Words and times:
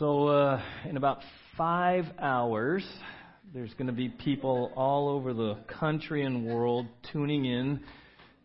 So, 0.00 0.28
uh, 0.28 0.62
in 0.88 0.96
about 0.96 1.18
five 1.58 2.06
hours, 2.18 2.82
there's 3.52 3.74
going 3.74 3.88
to 3.88 3.92
be 3.92 4.08
people 4.08 4.72
all 4.74 5.10
over 5.10 5.34
the 5.34 5.58
country 5.78 6.24
and 6.24 6.46
world 6.46 6.86
tuning 7.12 7.44
in 7.44 7.80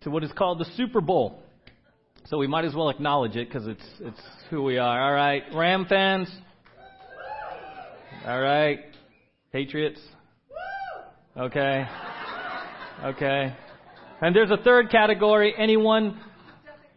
to 0.02 0.10
what 0.10 0.26
is 0.26 0.34
called 0.34 0.60
the 0.60 0.66
Super 0.76 1.00
Bowl. 1.00 1.42
So 2.26 2.38
we 2.38 2.46
might 2.46 2.66
as 2.66 2.76
well 2.76 2.90
acknowledge 2.90 3.38
it 3.38 3.48
because 3.48 3.68
it's 3.68 3.86
it's 4.02 4.20
who 4.50 4.64
we 4.64 4.78
are. 4.80 5.02
All 5.02 5.14
right, 5.14 5.44
Ram 5.54 5.86
fans. 5.86 6.28
All 8.28 8.42
right, 8.42 8.80
Patriots. 9.54 10.02
Okay. 11.38 11.86
Okay. 13.02 13.56
And 14.20 14.36
there's 14.36 14.52
a 14.52 14.58
third 14.58 14.92
category. 14.92 15.54
Anyone, 15.58 16.20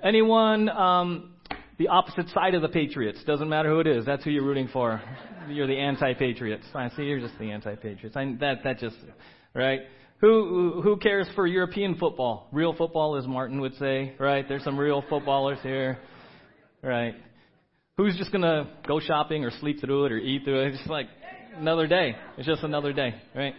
anyone 0.02 0.68
um, 0.68 1.34
the 1.78 1.88
opposite 1.88 2.28
side 2.30 2.54
of 2.54 2.62
the 2.62 2.68
Patriots. 2.68 3.22
Doesn't 3.24 3.48
matter 3.48 3.68
who 3.70 3.80
it 3.80 3.86
is. 3.86 4.04
That's 4.04 4.24
who 4.24 4.30
you're 4.30 4.44
rooting 4.44 4.68
for. 4.72 5.00
You're 5.48 5.68
the 5.68 5.78
anti-Patriots. 5.78 6.64
I 6.74 6.90
see. 6.90 7.04
You're 7.04 7.20
just 7.20 7.38
the 7.38 7.50
anti-Patriots. 7.50 8.16
I, 8.16 8.36
that 8.40 8.64
that 8.64 8.78
just 8.78 8.96
right. 9.54 9.80
Who 10.20 10.80
who 10.82 10.96
cares 10.96 11.28
for 11.36 11.46
European 11.46 11.94
football? 11.94 12.48
Real 12.52 12.74
football, 12.74 13.16
as 13.16 13.26
Martin 13.26 13.60
would 13.60 13.74
say. 13.76 14.14
Right. 14.18 14.46
There's 14.48 14.64
some 14.64 14.78
real 14.78 15.04
footballers 15.08 15.58
here. 15.62 15.98
Right. 16.82 17.14
Who's 17.96 18.16
just 18.16 18.32
gonna 18.32 18.70
go 18.86 19.00
shopping 19.00 19.44
or 19.44 19.50
sleep 19.60 19.80
through 19.80 20.06
it 20.06 20.12
or 20.12 20.18
eat 20.18 20.42
through 20.44 20.62
it? 20.62 20.68
It's 20.68 20.78
just 20.78 20.90
like 20.90 21.06
another 21.56 21.86
day. 21.86 22.16
It's 22.36 22.46
just 22.46 22.64
another 22.64 22.92
day. 22.92 23.14
Right. 23.34 23.54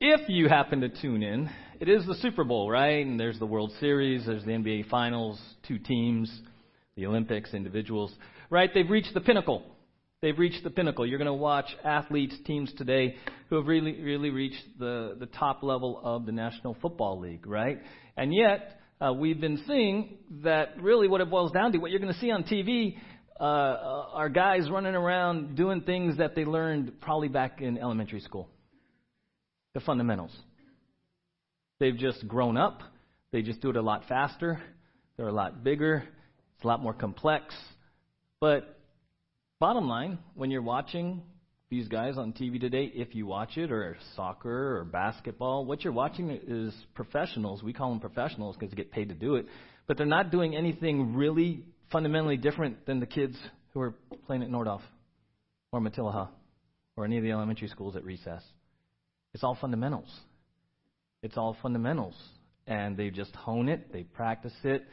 If 0.00 0.28
you 0.28 0.48
happen 0.48 0.80
to 0.80 0.88
tune 0.88 1.22
in 1.22 1.50
it 1.80 1.88
is 1.88 2.04
the 2.06 2.14
Super 2.16 2.42
Bowl, 2.42 2.70
right? 2.70 3.06
And 3.06 3.18
there's 3.18 3.38
the 3.38 3.46
World 3.46 3.72
Series, 3.78 4.26
there's 4.26 4.44
the 4.44 4.50
NBA 4.50 4.88
Finals, 4.88 5.40
two 5.66 5.78
teams, 5.78 6.30
the 6.96 7.06
Olympics, 7.06 7.54
individuals, 7.54 8.12
right? 8.50 8.70
They've 8.72 8.88
reached 8.88 9.14
the 9.14 9.20
pinnacle. 9.20 9.62
They've 10.20 10.36
reached 10.36 10.64
the 10.64 10.70
pinnacle. 10.70 11.06
You're 11.06 11.18
going 11.18 11.26
to 11.26 11.34
watch 11.34 11.66
athletes, 11.84 12.34
teams 12.44 12.72
today 12.76 13.14
who 13.48 13.56
have 13.56 13.66
really, 13.66 14.02
really 14.02 14.30
reached 14.30 14.64
the, 14.80 15.16
the 15.20 15.26
top 15.26 15.62
level 15.62 16.00
of 16.02 16.26
the 16.26 16.32
National 16.32 16.76
Football 16.82 17.20
League, 17.20 17.46
right? 17.46 17.80
And 18.16 18.34
yet, 18.34 18.80
uh, 19.00 19.12
we've 19.12 19.40
been 19.40 19.62
seeing 19.68 20.18
that 20.42 20.82
really 20.82 21.06
what 21.06 21.20
it 21.20 21.30
boils 21.30 21.52
down 21.52 21.70
to, 21.70 21.78
what 21.78 21.92
you're 21.92 22.00
going 22.00 22.12
to 22.12 22.18
see 22.18 22.32
on 22.32 22.42
TV, 22.42 22.96
uh, 23.38 23.44
are 23.44 24.28
guys 24.28 24.68
running 24.68 24.96
around 24.96 25.54
doing 25.54 25.82
things 25.82 26.18
that 26.18 26.34
they 26.34 26.44
learned 26.44 27.00
probably 27.00 27.28
back 27.28 27.60
in 27.60 27.78
elementary 27.78 28.18
school. 28.18 28.48
The 29.74 29.80
fundamentals. 29.80 30.32
They've 31.80 31.96
just 31.96 32.26
grown 32.26 32.56
up. 32.56 32.82
They 33.30 33.42
just 33.42 33.60
do 33.60 33.70
it 33.70 33.76
a 33.76 33.82
lot 33.82 34.04
faster. 34.08 34.60
They're 35.16 35.28
a 35.28 35.32
lot 35.32 35.62
bigger. 35.62 36.04
It's 36.56 36.64
a 36.64 36.66
lot 36.66 36.82
more 36.82 36.94
complex. 36.94 37.54
But 38.40 38.78
bottom 39.60 39.88
line, 39.88 40.18
when 40.34 40.50
you're 40.50 40.62
watching 40.62 41.22
these 41.70 41.86
guys 41.88 42.16
on 42.16 42.32
TV 42.32 42.60
today, 42.60 42.90
if 42.94 43.14
you 43.14 43.26
watch 43.26 43.56
it, 43.56 43.70
or 43.70 43.96
soccer 44.16 44.78
or 44.78 44.84
basketball, 44.84 45.64
what 45.64 45.84
you're 45.84 45.92
watching 45.92 46.30
is 46.30 46.74
professionals. 46.94 47.62
We 47.62 47.72
call 47.72 47.90
them 47.90 48.00
professionals 48.00 48.56
because 48.56 48.70
they 48.70 48.76
get 48.76 48.90
paid 48.90 49.10
to 49.10 49.14
do 49.14 49.36
it. 49.36 49.46
But 49.86 49.96
they're 49.96 50.06
not 50.06 50.30
doing 50.30 50.56
anything 50.56 51.14
really 51.14 51.64
fundamentally 51.92 52.36
different 52.36 52.86
than 52.86 53.00
the 53.00 53.06
kids 53.06 53.36
who 53.72 53.80
are 53.80 53.94
playing 54.26 54.42
at 54.42 54.50
Nordhoff 54.50 54.80
or 55.72 55.80
Matilija 55.80 56.28
or 56.96 57.04
any 57.04 57.18
of 57.18 57.22
the 57.22 57.30
elementary 57.30 57.68
schools 57.68 57.96
at 57.96 58.04
recess. 58.04 58.42
It's 59.34 59.44
all 59.44 59.56
fundamentals. 59.60 60.08
It's 61.20 61.36
all 61.36 61.56
fundamentals, 61.62 62.14
and 62.68 62.96
they 62.96 63.10
just 63.10 63.34
hone 63.34 63.68
it. 63.68 63.92
They 63.92 64.04
practice 64.04 64.54
it. 64.62 64.84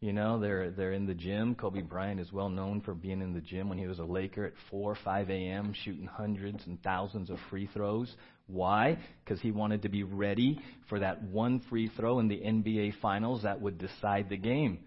You 0.00 0.14
know, 0.14 0.40
they're 0.40 0.70
they're 0.70 0.92
in 0.92 1.06
the 1.06 1.14
gym. 1.14 1.54
Kobe 1.54 1.82
Bryant 1.82 2.20
is 2.20 2.32
well 2.32 2.48
known 2.48 2.80
for 2.80 2.94
being 2.94 3.20
in 3.20 3.34
the 3.34 3.40
gym 3.40 3.68
when 3.68 3.76
he 3.76 3.86
was 3.86 3.98
a 3.98 4.04
Laker 4.04 4.46
at 4.46 4.52
4, 4.70 4.96
5 5.04 5.30
a.m. 5.30 5.74
shooting 5.84 6.06
hundreds 6.06 6.66
and 6.66 6.82
thousands 6.82 7.28
of 7.28 7.38
free 7.50 7.68
throws. 7.74 8.14
Why? 8.46 8.98
Because 9.24 9.42
he 9.42 9.50
wanted 9.50 9.82
to 9.82 9.90
be 9.90 10.04
ready 10.04 10.58
for 10.88 11.00
that 11.00 11.22
one 11.22 11.60
free 11.68 11.90
throw 11.96 12.18
in 12.18 12.28
the 12.28 12.36
NBA 12.38 13.00
Finals 13.02 13.42
that 13.42 13.60
would 13.60 13.76
decide 13.76 14.30
the 14.30 14.36
game. 14.38 14.78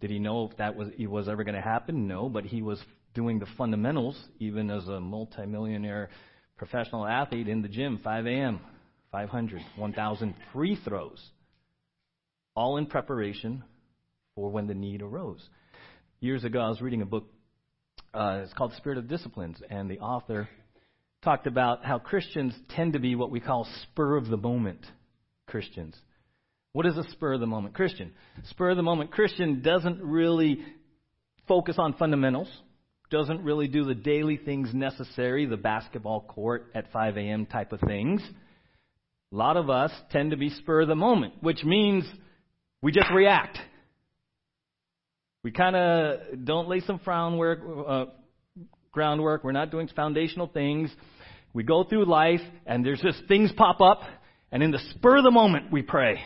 Did 0.00 0.10
he 0.10 0.18
know 0.18 0.48
if 0.50 0.56
that 0.56 0.74
was 0.74 0.88
it 0.98 1.06
was 1.06 1.28
ever 1.28 1.44
going 1.44 1.54
to 1.54 1.60
happen? 1.60 2.08
No, 2.08 2.30
but 2.30 2.44
he 2.44 2.62
was 2.62 2.82
doing 3.12 3.40
the 3.40 3.46
fundamentals 3.58 4.18
even 4.38 4.70
as 4.70 4.88
a 4.88 5.00
multimillionaire 5.00 6.08
professional 6.56 7.06
athlete 7.06 7.48
in 7.48 7.60
the 7.60 7.68
gym 7.68 8.00
5 8.02 8.26
a.m. 8.26 8.60
500, 9.12 9.60
1,000 9.76 10.34
free 10.52 10.78
throws, 10.84 11.20
all 12.54 12.76
in 12.76 12.86
preparation 12.86 13.64
for 14.34 14.50
when 14.50 14.66
the 14.66 14.74
need 14.74 15.02
arose. 15.02 15.42
Years 16.20 16.44
ago, 16.44 16.60
I 16.60 16.68
was 16.68 16.80
reading 16.80 17.02
a 17.02 17.06
book. 17.06 17.24
Uh, 18.14 18.40
it's 18.44 18.52
called 18.52 18.72
Spirit 18.76 18.98
of 18.98 19.08
Disciplines, 19.08 19.58
and 19.68 19.90
the 19.90 19.98
author 19.98 20.48
talked 21.22 21.46
about 21.46 21.84
how 21.84 21.98
Christians 21.98 22.54
tend 22.70 22.94
to 22.94 22.98
be 22.98 23.14
what 23.14 23.30
we 23.30 23.40
call 23.40 23.66
spur 23.82 24.16
of 24.16 24.28
the 24.28 24.36
moment 24.36 24.84
Christians. 25.46 25.96
What 26.72 26.86
is 26.86 26.96
a 26.96 27.04
spur 27.10 27.34
of 27.34 27.40
the 27.40 27.46
moment 27.46 27.74
Christian? 27.74 28.12
Spur 28.50 28.70
of 28.70 28.76
the 28.76 28.82
moment 28.82 29.10
Christian 29.10 29.60
doesn't 29.60 30.00
really 30.00 30.60
focus 31.48 31.76
on 31.78 31.94
fundamentals, 31.94 32.48
doesn't 33.10 33.42
really 33.42 33.66
do 33.66 33.84
the 33.84 33.94
daily 33.94 34.36
things 34.36 34.72
necessary, 34.72 35.46
the 35.46 35.56
basketball 35.56 36.20
court 36.20 36.70
at 36.74 36.92
5 36.92 37.16
a.m. 37.16 37.44
type 37.46 37.72
of 37.72 37.80
things. 37.80 38.22
A 39.32 39.36
lot 39.36 39.56
of 39.56 39.70
us 39.70 39.92
tend 40.10 40.32
to 40.32 40.36
be 40.36 40.50
spur 40.50 40.82
of 40.82 40.88
the 40.88 40.96
moment, 40.96 41.34
which 41.40 41.62
means 41.62 42.04
we 42.82 42.90
just 42.90 43.10
react. 43.14 43.58
We 45.42 45.52
kind 45.52 45.76
of 45.76 46.44
don't 46.44 46.68
lay 46.68 46.80
some 46.80 47.00
groundwork, 47.02 47.60
uh, 47.86 48.04
groundwork. 48.92 49.44
We're 49.44 49.52
not 49.52 49.70
doing 49.70 49.88
foundational 49.94 50.48
things. 50.48 50.90
We 51.52 51.62
go 51.62 51.84
through 51.84 52.06
life, 52.06 52.40
and 52.66 52.84
there's 52.84 53.00
just 53.00 53.22
things 53.28 53.50
pop 53.56 53.80
up, 53.80 54.00
and 54.52 54.62
in 54.62 54.70
the 54.70 54.80
spur 54.90 55.18
of 55.18 55.24
the 55.24 55.30
moment, 55.30 55.72
we 55.72 55.82
pray. 55.82 56.20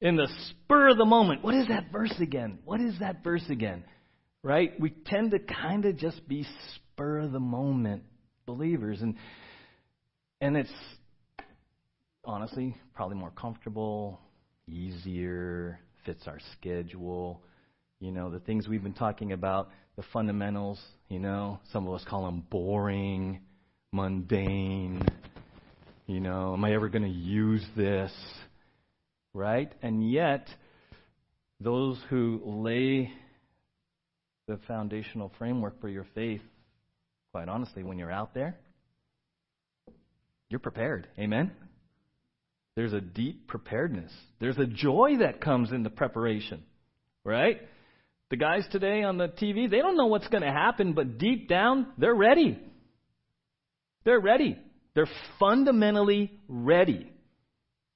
In 0.00 0.16
the 0.16 0.28
spur 0.50 0.90
of 0.90 0.98
the 0.98 1.04
moment. 1.04 1.42
What 1.42 1.54
is 1.54 1.68
that 1.68 1.90
verse 1.92 2.14
again? 2.20 2.60
What 2.64 2.80
is 2.80 2.98
that 3.00 3.24
verse 3.24 3.44
again? 3.48 3.84
Right? 4.44 4.78
We 4.78 4.90
tend 4.90 5.32
to 5.32 5.40
kind 5.40 5.84
of 5.84 5.96
just 5.96 6.26
be 6.28 6.46
spur 6.74 7.18
of 7.18 7.32
the 7.32 7.40
moment 7.40 8.04
believers. 8.46 9.02
And, 9.02 9.16
and 10.40 10.56
it's 10.56 10.72
honestly, 12.28 12.76
probably 12.94 13.16
more 13.16 13.30
comfortable, 13.30 14.20
easier, 14.68 15.80
fits 16.04 16.28
our 16.28 16.38
schedule. 16.52 17.42
You 18.00 18.12
know, 18.12 18.30
the 18.30 18.38
things 18.38 18.68
we've 18.68 18.82
been 18.82 18.92
talking 18.92 19.32
about, 19.32 19.70
the 19.96 20.04
fundamentals, 20.12 20.78
you 21.08 21.18
know, 21.18 21.58
some 21.72 21.88
of 21.88 21.94
us 21.94 22.04
call 22.08 22.26
them 22.26 22.44
boring, 22.50 23.40
mundane. 23.92 25.02
You 26.06 26.20
know, 26.20 26.52
am 26.52 26.64
I 26.64 26.74
ever 26.74 26.88
going 26.88 27.02
to 27.02 27.08
use 27.08 27.64
this? 27.76 28.12
Right? 29.32 29.72
And 29.82 30.10
yet, 30.10 30.46
those 31.60 31.98
who 32.10 32.42
lay 32.44 33.10
the 34.46 34.58
foundational 34.68 35.32
framework 35.38 35.80
for 35.80 35.88
your 35.88 36.06
faith, 36.14 36.42
quite 37.32 37.48
honestly, 37.48 37.82
when 37.82 37.98
you're 37.98 38.12
out 38.12 38.34
there, 38.34 38.56
you're 40.50 40.60
prepared. 40.60 41.08
Amen? 41.18 41.52
There's 42.78 42.92
a 42.92 43.00
deep 43.00 43.48
preparedness. 43.48 44.12
There's 44.38 44.56
a 44.56 44.64
joy 44.64 45.16
that 45.18 45.40
comes 45.40 45.72
in 45.72 45.82
the 45.82 45.90
preparation, 45.90 46.62
right? 47.24 47.60
The 48.30 48.36
guys 48.36 48.62
today 48.70 49.02
on 49.02 49.18
the 49.18 49.26
TV, 49.26 49.68
they 49.68 49.78
don't 49.78 49.96
know 49.96 50.06
what's 50.06 50.28
going 50.28 50.44
to 50.44 50.52
happen, 50.52 50.92
but 50.92 51.18
deep 51.18 51.48
down, 51.48 51.88
they're 51.98 52.14
ready. 52.14 52.56
They're 54.04 54.20
ready. 54.20 54.56
They're 54.94 55.08
fundamentally 55.40 56.30
ready, 56.46 57.12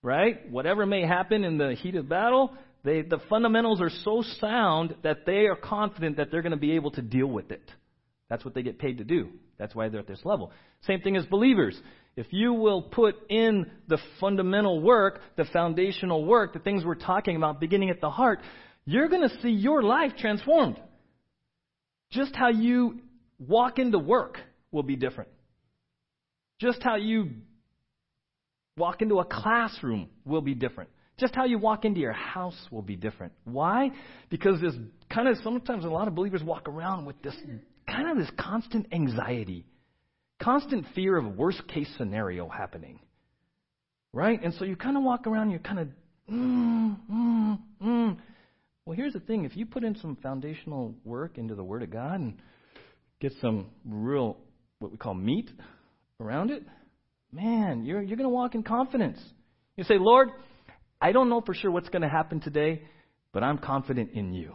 right? 0.03 0.51
Whatever 0.51 0.85
may 0.85 1.07
happen 1.07 1.45
in 1.45 1.59
the 1.59 1.75
heat 1.75 1.95
of 1.95 2.09
battle, 2.09 2.53
they, 2.83 3.03
the 3.03 3.21
fundamentals 3.31 3.81
are 3.81 3.91
so 4.03 4.25
sound 4.41 4.97
that 5.05 5.27
they 5.27 5.47
are 5.47 5.55
confident 5.55 6.17
that 6.17 6.33
they're 6.33 6.43
going 6.43 6.51
to 6.51 6.57
be 6.57 6.73
able 6.73 6.91
to 6.91 7.03
deal 7.03 7.29
with 7.29 7.53
it. 7.53 7.71
That's 8.29 8.45
what 8.45 8.55
they 8.55 8.65
get 8.65 8.81
paid 8.81 8.99
to 8.99 9.05
do. 9.05 9.29
That's 9.59 9.77
why 9.77 9.91
they're 9.91 10.01
at 10.01 10.09
this 10.09 10.25
level. 10.25 10.51
Same 10.89 11.03
thing 11.03 11.17
as 11.17 11.25
believers. 11.27 11.81
If 12.15 12.27
you 12.31 12.53
will 12.53 12.83
put 12.83 13.17
in 13.31 13.71
the 13.89 13.99
fundamental 14.21 14.81
work, 14.81 15.21
the 15.37 15.47
foundational 15.47 16.25
work, 16.25 16.53
the 16.53 16.59
things 16.59 16.85
we're 16.85 16.95
talking 16.95 17.37
about 17.37 17.59
beginning 17.59 17.91
at 17.91 18.01
the 18.01 18.11
heart, 18.11 18.41
you're 18.85 19.09
going 19.09 19.29
to 19.29 19.41
see 19.41 19.51
your 19.51 19.83
life 19.83 20.13
transformed. 20.19 20.79
Just 22.11 22.37
how 22.37 22.51
you 22.51 23.01
walk 23.39 23.79
into 23.79 23.99
work 23.99 24.39
will 24.71 24.83
be 24.83 24.97
different. 24.97 25.31
Just 26.61 26.83
how 26.83 26.97
you 26.97 27.31
walk 28.77 29.01
into 29.01 29.19
a 29.19 29.25
classroom 29.25 30.09
will 30.25 30.43
be 30.43 30.55
different. 30.55 30.91
Just 31.19 31.35
how 31.35 31.45
you 31.45 31.59
walk 31.59 31.85
into 31.85 32.01
your 32.01 32.13
house 32.13 32.57
will 32.71 32.83
be 32.83 32.97
different. 32.97 33.33
Why? 33.45 33.91
Because 34.29 34.61
this 34.61 34.75
kind 35.13 35.29
of 35.29 35.39
sometimes 35.43 35.85
a 35.85 35.89
lot 35.89 36.09
of 36.09 36.15
believers 36.15 36.43
walk 36.43 36.69
around 36.69 37.07
with 37.07 37.21
this 37.23 37.37
kind 37.87 38.11
of 38.11 38.19
this 38.19 38.31
constant 38.39 38.87
anxiety 38.93 39.65
constant 40.43 40.87
fear 40.95 41.17
of 41.17 41.37
worst 41.37 41.67
case 41.69 41.89
scenario 41.97 42.49
happening. 42.49 42.99
Right? 44.13 44.43
And 44.43 44.53
so 44.55 44.65
you 44.65 44.77
kind 44.77 44.97
of 44.97 45.03
walk 45.03 45.27
around, 45.27 45.51
you're 45.51 45.61
kind 45.61 45.79
of, 45.79 45.89
mm, 46.31 46.97
mm, 47.11 47.59
mm. 47.83 48.17
Well, 48.85 48.97
here's 48.97 49.13
the 49.13 49.21
thing 49.21 49.45
if 49.45 49.57
you 49.57 49.65
put 49.65 49.85
in 49.85 49.97
some 49.97 50.17
foundational 50.17 50.95
work 51.05 51.39
into 51.39 51.55
the 51.55 51.65
Word 51.65 51.83
of 51.83 51.91
God 51.91 52.21
and 52.21 52.35
get 53.21 53.33
some 53.41 53.67
real, 53.85 54.37
what 54.81 54.91
we 54.91 54.99
call 54.99 55.15
meat 55.15 55.51
around 56.21 56.51
it, 56.51 56.65
man, 57.33 57.85
you're, 57.85 58.03
you're 58.03 58.17
going 58.17 58.29
to 58.29 58.35
walk 58.35 58.55
in 58.55 58.63
confidence. 58.63 59.19
You 59.77 59.85
say, 59.85 59.99
Lord, 59.99 60.29
I 61.01 61.13
don't 61.13 61.29
know 61.29 61.41
for 61.41 61.55
sure 61.55 61.71
what's 61.71 61.89
going 61.89 62.03
to 62.03 62.09
happen 62.09 62.41
today, 62.41 62.83
but 63.33 63.43
I'm 63.43 63.59
confident 63.59 64.11
in 64.13 64.35
you. 64.35 64.53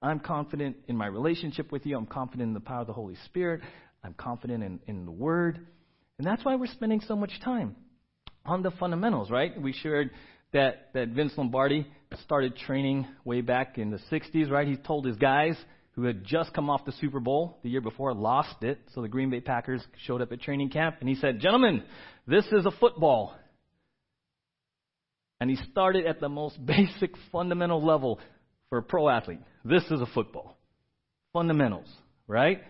I'm 0.00 0.20
confident 0.20 0.76
in 0.86 0.96
my 0.96 1.06
relationship 1.06 1.70
with 1.70 1.84
you. 1.84 1.96
I'm 1.96 2.06
confident 2.06 2.48
in 2.48 2.54
the 2.54 2.60
power 2.60 2.82
of 2.82 2.86
the 2.86 2.92
Holy 2.92 3.16
Spirit. 3.26 3.60
I'm 4.04 4.14
confident 4.14 4.62
in, 4.62 4.80
in 4.86 5.04
the 5.04 5.10
Word. 5.12 5.58
And 6.18 6.26
that's 6.26 6.44
why 6.44 6.56
we're 6.56 6.66
spending 6.66 7.00
so 7.00 7.16
much 7.16 7.32
time 7.44 7.76
on 8.44 8.62
the 8.62 8.70
fundamentals, 8.72 9.30
right? 9.30 9.60
We 9.60 9.72
shared 9.72 10.10
that, 10.52 10.90
that 10.94 11.08
Vince 11.08 11.32
Lombardi 11.36 11.86
started 12.24 12.56
training 12.56 13.06
way 13.24 13.40
back 13.40 13.78
in 13.78 13.90
the 13.90 14.00
60s, 14.10 14.50
right? 14.50 14.66
He 14.66 14.76
told 14.76 15.04
his 15.04 15.16
guys 15.16 15.56
who 15.92 16.04
had 16.04 16.24
just 16.24 16.52
come 16.54 16.70
off 16.70 16.84
the 16.84 16.92
Super 16.92 17.20
Bowl 17.20 17.58
the 17.62 17.68
year 17.68 17.80
before, 17.80 18.14
lost 18.14 18.62
it. 18.62 18.78
So 18.94 19.02
the 19.02 19.08
Green 19.08 19.30
Bay 19.30 19.40
Packers 19.40 19.82
showed 20.06 20.22
up 20.22 20.32
at 20.32 20.40
training 20.40 20.70
camp, 20.70 20.96
and 21.00 21.08
he 21.08 21.16
said, 21.16 21.40
Gentlemen, 21.40 21.82
this 22.26 22.46
is 22.52 22.64
a 22.64 22.70
football. 22.70 23.34
And 25.40 25.50
he 25.50 25.56
started 25.70 26.06
at 26.06 26.20
the 26.20 26.28
most 26.28 26.58
basic 26.64 27.14
fundamental 27.32 27.84
level 27.84 28.20
for 28.68 28.78
a 28.78 28.82
pro 28.82 29.08
athlete. 29.08 29.40
This 29.64 29.84
is 29.84 30.00
a 30.00 30.06
football. 30.06 30.56
Fundamentals, 31.32 31.88
right? 32.26 32.62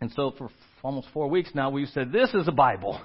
And 0.00 0.10
so 0.12 0.32
for 0.36 0.50
almost 0.82 1.08
four 1.12 1.28
weeks 1.28 1.50
now, 1.54 1.70
we've 1.70 1.88
said, 1.88 2.12
This 2.12 2.32
is 2.34 2.48
a 2.48 2.52
Bible. 2.52 3.00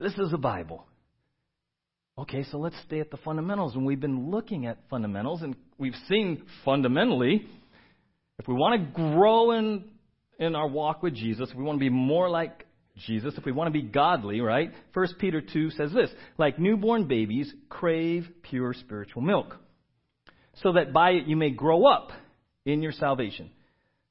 This 0.00 0.14
is 0.14 0.32
a 0.32 0.38
Bible. 0.38 0.86
Okay, 2.16 2.44
so 2.44 2.58
let's 2.58 2.76
stay 2.86 3.00
at 3.00 3.10
the 3.10 3.16
fundamentals. 3.18 3.74
And 3.74 3.84
we've 3.84 4.00
been 4.00 4.30
looking 4.30 4.66
at 4.66 4.78
fundamentals, 4.88 5.42
and 5.42 5.56
we've 5.78 5.94
seen 6.08 6.44
fundamentally, 6.64 7.46
if 8.38 8.46
we 8.46 8.54
want 8.54 8.80
to 8.80 9.00
grow 9.00 9.52
in, 9.52 9.84
in 10.38 10.54
our 10.54 10.68
walk 10.68 11.02
with 11.02 11.14
Jesus, 11.14 11.50
if 11.50 11.56
we 11.56 11.64
want 11.64 11.76
to 11.76 11.80
be 11.80 11.90
more 11.90 12.30
like 12.30 12.66
Jesus, 12.96 13.34
if 13.36 13.44
we 13.44 13.52
want 13.52 13.72
to 13.72 13.72
be 13.72 13.82
godly, 13.82 14.40
right? 14.40 14.70
1 14.92 15.06
Peter 15.18 15.40
2 15.40 15.70
says 15.70 15.92
this 15.92 16.10
like 16.38 16.58
newborn 16.58 17.08
babies, 17.08 17.52
crave 17.68 18.28
pure 18.42 18.72
spiritual 18.72 19.22
milk, 19.22 19.56
so 20.62 20.72
that 20.72 20.92
by 20.92 21.10
it 21.10 21.26
you 21.26 21.36
may 21.36 21.50
grow 21.50 21.86
up 21.86 22.10
in 22.64 22.82
your 22.82 22.92
salvation, 22.92 23.50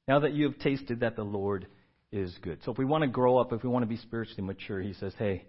now 0.06 0.20
that 0.20 0.32
you 0.32 0.44
have 0.44 0.58
tasted 0.58 1.00
that 1.00 1.16
the 1.16 1.24
Lord 1.24 1.66
is 2.12 2.34
good. 2.42 2.58
So 2.64 2.72
if 2.72 2.78
we 2.78 2.84
want 2.84 3.02
to 3.02 3.08
grow 3.08 3.38
up, 3.38 3.52
if 3.52 3.62
we 3.62 3.68
want 3.68 3.82
to 3.82 3.88
be 3.88 3.96
spiritually 3.96 4.42
mature, 4.42 4.80
he 4.80 4.92
says, 4.94 5.12
hey, 5.18 5.44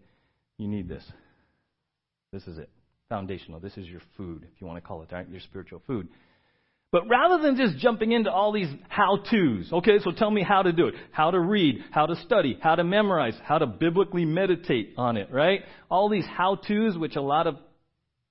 you 0.58 0.68
need 0.68 0.90
this. 0.90 1.04
This 2.32 2.44
is 2.48 2.58
it. 2.58 2.70
Foundational. 3.10 3.60
This 3.60 3.78
is 3.78 3.86
your 3.88 4.02
food, 4.18 4.48
if 4.52 4.62
you 4.62 4.68
want 4.68 4.82
to 4.82 4.88
call 4.88 5.04
it 5.04 5.10
that, 5.12 5.30
your 5.30 5.42
spiritual 5.42 5.82
food. 5.86 6.08
But 6.92 7.10
rather 7.10 7.44
than 7.44 7.58
just 7.58 7.78
jumping 7.78 8.14
into 8.14 8.32
all 8.32 8.52
these 8.52 8.70
how 8.88 9.18
to's, 9.30 9.70
okay, 9.74 10.00
so 10.02 10.12
tell 10.12 10.32
me 10.32 10.44
how 10.44 10.62
to 10.62 10.72
do 10.72 10.88
it, 10.88 10.96
how 11.12 11.30
to 11.30 11.40
read, 11.40 11.84
how 11.92 12.06
to 12.06 12.16
study, 12.26 12.58
how 12.62 12.76
to 12.76 12.84
memorize, 12.84 13.36
how 13.44 13.58
to 13.58 13.68
biblically 13.68 14.24
meditate 14.24 14.94
on 14.98 15.18
it, 15.18 15.30
right? 15.32 15.62
All 15.90 16.10
these 16.10 16.26
how 16.26 16.56
to's, 16.56 16.98
which 16.98 17.16
a 17.16 17.22
lot 17.22 17.48
of, 17.48 17.58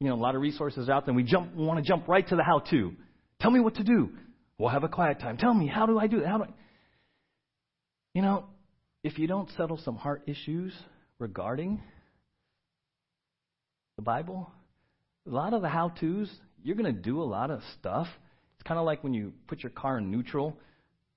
you 0.00 0.08
know, 0.08 0.14
a 0.14 0.22
lot 0.22 0.34
of 0.34 0.40
resources 0.40 0.88
out 0.88 1.04
there, 1.04 1.10
and 1.10 1.16
we 1.16 1.24
jump, 1.24 1.54
we 1.54 1.64
want 1.64 1.84
to 1.84 1.86
jump 1.86 2.08
right 2.08 2.26
to 2.26 2.36
the 2.36 2.42
how 2.42 2.60
to. 2.70 2.94
Tell 3.40 3.50
me 3.50 3.60
what 3.60 3.74
to 3.74 3.84
do. 3.84 4.10
We'll 4.58 4.70
have 4.70 4.84
a 4.84 4.88
quiet 4.88 5.20
time. 5.20 5.36
Tell 5.36 5.52
me, 5.52 5.66
how 5.66 5.86
do 5.86 5.98
I 5.98 6.06
do 6.06 6.20
that? 6.20 6.28
How 6.28 6.38
do 6.38 6.44
I? 6.44 6.48
You 8.14 8.22
know, 8.22 8.46
if 9.02 9.18
you 9.18 9.26
don't 9.26 9.50
settle 9.56 9.78
some 9.84 9.96
heart 9.96 10.22
issues 10.26 10.72
regarding 11.18 11.82
the 13.96 14.02
Bible, 14.02 14.50
a 15.26 15.30
lot 15.30 15.52
of 15.52 15.62
the 15.62 15.68
how 15.68 15.88
to's, 15.88 16.30
you're 16.62 16.76
going 16.76 16.94
to 16.94 17.00
do 17.00 17.20
a 17.20 17.24
lot 17.24 17.50
of 17.50 17.60
stuff. 17.78 18.06
It's 18.54 18.62
kind 18.66 18.78
of 18.78 18.86
like 18.86 19.02
when 19.02 19.14
you 19.14 19.32
put 19.48 19.62
your 19.62 19.70
car 19.70 19.98
in 19.98 20.10
neutral. 20.10 20.56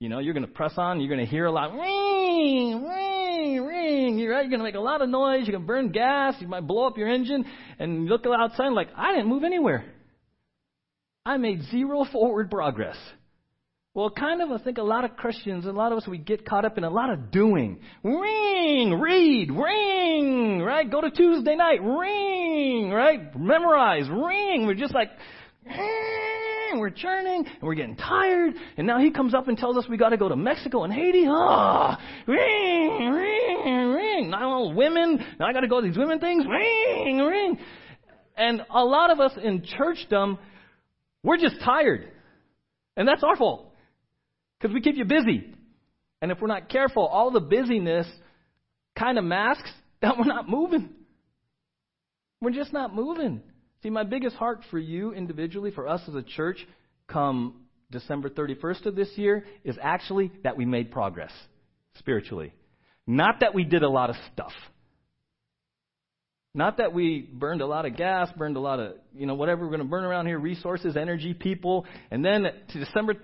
You 0.00 0.08
know, 0.08 0.18
you're 0.18 0.34
going 0.34 0.46
to 0.46 0.52
press 0.52 0.74
on, 0.76 1.00
you're 1.00 1.08
going 1.08 1.24
to 1.24 1.30
hear 1.30 1.46
a 1.46 1.50
lot, 1.50 1.72
ring, 1.72 2.84
ring, 2.84 3.64
ring. 3.64 4.18
You're, 4.18 4.32
right, 4.32 4.42
you're 4.42 4.50
going 4.50 4.60
to 4.60 4.64
make 4.64 4.76
a 4.76 4.80
lot 4.80 5.02
of 5.02 5.08
noise, 5.08 5.40
you're 5.46 5.56
going 5.56 5.64
to 5.64 5.66
burn 5.66 5.90
gas, 5.90 6.34
you 6.38 6.46
might 6.46 6.66
blow 6.66 6.86
up 6.86 6.96
your 6.96 7.08
engine, 7.08 7.44
and 7.80 8.04
you 8.04 8.08
look 8.08 8.24
outside 8.26 8.72
like, 8.72 8.88
I 8.96 9.12
didn't 9.12 9.28
move 9.28 9.42
anywhere. 9.42 9.84
I 11.26 11.36
made 11.36 11.62
zero 11.70 12.04
forward 12.12 12.48
progress. 12.48 12.96
Well, 13.98 14.10
kind 14.10 14.40
of, 14.40 14.52
I 14.52 14.62
think 14.62 14.78
a 14.78 14.82
lot 14.84 15.04
of 15.04 15.16
Christians, 15.16 15.66
a 15.66 15.72
lot 15.72 15.90
of 15.90 15.98
us, 15.98 16.06
we 16.06 16.18
get 16.18 16.46
caught 16.46 16.64
up 16.64 16.78
in 16.78 16.84
a 16.84 16.88
lot 16.88 17.10
of 17.10 17.32
doing. 17.32 17.80
Ring, 18.04 18.94
read, 19.00 19.50
ring, 19.50 20.60
right? 20.60 20.88
Go 20.88 21.00
to 21.00 21.10
Tuesday 21.10 21.56
night, 21.56 21.82
ring, 21.82 22.92
right? 22.92 23.36
Memorize, 23.36 24.08
ring. 24.08 24.66
We're 24.66 24.74
just 24.74 24.94
like, 24.94 25.08
we're 26.74 26.90
churning, 26.90 27.44
and 27.44 27.60
we're 27.60 27.74
getting 27.74 27.96
tired. 27.96 28.54
And 28.76 28.86
now 28.86 29.00
he 29.00 29.10
comes 29.10 29.34
up 29.34 29.48
and 29.48 29.58
tells 29.58 29.76
us 29.76 29.86
we 29.90 29.96
got 29.96 30.10
to 30.10 30.16
go 30.16 30.28
to 30.28 30.36
Mexico 30.36 30.84
and 30.84 30.92
Haiti. 30.92 31.24
Ah, 31.28 32.00
ring, 32.28 33.10
ring, 33.10 33.88
ring. 33.88 34.30
Now 34.30 34.48
all 34.48 34.74
women, 34.74 35.18
now 35.40 35.46
I 35.46 35.52
got 35.52 35.62
to 35.62 35.68
go 35.68 35.80
to 35.80 35.88
these 35.88 35.98
women 35.98 36.20
things. 36.20 36.44
Ring, 36.48 37.18
ring. 37.18 37.58
And 38.36 38.62
a 38.70 38.84
lot 38.84 39.10
of 39.10 39.18
us 39.18 39.32
in 39.42 39.62
churchdom, 39.62 40.38
we're 41.24 41.38
just 41.38 41.56
tired. 41.64 42.12
And 42.96 43.08
that's 43.08 43.24
our 43.24 43.34
fault. 43.34 43.67
Because 44.58 44.74
we 44.74 44.80
keep 44.80 44.96
you 44.96 45.04
busy. 45.04 45.54
And 46.20 46.32
if 46.32 46.40
we're 46.40 46.48
not 46.48 46.68
careful, 46.68 47.06
all 47.06 47.30
the 47.30 47.40
busyness 47.40 48.06
kind 48.98 49.18
of 49.18 49.24
masks 49.24 49.70
that 50.02 50.16
we're 50.18 50.24
not 50.24 50.48
moving. 50.48 50.90
We're 52.40 52.50
just 52.50 52.72
not 52.72 52.94
moving. 52.94 53.42
See, 53.82 53.90
my 53.90 54.04
biggest 54.04 54.36
heart 54.36 54.62
for 54.70 54.78
you 54.78 55.12
individually, 55.12 55.70
for 55.70 55.88
us 55.88 56.00
as 56.08 56.14
a 56.14 56.22
church, 56.22 56.66
come 57.08 57.62
December 57.90 58.28
31st 58.28 58.86
of 58.86 58.96
this 58.96 59.08
year, 59.16 59.44
is 59.64 59.76
actually 59.80 60.30
that 60.44 60.56
we 60.56 60.64
made 60.64 60.90
progress 60.90 61.32
spiritually. 61.96 62.52
Not 63.06 63.40
that 63.40 63.54
we 63.54 63.64
did 63.64 63.82
a 63.82 63.88
lot 63.88 64.10
of 64.10 64.16
stuff. 64.32 64.52
Not 66.54 66.78
that 66.78 66.92
we 66.92 67.20
burned 67.20 67.60
a 67.60 67.66
lot 67.66 67.86
of 67.86 67.96
gas, 67.96 68.30
burned 68.36 68.56
a 68.56 68.60
lot 68.60 68.80
of, 68.80 68.94
you 69.14 69.26
know, 69.26 69.34
whatever 69.34 69.62
we're 69.62 69.70
going 69.70 69.80
to 69.80 69.86
burn 69.86 70.04
around 70.04 70.26
here 70.26 70.38
resources, 70.38 70.96
energy, 70.96 71.34
people. 71.34 71.86
And 72.10 72.24
then 72.24 72.42
to 72.42 72.78
December 72.78 73.14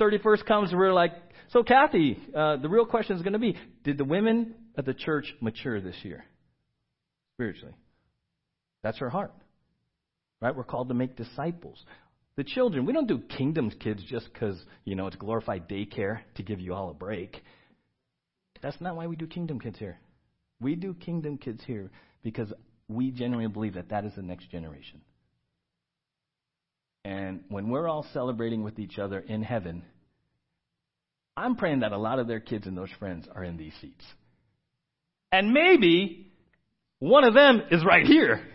31st 0.00 0.46
comes, 0.46 0.72
we're 0.72 0.92
like, 0.92 1.12
so 1.52 1.62
Kathy, 1.62 2.18
uh, 2.34 2.56
the 2.56 2.68
real 2.68 2.86
question 2.86 3.16
is 3.16 3.22
going 3.22 3.34
to 3.34 3.38
be, 3.38 3.56
did 3.84 3.98
the 3.98 4.04
women 4.04 4.54
at 4.76 4.86
the 4.86 4.94
church 4.94 5.32
mature 5.40 5.80
this 5.80 5.96
year? 6.02 6.24
Spiritually. 7.36 7.74
That's 8.82 8.98
her 8.98 9.10
heart. 9.10 9.32
Right? 10.40 10.54
We're 10.56 10.64
called 10.64 10.88
to 10.88 10.94
make 10.94 11.16
disciples. 11.16 11.78
The 12.36 12.44
children, 12.44 12.86
we 12.86 12.92
don't 12.92 13.06
do 13.06 13.18
kingdoms 13.36 13.74
kids 13.78 14.02
just 14.08 14.32
because, 14.32 14.58
you 14.84 14.96
know, 14.96 15.06
it's 15.06 15.16
glorified 15.16 15.68
daycare 15.68 16.20
to 16.36 16.42
give 16.42 16.60
you 16.60 16.72
all 16.72 16.90
a 16.90 16.94
break. 16.94 17.42
That's 18.62 18.80
not 18.80 18.96
why 18.96 19.06
we 19.06 19.16
do 19.16 19.26
kingdom 19.26 19.60
kids 19.60 19.78
here. 19.78 19.98
We 20.60 20.76
do 20.76 20.94
kingdom 20.94 21.36
kids 21.36 21.62
here 21.66 21.90
because 22.22 22.52
we 22.88 23.10
genuinely 23.10 23.52
believe 23.52 23.74
that 23.74 23.90
that 23.90 24.04
is 24.04 24.12
the 24.16 24.22
next 24.22 24.50
generation. 24.50 25.00
And 27.04 27.44
when 27.48 27.68
we're 27.68 27.88
all 27.88 28.06
celebrating 28.12 28.62
with 28.62 28.78
each 28.78 28.98
other 28.98 29.18
in 29.18 29.42
heaven, 29.42 29.82
I'm 31.36 31.56
praying 31.56 31.80
that 31.80 31.92
a 31.92 31.98
lot 31.98 32.18
of 32.18 32.28
their 32.28 32.40
kids 32.40 32.66
and 32.66 32.76
those 32.76 32.90
friends 32.98 33.26
are 33.34 33.42
in 33.42 33.56
these 33.56 33.72
seats. 33.80 34.04
And 35.32 35.52
maybe 35.52 36.30
one 36.98 37.24
of 37.24 37.34
them 37.34 37.62
is 37.70 37.84
right 37.84 38.06
here. 38.06 38.46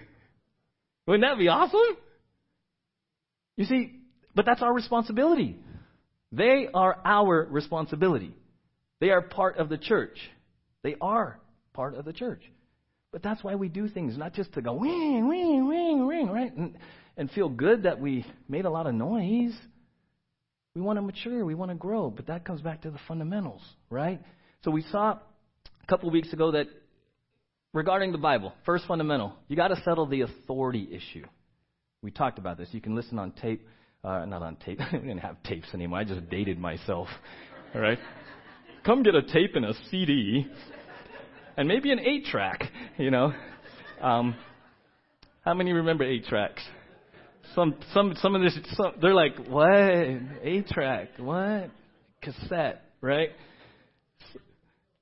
Wouldn't 1.08 1.24
that 1.24 1.38
be 1.38 1.48
awesome? 1.48 1.98
You 3.56 3.66
see, 3.66 4.00
but 4.36 4.46
that's 4.46 4.62
our 4.62 4.74
responsibility. 4.74 5.58
They 6.32 6.68
are 6.74 6.98
our 7.04 7.48
responsibility. 7.50 8.34
They 9.00 9.10
are 9.10 9.22
part 9.22 9.58
of 9.58 9.70
the 9.70 9.78
church. 9.78 10.18
They 10.84 10.96
are 11.02 11.40
part 11.74 11.96
of 11.96 12.06
the 12.06 12.14
church. 12.14 12.42
But 13.12 13.24
that's 13.24 13.44
why 13.44 13.56
we 13.56 13.70
do 13.70 13.88
things, 13.88 14.18
not 14.18 14.34
just 14.34 14.54
to 14.54 14.62
go 14.62 14.78
ring, 14.78 15.28
ring, 15.28 15.68
ring, 15.68 16.06
ring, 16.06 16.30
right? 16.30 16.56
And, 16.56 16.78
and 17.18 17.30
feel 17.32 17.50
good 17.50 17.84
that 17.84 18.00
we 18.00 18.26
made 18.48 18.66
a 18.66 18.70
lot 18.70 18.88
of 18.88 18.94
noise. 18.94 19.54
We 20.76 20.82
want 20.82 20.98
to 20.98 21.02
mature, 21.02 21.44
we 21.44 21.56
want 21.56 21.72
to 21.72 21.76
grow, 21.76 22.12
but 22.12 22.28
that 22.28 22.46
comes 22.46 22.62
back 22.62 22.84
to 22.84 22.92
the 22.92 23.00
fundamentals, 23.08 23.64
right? 23.90 24.22
So 24.64 24.70
we 24.70 24.84
saw 24.84 25.14
a 25.14 25.88
couple 25.88 26.08
of 26.08 26.14
weeks 26.14 26.32
ago 26.32 26.52
that 26.52 26.68
regarding 27.74 28.12
the 28.12 28.20
Bible, 28.20 28.54
first 28.66 28.86
fundamental, 28.88 29.34
you 29.48 29.56
got 29.56 29.70
to 29.70 29.82
settle 29.84 30.06
the 30.06 30.22
authority 30.22 30.88
issue. 30.92 31.26
We 32.04 32.12
talked 32.12 32.38
about 32.38 32.60
this. 32.60 32.70
You 32.72 32.82
can 32.82 32.96
listen 32.96 33.18
on 33.18 33.32
tape, 33.32 33.68
uh, 34.04 34.26
not 34.26 34.44
on 34.44 34.56
tape. 34.58 34.80
we 34.94 35.00
didn't 35.00 35.18
have 35.20 35.42
tapes 35.44 35.68
anymore. 35.74 36.00
I 36.00 36.04
just 36.04 36.30
dated 36.30 36.60
myself. 36.60 37.08
All 37.76 37.82
right, 37.82 38.00
come 38.86 39.04
get 39.04 39.16
a 39.16 39.24
tape 39.24 39.56
and 39.56 39.66
a 39.66 39.74
CD, 39.90 40.48
and 41.58 41.68
maybe 41.68 41.92
an 41.92 42.00
eight 42.00 42.26
track. 42.26 42.64
You 42.98 43.12
know, 43.12 43.34
um, 44.00 44.36
how 45.44 45.54
many 45.54 45.74
remember 45.74 46.04
eight 46.04 46.26
tracks? 46.26 46.62
Some 47.56 47.76
some 47.94 48.14
some 48.22 48.36
of 48.36 48.42
this 48.42 48.58
some, 48.76 48.94
they're 49.02 49.14
like 49.14 49.48
what 49.48 49.72
eight 50.44 50.68
track 50.68 51.10
what 51.18 51.70
cassette 52.22 52.84
right 53.02 53.30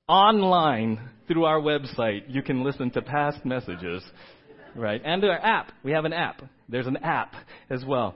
online 0.08 1.00
through 1.26 1.44
our 1.44 1.60
website 1.60 2.22
you 2.28 2.42
can 2.42 2.62
listen 2.62 2.90
to 2.90 3.02
past 3.02 3.44
messages 3.44 4.02
right? 4.76 5.00
And 5.04 5.24
our 5.24 5.38
app. 5.38 5.72
We 5.82 5.92
have 5.92 6.04
an 6.04 6.12
app. 6.12 6.42
There's 6.68 6.86
an 6.86 6.98
app 6.98 7.34
as 7.70 7.84
well. 7.84 8.14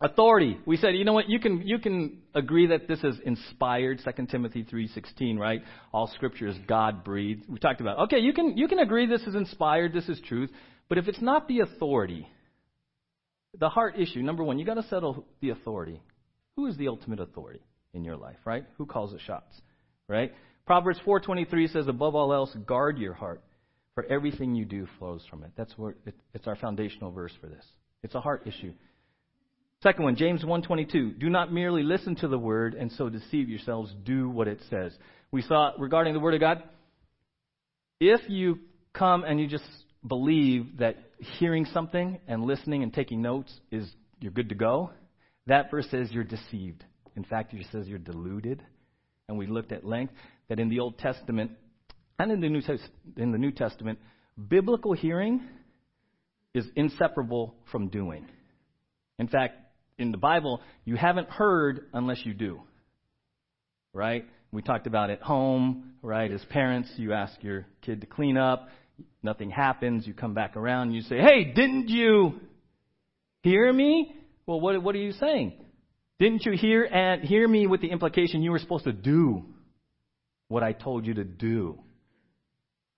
Authority. 0.00 0.58
We 0.66 0.76
said, 0.76 0.94
you 0.94 1.04
know 1.04 1.14
what? 1.14 1.28
You 1.28 1.40
can 1.40 1.62
you 1.66 1.78
can 1.78 2.18
agree 2.34 2.66
that 2.66 2.86
this 2.86 3.02
is 3.02 3.16
inspired. 3.24 4.00
2 4.04 4.26
Timothy 4.26 4.62
3:16, 4.64 5.38
right? 5.38 5.62
All 5.92 6.06
Scripture 6.08 6.48
is 6.48 6.56
God 6.68 7.02
breathed. 7.02 7.44
We 7.48 7.58
talked 7.58 7.80
about. 7.80 7.98
Okay, 8.00 8.18
you 8.18 8.34
can 8.34 8.58
you 8.58 8.68
can 8.68 8.78
agree 8.78 9.06
this 9.06 9.22
is 9.22 9.34
inspired. 9.34 9.94
This 9.94 10.08
is 10.08 10.20
truth. 10.28 10.50
But 10.88 10.98
if 10.98 11.08
it's 11.08 11.22
not 11.22 11.48
the 11.48 11.60
authority, 11.60 12.28
the 13.58 13.68
heart 13.68 13.98
issue. 13.98 14.22
Number 14.22 14.44
one, 14.44 14.58
you 14.58 14.64
got 14.64 14.74
to 14.74 14.82
settle 14.84 15.24
the 15.40 15.50
authority. 15.50 16.00
Who 16.56 16.66
is 16.66 16.76
the 16.76 16.88
ultimate 16.88 17.20
authority 17.20 17.60
in 17.92 18.04
your 18.04 18.16
life, 18.16 18.38
right? 18.44 18.64
Who 18.78 18.86
calls 18.86 19.12
the 19.12 19.18
shots, 19.18 19.60
right? 20.08 20.32
Proverbs 20.66 20.98
4:23 21.04 21.68
says, 21.68 21.86
"Above 21.86 22.14
all 22.14 22.32
else, 22.32 22.54
guard 22.66 22.98
your 22.98 23.14
heart, 23.14 23.42
for 23.94 24.04
everything 24.04 24.54
you 24.54 24.64
do 24.64 24.86
flows 24.98 25.24
from 25.26 25.42
it." 25.42 25.52
That's 25.56 25.76
where 25.78 25.94
it, 26.04 26.14
it's 26.34 26.46
our 26.46 26.56
foundational 26.56 27.10
verse 27.10 27.32
for 27.40 27.46
this. 27.46 27.64
It's 28.02 28.14
a 28.14 28.20
heart 28.20 28.46
issue. 28.46 28.72
Second 29.82 30.04
one, 30.04 30.16
James 30.16 30.42
1:22. 30.44 31.18
Do 31.18 31.30
not 31.30 31.52
merely 31.52 31.82
listen 31.82 32.16
to 32.16 32.28
the 32.28 32.38
word 32.38 32.74
and 32.74 32.90
so 32.92 33.08
deceive 33.08 33.48
yourselves. 33.48 33.94
Do 34.04 34.28
what 34.28 34.48
it 34.48 34.60
says. 34.70 34.96
We 35.30 35.42
saw 35.42 35.72
regarding 35.78 36.14
the 36.14 36.20
word 36.20 36.34
of 36.34 36.40
God. 36.40 36.62
If 38.00 38.28
you 38.28 38.60
come 38.92 39.24
and 39.24 39.38
you 39.38 39.46
just 39.46 39.64
believe 40.08 40.78
that 40.78 40.96
hearing 41.38 41.64
something 41.66 42.18
and 42.26 42.44
listening 42.44 42.82
and 42.82 42.92
taking 42.92 43.22
notes 43.22 43.52
is 43.70 43.88
you're 44.20 44.32
good 44.32 44.48
to 44.50 44.54
go, 44.54 44.90
that 45.46 45.70
verse 45.70 45.86
says 45.90 46.10
you're 46.10 46.24
deceived. 46.24 46.84
In 47.16 47.24
fact, 47.24 47.54
it 47.54 47.66
says 47.72 47.86
you're 47.86 47.98
deluded. 47.98 48.62
And 49.28 49.38
we 49.38 49.46
looked 49.46 49.72
at 49.72 49.84
length 49.84 50.12
that 50.48 50.60
in 50.60 50.68
the 50.68 50.80
Old 50.80 50.98
Testament 50.98 51.52
and 52.18 52.30
in 52.30 52.40
the 52.40 52.48
New, 52.48 52.62
in 53.16 53.32
the 53.32 53.38
New 53.38 53.50
Testament, 53.50 53.98
biblical 54.48 54.92
hearing 54.92 55.42
is 56.54 56.66
inseparable 56.74 57.54
from 57.70 57.88
doing. 57.88 58.26
In 59.18 59.28
fact, 59.28 59.56
in 59.98 60.10
the 60.10 60.18
Bible, 60.18 60.60
you 60.84 60.96
haven't 60.96 61.28
heard 61.28 61.86
unless 61.92 62.24
you 62.24 62.34
do. 62.34 62.60
Right? 63.92 64.26
We 64.52 64.62
talked 64.62 64.86
about 64.86 65.10
at 65.10 65.22
home, 65.22 65.94
right? 66.02 66.30
As 66.30 66.44
parents, 66.50 66.90
you 66.96 67.12
ask 67.12 67.42
your 67.42 67.66
kid 67.82 68.02
to 68.02 68.06
clean 68.06 68.36
up, 68.36 68.68
nothing 69.22 69.50
happens, 69.50 70.06
you 70.06 70.14
come 70.14 70.34
back 70.34 70.56
around, 70.56 70.88
and 70.88 70.94
you 70.94 71.02
say, 71.02 71.18
Hey, 71.18 71.44
didn't 71.44 71.88
you 71.88 72.40
hear 73.42 73.72
me? 73.72 74.14
Well, 74.46 74.60
what, 74.60 74.82
what 74.82 74.94
are 74.94 74.98
you 74.98 75.12
saying? 75.12 75.52
Didn't 76.18 76.46
you 76.46 76.52
hear 76.52 76.84
and 76.84 77.22
hear 77.22 77.46
me 77.46 77.66
with 77.66 77.80
the 77.80 77.88
implication 77.88 78.42
you 78.42 78.50
were 78.50 78.58
supposed 78.58 78.84
to 78.84 78.92
do 78.92 79.44
what 80.48 80.62
I 80.62 80.72
told 80.72 81.06
you 81.06 81.14
to 81.14 81.24
do? 81.24 81.78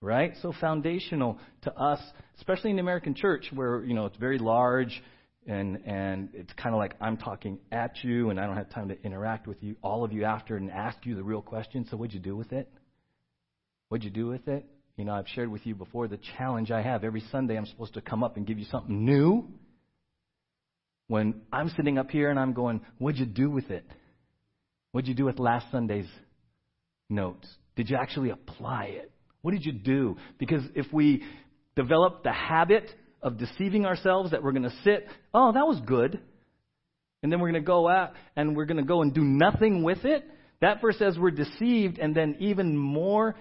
Right? 0.01 0.33
So 0.41 0.53
foundational 0.61 1.39
to 1.63 1.73
us, 1.73 1.99
especially 2.37 2.69
in 2.69 2.77
the 2.77 2.81
American 2.81 3.15
church 3.15 3.47
where, 3.53 3.83
you 3.83 3.93
know, 3.93 4.05
it's 4.05 4.15
very 4.17 4.37
large, 4.37 5.03
and 5.45 5.81
and 5.85 6.29
it's 6.33 6.53
kind 6.53 6.73
of 6.73 6.79
like 6.79 6.93
I'm 7.01 7.17
talking 7.17 7.59
at 7.71 8.01
you, 8.03 8.29
and 8.29 8.39
I 8.39 8.45
don't 8.45 8.55
have 8.55 8.69
time 8.69 8.89
to 8.89 9.01
interact 9.03 9.47
with 9.47 9.61
you, 9.61 9.75
all 9.81 10.05
of 10.05 10.13
you 10.13 10.23
after, 10.23 10.55
and 10.55 10.71
ask 10.71 11.05
you 11.05 11.15
the 11.15 11.23
real 11.23 11.41
question. 11.41 11.85
So 11.89 11.97
what'd 11.97 12.13
you 12.13 12.21
do 12.21 12.35
with 12.35 12.53
it? 12.53 12.71
What'd 13.89 14.05
you 14.05 14.11
do 14.11 14.27
with 14.27 14.47
it? 14.47 14.65
You 14.99 15.05
know, 15.05 15.13
I've 15.13 15.29
shared 15.29 15.49
with 15.49 15.65
you 15.65 15.75
before 15.75 16.09
the 16.09 16.19
challenge 16.37 16.71
I 16.71 16.81
have 16.81 17.05
every 17.05 17.23
Sunday. 17.31 17.55
I'm 17.55 17.65
supposed 17.65 17.93
to 17.93 18.01
come 18.01 18.21
up 18.21 18.35
and 18.35 18.45
give 18.45 18.59
you 18.59 18.65
something 18.65 19.05
new. 19.05 19.47
When 21.07 21.39
I'm 21.53 21.69
sitting 21.69 21.97
up 21.97 22.09
here 22.11 22.29
and 22.29 22.37
I'm 22.37 22.51
going, 22.51 22.81
what'd 22.97 23.17
you 23.17 23.25
do 23.25 23.49
with 23.49 23.71
it? 23.71 23.85
What'd 24.91 25.07
you 25.07 25.13
do 25.13 25.23
with 25.23 25.39
last 25.39 25.71
Sunday's 25.71 26.09
notes? 27.09 27.47
Did 27.77 27.89
you 27.89 27.95
actually 27.95 28.31
apply 28.31 28.87
it? 28.87 29.09
What 29.41 29.51
did 29.51 29.65
you 29.65 29.71
do? 29.71 30.17
Because 30.37 30.63
if 30.75 30.91
we 30.91 31.23
develop 31.77 32.23
the 32.23 32.33
habit 32.33 32.91
of 33.21 33.37
deceiving 33.37 33.85
ourselves 33.85 34.31
that 34.31 34.43
we're 34.43 34.51
going 34.51 34.63
to 34.63 34.75
sit, 34.83 35.07
oh, 35.33 35.53
that 35.53 35.65
was 35.65 35.79
good. 35.85 36.19
And 37.23 37.31
then 37.31 37.39
we're 37.39 37.51
going 37.51 37.63
to 37.63 37.65
go 37.65 37.87
out 37.87 38.15
and 38.35 38.53
we're 38.53 38.65
going 38.65 38.75
to 38.75 38.83
go 38.83 39.01
and 39.01 39.13
do 39.13 39.23
nothing 39.23 39.81
with 39.81 40.03
it. 40.03 40.25
That 40.59 40.81
verse 40.81 40.97
says 40.99 41.17
we're 41.17 41.31
deceived, 41.31 41.99
and 41.99 42.13
then 42.13 42.35
even 42.39 42.75
more, 42.75 43.37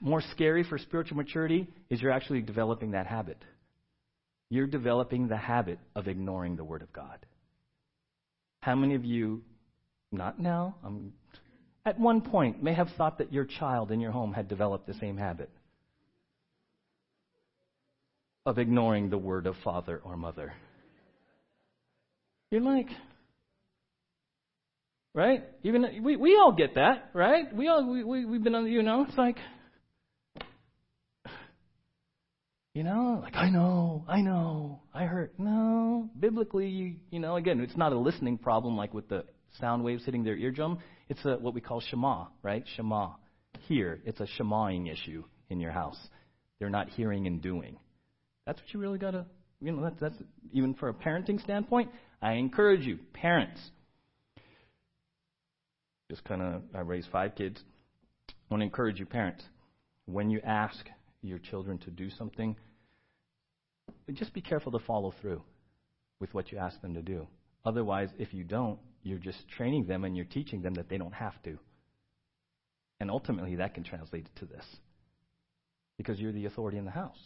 more 0.00 0.22
scary 0.32 0.64
for 0.64 0.78
spiritual 0.78 1.16
maturity 1.16 1.68
is 1.90 2.00
you're 2.00 2.12
actually 2.12 2.42
developing 2.42 2.92
that 2.92 3.06
habit. 3.06 3.38
You're 4.48 4.66
developing 4.66 5.28
the 5.28 5.36
habit 5.36 5.78
of 5.94 6.08
ignoring 6.08 6.56
the 6.56 6.64
Word 6.64 6.82
of 6.82 6.92
God. 6.92 7.24
How 8.60 8.74
many 8.74 8.94
of 8.94 9.04
you, 9.04 9.42
not 10.12 10.38
now, 10.40 10.76
um, 10.84 11.12
at 11.84 11.98
one 11.98 12.20
point, 12.20 12.62
may 12.62 12.74
have 12.74 12.88
thought 12.96 13.18
that 13.18 13.32
your 13.32 13.44
child 13.44 13.90
in 13.90 14.00
your 14.00 14.12
home 14.12 14.32
had 14.32 14.48
developed 14.48 14.86
the 14.86 14.94
same 14.94 15.16
habit? 15.16 15.50
of 18.46 18.58
ignoring 18.58 19.10
the 19.10 19.18
word 19.18 19.46
of 19.46 19.56
father 19.64 20.00
or 20.04 20.16
mother. 20.16 20.54
You're 22.52 22.60
like, 22.60 22.86
right? 25.12 25.42
Even 25.64 25.84
we 26.04 26.14
we 26.14 26.36
all 26.36 26.52
get 26.52 26.76
that, 26.76 27.10
right? 27.12 27.52
We 27.54 27.66
all 27.66 27.90
we, 27.90 28.04
we 28.04 28.24
we've 28.24 28.42
been 28.42 28.54
on, 28.54 28.66
you 28.66 28.84
know, 28.84 29.04
it's 29.06 29.18
like, 29.18 29.36
you 32.76 32.82
know, 32.82 33.20
like 33.22 33.34
I 33.36 33.48
know, 33.48 34.04
I 34.06 34.20
know, 34.20 34.80
I 34.92 35.04
heard. 35.04 35.30
No, 35.38 36.10
biblically, 36.20 36.68
you 36.68 36.96
you 37.10 37.18
know, 37.18 37.36
again, 37.36 37.58
it's 37.60 37.74
not 37.74 37.94
a 37.94 37.98
listening 37.98 38.36
problem 38.36 38.76
like 38.76 38.92
with 38.92 39.08
the 39.08 39.24
sound 39.58 39.82
waves 39.82 40.04
hitting 40.04 40.24
their 40.24 40.36
eardrum. 40.36 40.80
It's 41.08 41.24
a 41.24 41.36
what 41.36 41.54
we 41.54 41.62
call 41.62 41.80
shema, 41.80 42.26
right? 42.42 42.64
Shema. 42.76 43.12
Here, 43.66 44.00
it's 44.04 44.20
a 44.20 44.26
shemaing 44.38 44.92
issue 44.92 45.24
in 45.48 45.58
your 45.58 45.70
house. 45.70 45.96
They're 46.58 46.68
not 46.68 46.90
hearing 46.90 47.26
and 47.26 47.40
doing. 47.40 47.78
That's 48.44 48.60
what 48.60 48.74
you 48.74 48.78
really 48.78 48.98
got 48.98 49.12
to, 49.12 49.24
you 49.62 49.72
know, 49.72 49.82
that's, 49.82 49.98
that's 49.98 50.22
even 50.52 50.74
for 50.74 50.90
a 50.90 50.94
parenting 50.94 51.42
standpoint. 51.42 51.90
I 52.20 52.32
encourage 52.32 52.82
you, 52.82 52.98
parents. 53.14 53.58
Just 56.10 56.24
kind 56.24 56.42
of, 56.42 56.62
I 56.74 56.80
raised 56.80 57.08
five 57.10 57.36
kids. 57.36 57.58
I 58.28 58.34
want 58.50 58.60
to 58.60 58.66
encourage 58.66 59.00
you, 59.00 59.06
parents, 59.06 59.42
when 60.04 60.28
you 60.28 60.40
ask 60.44 60.76
your 61.26 61.38
children 61.38 61.78
to 61.78 61.90
do 61.90 62.10
something, 62.10 62.56
but 64.06 64.14
just 64.14 64.32
be 64.32 64.40
careful 64.40 64.72
to 64.72 64.78
follow 64.80 65.12
through 65.20 65.42
with 66.20 66.32
what 66.34 66.50
you 66.50 66.58
ask 66.58 66.80
them 66.80 66.94
to 66.94 67.02
do. 67.02 67.26
Otherwise, 67.64 68.08
if 68.18 68.32
you 68.32 68.44
don't, 68.44 68.78
you're 69.02 69.18
just 69.18 69.48
training 69.48 69.86
them 69.86 70.04
and 70.04 70.16
you're 70.16 70.24
teaching 70.24 70.62
them 70.62 70.74
that 70.74 70.88
they 70.88 70.98
don't 70.98 71.12
have 71.12 71.40
to. 71.44 71.58
And 73.00 73.10
ultimately, 73.10 73.56
that 73.56 73.74
can 73.74 73.84
translate 73.84 74.28
to 74.36 74.46
this 74.46 74.64
because 75.98 76.18
you're 76.18 76.32
the 76.32 76.46
authority 76.46 76.78
in 76.78 76.84
the 76.84 76.90
house. 76.90 77.18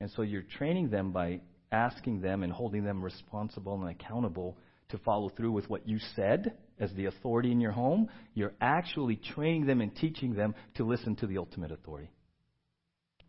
And 0.00 0.10
so 0.10 0.22
you're 0.22 0.42
training 0.42 0.90
them 0.90 1.12
by 1.12 1.40
asking 1.72 2.20
them 2.20 2.42
and 2.42 2.52
holding 2.52 2.84
them 2.84 3.02
responsible 3.02 3.74
and 3.74 3.90
accountable 3.90 4.56
to 4.90 4.98
follow 4.98 5.28
through 5.28 5.52
with 5.52 5.68
what 5.68 5.86
you 5.86 5.98
said 6.16 6.54
as 6.80 6.92
the 6.94 7.06
authority 7.06 7.52
in 7.52 7.60
your 7.60 7.72
home. 7.72 8.08
You're 8.34 8.54
actually 8.60 9.16
training 9.16 9.66
them 9.66 9.80
and 9.80 9.94
teaching 9.94 10.34
them 10.34 10.54
to 10.76 10.84
listen 10.84 11.16
to 11.16 11.26
the 11.26 11.38
ultimate 11.38 11.72
authority. 11.72 12.10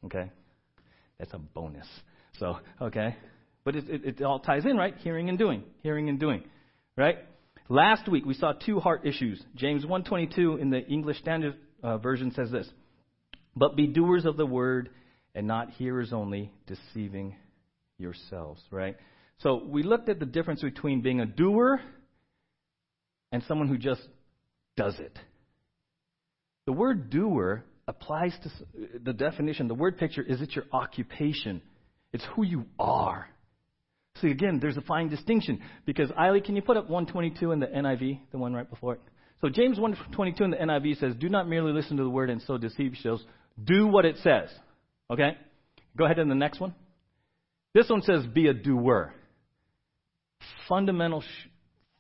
Okay? 0.05 0.31
That's 1.17 1.33
a 1.33 1.37
bonus. 1.37 1.87
So, 2.37 2.59
okay? 2.81 3.15
But 3.63 3.75
it, 3.75 3.89
it, 3.89 4.05
it 4.05 4.21
all 4.21 4.39
ties 4.39 4.65
in, 4.65 4.77
right? 4.77 4.95
Hearing 4.97 5.29
and 5.29 5.37
doing. 5.37 5.63
Hearing 5.83 6.09
and 6.09 6.19
doing. 6.19 6.43
Right? 6.95 7.17
Last 7.67 8.09
week 8.09 8.25
we 8.25 8.33
saw 8.33 8.53
two 8.53 8.79
heart 8.79 9.05
issues. 9.05 9.41
James 9.55 9.85
1:22 9.85 10.59
in 10.59 10.69
the 10.71 10.85
English 10.87 11.19
Standard 11.19 11.55
uh, 11.83 11.97
Version 11.99 12.31
says 12.31 12.49
this: 12.49 12.67
"But 13.55 13.75
be 13.75 13.85
doers 13.85 14.25
of 14.25 14.37
the 14.37 14.45
word 14.45 14.89
and 15.35 15.45
not 15.45 15.69
hearers 15.71 16.11
only, 16.11 16.51
deceiving 16.65 17.35
yourselves, 17.99 18.61
right? 18.71 18.97
So 19.39 19.63
we 19.63 19.83
looked 19.83 20.09
at 20.09 20.19
the 20.19 20.25
difference 20.25 20.61
between 20.61 21.01
being 21.01 21.21
a 21.21 21.25
doer 21.25 21.79
and 23.31 23.43
someone 23.43 23.67
who 23.67 23.77
just 23.77 24.01
does 24.75 24.97
it. 24.99 25.17
The 26.65 26.73
word 26.73 27.09
doer 27.09 27.63
applies 27.89 28.33
to 28.43 28.49
the 29.03 29.13
definition, 29.13 29.67
the 29.67 29.75
word 29.75 29.97
picture 29.97 30.21
is 30.21 30.41
it's 30.41 30.55
your 30.55 30.65
occupation. 30.71 31.61
It's 32.13 32.25
who 32.35 32.43
you 32.43 32.65
are. 32.79 33.27
See, 34.21 34.29
again, 34.29 34.59
there's 34.59 34.77
a 34.77 34.81
fine 34.81 35.09
distinction 35.09 35.61
because 35.85 36.09
Eiley, 36.11 36.43
can 36.43 36.55
you 36.55 36.61
put 36.61 36.77
up 36.77 36.89
122 36.89 37.51
in 37.51 37.59
the 37.59 37.67
NIV, 37.67 38.19
the 38.31 38.37
one 38.37 38.53
right 38.53 38.69
before 38.69 38.95
it? 38.95 39.01
So 39.41 39.49
James 39.49 39.79
122 39.79 40.43
in 40.43 40.51
the 40.51 40.57
NIV 40.57 40.99
says, 40.99 41.15
"Do 41.15 41.29
not 41.29 41.47
merely 41.47 41.71
listen 41.71 41.97
to 41.97 42.03
the 42.03 42.09
word 42.09 42.29
and 42.29 42.41
so 42.41 42.57
deceive 42.57 42.93
yourselves. 42.93 43.23
Do 43.63 43.87
what 43.87 44.05
it 44.05 44.17
says." 44.17 44.49
Okay? 45.09 45.37
Go 45.97 46.05
ahead 46.05 46.17
to 46.17 46.25
the 46.25 46.35
next 46.35 46.59
one. 46.59 46.73
This 47.73 47.89
one 47.89 48.01
says, 48.01 48.25
be 48.25 48.47
a 48.47 48.53
doer. 48.53 49.13
Fundamental, 50.67 51.21
sh- 51.21 51.47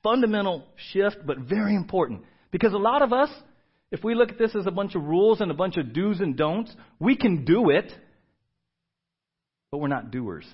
fundamental 0.03 0.65
shift, 0.91 1.17
but 1.25 1.39
very 1.39 1.75
important. 1.75 2.23
Because 2.51 2.73
a 2.73 2.77
lot 2.77 3.01
of 3.01 3.13
us, 3.13 3.29
if 3.91 4.03
we 4.03 4.13
look 4.15 4.29
at 4.29 4.37
this 4.37 4.55
as 4.55 4.67
a 4.67 4.71
bunch 4.71 4.95
of 4.95 5.03
rules 5.03 5.41
and 5.41 5.49
a 5.49 5.55
bunch 5.55 5.77
of 5.77 5.93
do's 5.93 6.19
and 6.19 6.35
don'ts, 6.35 6.73
we 6.99 7.15
can 7.15 7.43
do 7.43 7.69
it, 7.69 7.91
but 9.71 9.79
we're 9.79 9.87
not 9.87 10.11
doers. 10.11 10.45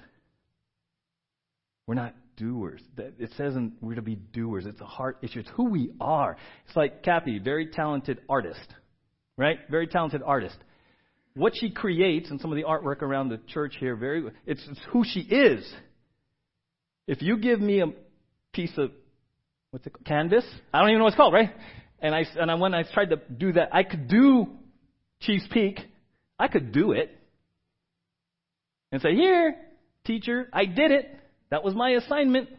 We're 1.87 1.95
not 1.95 2.15
doers. 2.37 2.81
It 2.97 3.31
says 3.37 3.53
we're 3.81 3.95
to 3.95 4.01
be 4.01 4.15
doers. 4.15 4.65
It's 4.65 4.81
a 4.81 4.85
heart 4.85 5.17
issue. 5.21 5.39
It's 5.39 5.49
who 5.55 5.69
we 5.69 5.91
are. 5.99 6.37
It's 6.67 6.75
like 6.75 7.03
Kathy, 7.03 7.39
very 7.39 7.67
talented 7.67 8.19
artist, 8.29 8.65
right? 9.37 9.59
Very 9.69 9.87
talented 9.87 10.21
artist. 10.25 10.57
what 11.35 11.53
she 11.55 11.69
creates 11.69 12.29
and 12.31 12.39
some 12.39 12.51
of 12.51 12.55
the 12.55 12.63
artwork 12.63 13.01
around 13.01 13.29
the 13.29 13.39
church 13.47 13.75
here, 13.79 13.95
very 13.95 14.25
it's, 14.45 14.65
it's 14.69 14.79
who 14.91 15.03
she 15.05 15.19
is. 15.19 15.69
If 17.07 17.21
you 17.21 17.37
give 17.37 17.59
me 17.59 17.81
a 17.81 17.87
piece 18.53 18.71
of 18.77 18.91
what's 19.71 19.85
it 19.85 19.93
called? 19.93 20.05
canvas, 20.05 20.45
I 20.73 20.79
don't 20.79 20.89
even 20.89 20.99
know 20.99 21.03
what 21.03 21.13
it's 21.13 21.17
called, 21.17 21.33
right? 21.33 21.53
And 21.99 22.13
I 22.13 22.25
and 22.37 22.51
I, 22.51 22.55
when 22.55 22.73
I 22.73 22.83
tried 22.83 23.09
to 23.11 23.17
do 23.17 23.53
that, 23.53 23.69
I 23.73 23.83
could 23.83 24.07
do 24.07 24.47
Chiefs 25.21 25.45
Peak. 25.51 25.79
I 26.37 26.47
could 26.47 26.71
do 26.71 26.91
it 26.91 27.09
and 28.91 29.01
say, 29.01 29.15
"Here, 29.15 29.55
teacher, 30.05 30.49
I 30.51 30.65
did 30.65 30.91
it. 30.91 31.09
That 31.49 31.63
was 31.63 31.73
my 31.73 31.91
assignment." 31.91 32.49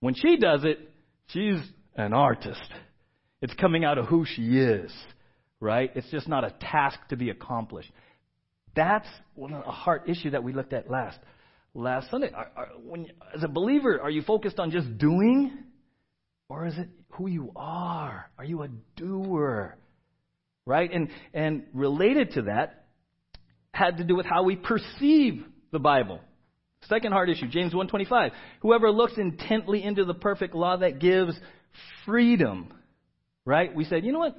When 0.00 0.14
she 0.14 0.36
does 0.36 0.64
it, 0.64 0.78
she's 1.28 1.58
an 1.96 2.12
artist. 2.12 2.60
It's 3.40 3.54
coming 3.54 3.84
out 3.84 3.98
of 3.98 4.06
who 4.06 4.24
she 4.26 4.58
is, 4.58 4.92
right? 5.58 5.90
It's 5.94 6.10
just 6.10 6.28
not 6.28 6.44
a 6.44 6.54
task 6.60 6.98
to 7.08 7.16
be 7.16 7.30
accomplished. 7.30 7.90
That's 8.74 9.08
a 9.40 9.72
heart 9.72 10.08
issue 10.08 10.30
that 10.30 10.44
we 10.44 10.52
looked 10.52 10.74
at 10.74 10.90
last 10.90 11.18
last 11.74 12.10
Sunday. 12.10 12.30
Are, 12.34 12.50
are, 12.56 12.68
when, 12.84 13.06
as 13.34 13.42
a 13.42 13.48
believer, 13.48 14.00
are 14.00 14.10
you 14.10 14.22
focused 14.22 14.58
on 14.58 14.70
just 14.70 14.98
doing, 14.98 15.52
or 16.48 16.66
is 16.66 16.76
it 16.78 16.88
who 17.10 17.26
you 17.26 17.52
are? 17.56 18.30
Are 18.38 18.44
you 18.44 18.62
a 18.62 18.68
doer? 18.96 19.76
Right? 20.64 20.90
And 20.92 21.08
and 21.32 21.64
related 21.72 22.32
to 22.32 22.42
that 22.42 22.86
had 23.72 23.98
to 23.98 24.04
do 24.04 24.16
with 24.16 24.26
how 24.26 24.42
we 24.42 24.56
perceive 24.56 25.44
the 25.70 25.78
Bible. 25.78 26.20
Second 26.88 27.12
hard 27.12 27.28
issue, 27.28 27.48
James 27.48 27.72
1:25. 27.72 28.32
Whoever 28.60 28.90
looks 28.90 29.16
intently 29.16 29.82
into 29.82 30.04
the 30.04 30.14
perfect 30.14 30.54
law 30.54 30.76
that 30.76 30.98
gives 30.98 31.38
freedom. 32.04 32.72
Right? 33.44 33.74
We 33.74 33.84
said, 33.84 34.04
you 34.04 34.12
know 34.12 34.18
what? 34.18 34.36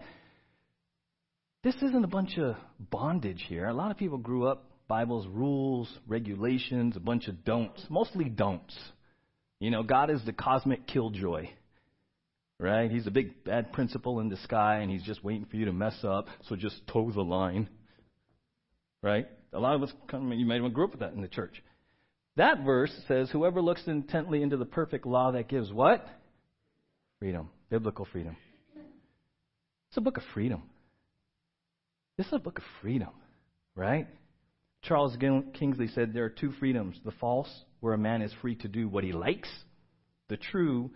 This 1.63 1.75
isn't 1.75 2.03
a 2.03 2.07
bunch 2.07 2.37
of 2.37 2.55
bondage 2.79 3.43
here. 3.47 3.67
A 3.67 3.73
lot 3.73 3.91
of 3.91 3.97
people 3.97 4.17
grew 4.17 4.47
up 4.47 4.65
Bible's 4.87 5.27
rules, 5.27 5.91
regulations, 6.07 6.95
a 6.95 6.99
bunch 6.99 7.27
of 7.27 7.43
don'ts, 7.43 7.83
mostly 7.89 8.25
don'ts. 8.25 8.77
You 9.59 9.71
know, 9.71 9.83
God 9.83 10.09
is 10.09 10.23
the 10.25 10.33
cosmic 10.33 10.87
killjoy. 10.87 11.49
Right? 12.59 12.89
He's 12.89 13.05
a 13.05 13.11
big 13.11 13.43
bad 13.43 13.71
principal 13.71 14.19
in 14.19 14.29
the 14.29 14.37
sky 14.37 14.79
and 14.79 14.89
he's 14.89 15.03
just 15.03 15.23
waiting 15.23 15.45
for 15.45 15.57
you 15.57 15.65
to 15.65 15.73
mess 15.73 15.97
up, 16.03 16.27
so 16.47 16.55
just 16.55 16.85
toe 16.87 17.11
the 17.11 17.21
line. 17.21 17.69
Right? 19.03 19.27
A 19.53 19.59
lot 19.59 19.75
of 19.75 19.83
us 19.83 19.91
come 20.09 20.31
you 20.33 20.45
might 20.45 20.61
have 20.61 20.73
grew 20.73 20.85
up 20.85 20.91
with 20.91 21.01
that 21.01 21.13
in 21.13 21.21
the 21.21 21.27
church. 21.27 21.63
That 22.35 22.63
verse 22.63 22.93
says, 23.07 23.29
Whoever 23.31 23.61
looks 23.61 23.81
intently 23.87 24.41
into 24.41 24.57
the 24.57 24.65
perfect 24.65 25.05
law 25.05 25.31
that 25.31 25.47
gives 25.47 25.71
what? 25.71 26.07
Freedom. 27.19 27.49
Biblical 27.69 28.05
freedom. 28.11 28.37
It's 29.89 29.97
a 29.97 30.01
book 30.01 30.17
of 30.17 30.23
freedom. 30.33 30.63
This 32.17 32.27
is 32.27 32.33
a 32.33 32.39
book 32.39 32.57
of 32.57 32.63
freedom, 32.81 33.09
right? 33.75 34.07
Charles 34.81 35.15
Kingsley 35.19 35.87
said 35.87 36.13
there 36.13 36.25
are 36.25 36.29
two 36.29 36.51
freedoms 36.59 36.99
the 37.05 37.11
false, 37.11 37.49
where 37.79 37.93
a 37.93 37.97
man 37.97 38.21
is 38.21 38.31
free 38.41 38.55
to 38.55 38.67
do 38.67 38.87
what 38.87 39.03
he 39.03 39.11
likes, 39.11 39.49
the 40.29 40.37
true, 40.37 40.91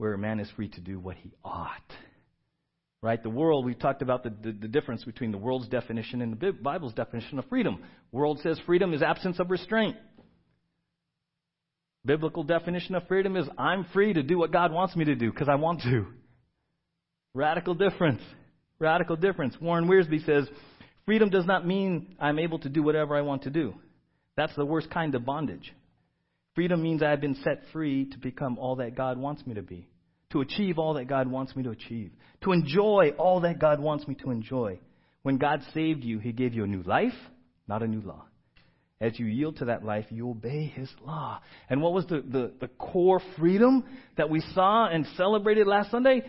where 0.00 0.14
a 0.14 0.18
man 0.18 0.40
is 0.40 0.48
free 0.56 0.68
to 0.70 0.80
do 0.80 0.98
what 0.98 1.14
he 1.16 1.30
ought. 1.44 1.92
Right? 3.02 3.22
The 3.22 3.28
world, 3.28 3.66
we've 3.66 3.78
talked 3.78 4.00
about 4.00 4.22
the, 4.22 4.30
the, 4.30 4.52
the 4.52 4.66
difference 4.66 5.04
between 5.04 5.30
the 5.30 5.36
world's 5.36 5.68
definition 5.68 6.22
and 6.22 6.40
the 6.40 6.52
Bible's 6.52 6.94
definition 6.94 7.38
of 7.38 7.44
freedom. 7.50 7.82
World 8.10 8.40
says 8.42 8.58
freedom 8.64 8.94
is 8.94 9.02
absence 9.02 9.38
of 9.38 9.50
restraint. 9.50 9.98
Biblical 12.02 12.44
definition 12.44 12.94
of 12.94 13.06
freedom 13.08 13.36
is 13.36 13.46
I'm 13.58 13.84
free 13.92 14.14
to 14.14 14.22
do 14.22 14.38
what 14.38 14.50
God 14.50 14.72
wants 14.72 14.96
me 14.96 15.04
to 15.04 15.14
do 15.14 15.30
because 15.30 15.50
I 15.50 15.56
want 15.56 15.82
to. 15.82 16.06
Radical 17.34 17.74
difference. 17.74 18.22
Radical 18.78 19.16
difference. 19.16 19.54
Warren 19.60 19.86
Wiersbe 19.86 20.24
says, 20.24 20.48
Freedom 21.04 21.28
does 21.28 21.44
not 21.44 21.66
mean 21.66 22.16
I'm 22.18 22.38
able 22.38 22.58
to 22.60 22.70
do 22.70 22.82
whatever 22.82 23.14
I 23.16 23.20
want 23.20 23.42
to 23.42 23.50
do. 23.50 23.74
That's 24.34 24.56
the 24.56 24.64
worst 24.64 24.88
kind 24.90 25.14
of 25.14 25.26
bondage. 25.26 25.74
Freedom 26.54 26.82
means 26.82 27.02
I've 27.02 27.20
been 27.20 27.36
set 27.44 27.62
free 27.72 28.06
to 28.06 28.18
become 28.18 28.58
all 28.58 28.76
that 28.76 28.96
God 28.96 29.18
wants 29.18 29.46
me 29.46 29.54
to 29.54 29.62
be, 29.62 29.88
to 30.32 30.40
achieve 30.40 30.78
all 30.78 30.94
that 30.94 31.06
God 31.08 31.28
wants 31.30 31.54
me 31.54 31.62
to 31.62 31.70
achieve, 31.70 32.10
to 32.42 32.52
enjoy 32.52 33.12
all 33.18 33.40
that 33.40 33.58
God 33.58 33.80
wants 33.80 34.06
me 34.08 34.14
to 34.16 34.30
enjoy. 34.30 34.78
When 35.22 35.38
God 35.38 35.60
saved 35.74 36.02
you, 36.02 36.18
He 36.18 36.32
gave 36.32 36.54
you 36.54 36.64
a 36.64 36.66
new 36.66 36.82
life, 36.82 37.14
not 37.68 37.82
a 37.82 37.86
new 37.86 38.00
law. 38.00 38.24
As 39.00 39.18
you 39.18 39.26
yield 39.26 39.56
to 39.56 39.66
that 39.66 39.84
life, 39.84 40.06
you 40.10 40.28
obey 40.28 40.66
His 40.66 40.90
law. 41.06 41.40
And 41.68 41.80
what 41.80 41.92
was 41.92 42.06
the, 42.06 42.22
the, 42.26 42.52
the 42.60 42.68
core 42.68 43.20
freedom 43.38 43.84
that 44.16 44.28
we 44.28 44.40
saw 44.54 44.88
and 44.88 45.06
celebrated 45.16 45.66
last 45.66 45.90
Sunday? 45.90 46.22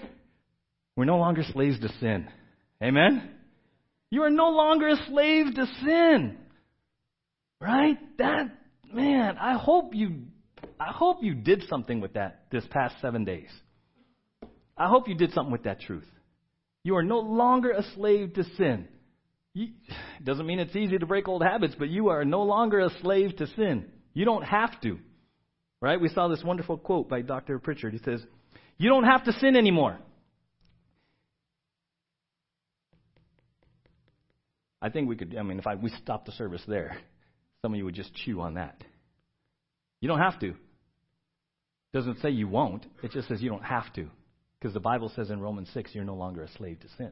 We're 0.95 1.05
no 1.05 1.17
longer 1.17 1.43
slaves 1.51 1.79
to 1.79 1.89
sin. 1.99 2.27
Amen? 2.81 3.29
You 4.09 4.23
are 4.23 4.29
no 4.29 4.49
longer 4.49 4.87
a 4.89 4.97
slave 5.07 5.47
to 5.55 5.65
sin. 5.83 6.37
Right? 7.59 7.97
That, 8.17 8.51
man, 8.93 9.37
I 9.37 9.57
hope 9.57 9.93
you, 9.93 10.23
I 10.79 10.91
hope 10.91 11.17
you 11.21 11.33
did 11.33 11.63
something 11.69 12.01
with 12.01 12.13
that 12.13 12.45
this 12.51 12.65
past 12.69 12.95
seven 13.01 13.25
days. 13.25 13.49
I 14.77 14.87
hope 14.87 15.07
you 15.07 15.15
did 15.15 15.33
something 15.33 15.51
with 15.51 15.63
that 15.63 15.81
truth. 15.81 16.07
You 16.83 16.95
are 16.95 17.03
no 17.03 17.19
longer 17.19 17.71
a 17.71 17.83
slave 17.95 18.33
to 18.33 18.43
sin. 18.55 18.87
You, 19.53 19.69
doesn't 20.23 20.45
mean 20.45 20.59
it's 20.59 20.75
easy 20.75 20.97
to 20.97 21.05
break 21.05 21.27
old 21.27 21.43
habits, 21.43 21.75
but 21.77 21.89
you 21.89 22.09
are 22.09 22.25
no 22.25 22.43
longer 22.43 22.79
a 22.79 22.89
slave 23.01 23.35
to 23.37 23.47
sin. 23.47 23.85
You 24.13 24.25
don't 24.25 24.43
have 24.43 24.79
to. 24.81 24.97
Right? 25.81 25.99
We 25.99 26.09
saw 26.09 26.27
this 26.27 26.43
wonderful 26.43 26.77
quote 26.77 27.09
by 27.09 27.21
Dr. 27.21 27.57
Pritchard. 27.59 27.93
He 27.93 27.99
says, 27.99 28.23
You 28.77 28.89
don't 28.89 29.03
have 29.03 29.23
to 29.25 29.33
sin 29.33 29.55
anymore. 29.55 29.97
I 34.81 34.89
think 34.89 35.07
we 35.07 35.15
could, 35.15 35.35
I 35.37 35.43
mean, 35.43 35.59
if 35.59 35.67
I, 35.67 35.75
we 35.75 35.91
stopped 36.01 36.25
the 36.25 36.31
service 36.31 36.63
there, 36.67 36.97
some 37.61 37.73
of 37.73 37.77
you 37.77 37.85
would 37.85 37.95
just 37.95 38.13
chew 38.13 38.41
on 38.41 38.55
that. 38.55 38.83
You 39.99 40.07
don't 40.07 40.19
have 40.19 40.39
to. 40.39 40.47
It 40.49 40.55
doesn't 41.93 42.21
say 42.21 42.29
you 42.29 42.47
won't, 42.47 42.85
it 43.03 43.11
just 43.11 43.27
says 43.27 43.41
you 43.41 43.49
don't 43.49 43.63
have 43.63 43.91
to. 43.93 44.07
Because 44.59 44.73
the 44.73 44.79
Bible 44.79 45.11
says 45.15 45.29
in 45.29 45.39
Romans 45.39 45.69
6, 45.73 45.91
you're 45.93 46.03
no 46.03 46.15
longer 46.15 46.43
a 46.43 46.51
slave 46.57 46.79
to 46.79 46.87
sin. 46.97 47.11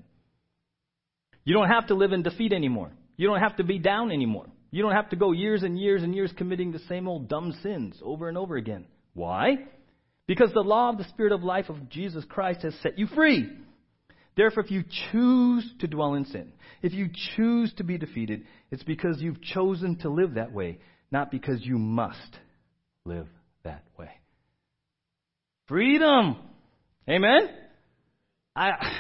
You 1.44 1.54
don't 1.54 1.68
have 1.68 1.88
to 1.88 1.96
live 1.96 2.14
in 2.14 2.24
defeat 2.24 2.54
anymore. 2.54 2.92
You 3.18 3.28
don't 3.28 3.40
have 3.40 3.58
to 3.58 3.64
be 3.64 3.80
down 3.80 4.12
anymore. 4.12 4.46
You 4.72 4.84
don't 4.84 4.94
have 4.94 5.10
to 5.10 5.16
go 5.16 5.32
years 5.32 5.64
and 5.64 5.80
years 5.80 6.04
and 6.04 6.16
years 6.16 6.32
committing 6.38 6.72
the 6.72 6.80
same 6.88 7.08
old 7.08 7.28
dumb 7.28 7.58
sins 7.64 7.96
over 8.04 8.30
and 8.30 8.38
over 8.38 8.56
again. 8.56 8.86
Why? 9.14 9.58
Because 10.28 10.54
the 10.54 10.62
law 10.62 10.90
of 10.90 10.98
the 10.98 11.10
Spirit 11.10 11.32
of 11.32 11.44
life 11.44 11.70
of 11.70 11.90
Jesus 11.90 12.24
Christ 12.30 12.62
has 12.62 12.76
set 12.82 13.00
you 13.00 13.08
free. 13.08 13.50
Therefore, 14.40 14.64
if 14.64 14.72
you 14.72 14.86
choose 15.12 15.70
to 15.82 15.88
dwell 15.88 16.14
in 16.14 16.24
sin, 16.24 16.54
if 16.82 16.94
you 16.94 17.10
choose 17.36 17.74
to 17.74 17.84
be 17.84 17.98
defeated, 17.98 18.46
it's 18.72 18.84
because 18.84 19.20
you've 19.20 19.42
chosen 19.42 19.98
to 19.98 20.10
live 20.10 20.36
that 20.36 20.54
way, 20.54 20.78
not 21.12 21.30
because 21.30 21.60
you 21.62 21.78
must 21.78 22.38
live 23.04 23.28
that 23.66 23.84
way. 23.98 24.12
Freedom. 25.68 26.38
Amen? 27.10 27.50
I, 28.56 28.72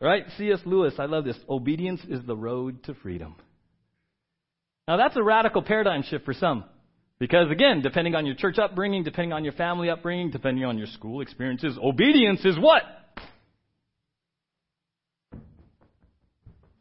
right? 0.00 0.24
C.S. 0.36 0.58
Lewis, 0.64 0.94
I 0.98 1.04
love 1.04 1.24
this. 1.24 1.38
Obedience 1.48 2.00
is 2.08 2.26
the 2.26 2.36
road 2.36 2.82
to 2.86 2.94
freedom. 2.94 3.36
Now, 4.88 4.96
that's 4.96 5.16
a 5.16 5.22
radical 5.22 5.62
paradigm 5.62 6.02
shift 6.02 6.24
for 6.24 6.34
some. 6.34 6.64
Because 7.20 7.52
again, 7.52 7.82
depending 7.82 8.16
on 8.16 8.26
your 8.26 8.34
church 8.34 8.58
upbringing, 8.58 9.04
depending 9.04 9.32
on 9.32 9.44
your 9.44 9.52
family 9.52 9.90
upbringing, 9.90 10.32
depending 10.32 10.64
on 10.64 10.76
your 10.76 10.88
school 10.88 11.20
experiences, 11.20 11.78
obedience 11.80 12.44
is 12.44 12.58
what? 12.58 12.82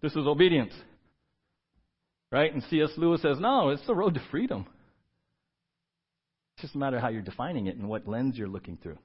This 0.04 0.12
is 0.12 0.28
obedience. 0.28 0.74
Right? 2.32 2.54
And 2.54 2.62
C.S. 2.70 2.90
Lewis 2.98 3.22
says, 3.22 3.38
no, 3.40 3.70
it's 3.70 3.86
the 3.88 3.96
road 3.96 4.16
to 4.16 4.22
freedom. 4.30 4.68
It's 6.56 6.64
just 6.64 6.76
a 6.76 6.78
matter 6.78 6.98
of 6.98 7.02
how 7.02 7.10
you're 7.10 7.22
defining 7.22 7.68
it 7.68 7.78
and 7.78 7.88
what 7.88 8.08
lens 8.08 8.38
you're 8.38 8.48
looking 8.48 8.78
through. 8.78 8.98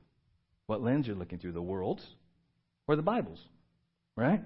What 0.67 0.83
lens 0.83 1.07
you're 1.07 1.17
looking 1.17 1.39
through, 1.39 1.53
the 1.53 1.63
world's 1.63 2.05
or 2.87 2.97
the 2.97 3.03
Bible's. 3.03 3.39
Right? 4.17 4.43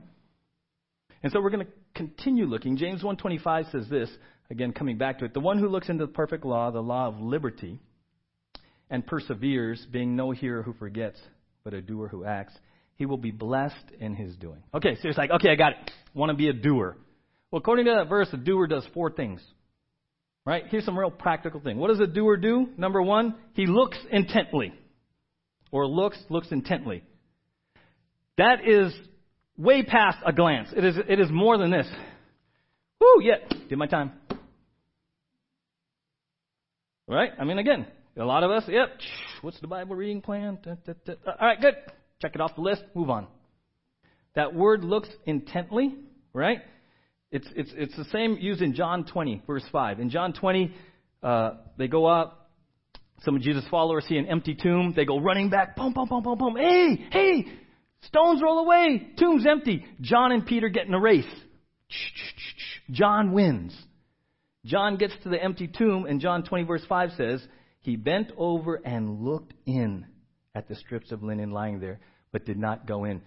And 1.22 1.32
so 1.32 1.40
we're 1.40 1.50
going 1.50 1.66
to 1.66 1.72
continue 1.94 2.44
looking. 2.44 2.76
James 2.76 3.02
1:25 3.02 3.72
says 3.72 3.88
this, 3.88 4.10
again 4.50 4.72
coming 4.72 4.98
back 4.98 5.20
to 5.20 5.24
it, 5.24 5.32
the 5.32 5.40
one 5.40 5.58
who 5.58 5.68
looks 5.68 5.88
into 5.88 6.04
the 6.04 6.12
perfect 6.12 6.44
law, 6.44 6.70
the 6.70 6.82
law 6.82 7.08
of 7.08 7.18
liberty, 7.18 7.80
and 8.90 9.06
perseveres, 9.06 9.86
being 9.90 10.16
no 10.16 10.32
hearer 10.32 10.62
who 10.62 10.74
forgets, 10.74 11.18
but 11.64 11.72
a 11.72 11.80
doer 11.80 12.08
who 12.08 12.24
acts, 12.24 12.52
he 12.96 13.06
will 13.06 13.16
be 13.16 13.30
blessed 13.30 13.90
in 13.98 14.14
his 14.14 14.36
doing. 14.36 14.62
Okay, 14.74 14.96
so 15.00 15.08
it's 15.08 15.18
like, 15.18 15.30
okay, 15.30 15.50
I 15.50 15.54
got 15.54 15.72
it. 15.72 15.90
Want 16.14 16.30
to 16.30 16.36
be 16.36 16.48
a 16.48 16.52
doer. 16.52 16.96
Well, 17.50 17.60
according 17.60 17.86
to 17.86 17.94
that 17.98 18.08
verse, 18.08 18.28
a 18.32 18.36
doer 18.36 18.66
does 18.66 18.86
four 18.94 19.10
things. 19.10 19.42
Right? 20.44 20.64
Here's 20.68 20.84
some 20.84 20.98
real 20.98 21.10
practical 21.10 21.60
thing. 21.60 21.78
What 21.78 21.88
does 21.88 22.00
a 22.00 22.06
doer 22.06 22.36
do? 22.36 22.68
Number 22.76 23.00
one, 23.00 23.36
he 23.54 23.66
looks 23.66 23.98
intently. 24.10 24.72
Or 25.70 25.86
looks, 25.86 26.18
looks 26.28 26.48
intently. 26.50 27.02
That 28.38 28.66
is 28.66 28.92
way 29.56 29.82
past 29.82 30.18
a 30.26 30.32
glance. 30.32 30.68
It 30.74 30.84
is, 30.84 30.96
it 31.08 31.20
is 31.20 31.30
more 31.30 31.58
than 31.58 31.70
this. 31.70 31.86
Woo, 33.00 33.22
yeah, 33.22 33.36
did 33.68 33.78
my 33.78 33.86
time. 33.86 34.12
Right? 37.06 37.30
I 37.38 37.44
mean, 37.44 37.58
again, 37.58 37.86
a 38.16 38.24
lot 38.24 38.42
of 38.42 38.50
us, 38.50 38.64
yep, 38.68 38.88
what's 39.42 39.60
the 39.60 39.66
Bible 39.66 39.96
reading 39.96 40.22
plan? 40.22 40.58
Da, 40.62 40.74
da, 40.86 40.92
da. 41.04 41.12
All 41.26 41.46
right, 41.46 41.60
good. 41.60 41.74
Check 42.22 42.36
it 42.36 42.40
off 42.40 42.54
the 42.54 42.62
list, 42.62 42.84
move 42.94 43.10
on. 43.10 43.26
That 44.36 44.54
word 44.54 44.84
looks 44.84 45.08
intently, 45.26 45.96
right? 46.32 46.60
It's, 47.32 47.48
it's, 47.56 47.72
it's 47.74 47.96
the 47.96 48.04
same 48.04 48.38
used 48.40 48.62
in 48.62 48.74
John 48.74 49.04
20, 49.04 49.42
verse 49.44 49.64
5. 49.72 49.98
In 49.98 50.08
John 50.08 50.32
20, 50.32 50.72
uh, 51.24 51.50
they 51.76 51.88
go 51.88 52.06
up. 52.06 52.50
Some 53.22 53.34
of 53.34 53.42
Jesus' 53.42 53.64
followers 53.72 54.04
see 54.08 54.16
an 54.18 54.26
empty 54.26 54.54
tomb. 54.54 54.92
They 54.94 55.04
go 55.04 55.18
running 55.18 55.50
back. 55.50 55.74
Boom, 55.74 55.92
boom, 55.92 56.08
boom, 56.08 56.22
boom, 56.22 56.38
boom. 56.38 56.56
Hey, 56.56 57.08
hey, 57.10 57.44
stones 58.02 58.40
roll 58.40 58.60
away. 58.60 59.10
Tomb's 59.18 59.44
empty. 59.44 59.84
John 60.00 60.30
and 60.30 60.46
Peter 60.46 60.68
get 60.68 60.86
in 60.86 60.94
a 60.94 61.00
race. 61.00 61.24
John 62.92 63.32
wins. 63.32 63.76
John 64.64 64.96
gets 64.96 65.14
to 65.24 65.28
the 65.28 65.42
empty 65.42 65.66
tomb, 65.66 66.06
and 66.06 66.20
John 66.20 66.44
20, 66.44 66.64
verse 66.64 66.84
5 66.88 67.10
says, 67.16 67.44
He 67.80 67.96
bent 67.96 68.30
over 68.36 68.76
and 68.76 69.24
looked 69.24 69.54
in 69.66 70.06
at 70.54 70.68
the 70.68 70.76
strips 70.76 71.10
of 71.10 71.22
linen 71.22 71.50
lying 71.50 71.80
there, 71.80 71.98
but 72.32 72.44
did 72.44 72.58
not 72.58 72.86
go 72.86 73.04
in. 73.04 73.22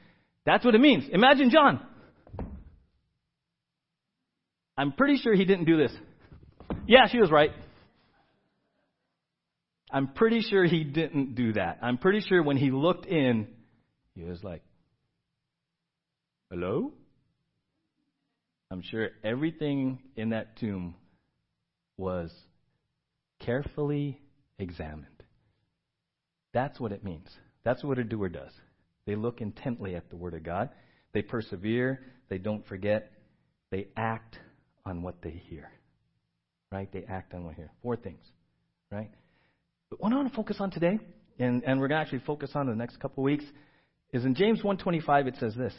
That's 0.46 0.66
what 0.66 0.76
it 0.76 0.82
means. 0.82 1.06
Imagine 1.12 1.50
John. 1.50 1.80
I'm 4.78 4.92
pretty 4.92 5.18
sure 5.18 5.34
he 5.34 5.46
didn't 5.46 5.66
do 5.66 5.78
this. 5.78 5.92
Yeah, 6.88 7.08
she 7.10 7.20
was 7.20 7.32
right. 7.32 7.52
I'm 9.92 10.10
pretty 10.10 10.42
sure 10.42 10.66
he 10.66 10.84
didn't 10.84 11.36
do 11.36 11.54
that. 11.54 11.80
I'm 11.82 11.98
pretty 11.98 12.20
sure 12.20 12.44
when 12.44 12.58
he 12.58 12.72
looked 12.72 13.06
in, 13.06 13.48
he 14.14 14.24
was 14.24 14.44
like, 14.44 14.62
Hello? 16.50 16.92
I'm 18.72 18.82
sure 18.82 19.10
everything 19.24 20.00
in 20.16 20.30
that 20.30 20.58
tomb 20.58 20.96
was 21.98 22.32
carefully 23.40 24.20
examined. 24.60 25.08
That's 26.54 26.80
what 26.80 26.92
it 26.92 27.04
means. 27.04 27.30
That's 27.64 27.84
what 27.84 28.00
a 28.00 28.04
doer 28.04 28.30
does. 28.30 28.52
They 29.06 29.16
look 29.16 29.42
intently 29.42 29.96
at 29.96 30.10
the 30.10 30.16
Word 30.16 30.34
of 30.34 30.44
God. 30.44 30.70
They 31.14 31.22
persevere. 31.22 32.02
They 32.30 32.38
don't 32.38 32.66
forget. 32.68 33.12
They 33.72 33.88
act 33.96 34.38
on 34.86 35.02
what 35.02 35.22
they 35.22 35.42
hear. 35.50 35.72
Right? 36.72 36.92
They 36.92 37.04
act 37.08 37.34
on 37.34 37.46
what 37.46 37.56
they 37.56 37.64
hear. 37.64 37.72
Four 37.82 37.96
things. 37.96 38.24
Right? 38.92 39.12
But 39.90 40.02
what 40.02 40.12
I 40.12 40.16
want 40.16 40.30
to 40.30 40.36
focus 40.36 40.58
on 40.60 40.72
today, 40.72 41.00
and, 41.40 41.64
and 41.64 41.80
we're 41.80 41.88
going 41.88 42.00
to 42.00 42.02
actually 42.02 42.24
focus 42.26 42.52
on 42.56 42.64
in 42.68 42.70
the 42.70 42.76
next 42.76 43.00
couple 43.00 43.24
of 43.24 43.26
weeks, 43.26 43.46
is 44.12 44.26
in 44.26 44.36
James 44.36 44.62
1.25 44.62 45.28
it 45.28 45.36
says 45.40 45.56
this. 45.56 45.74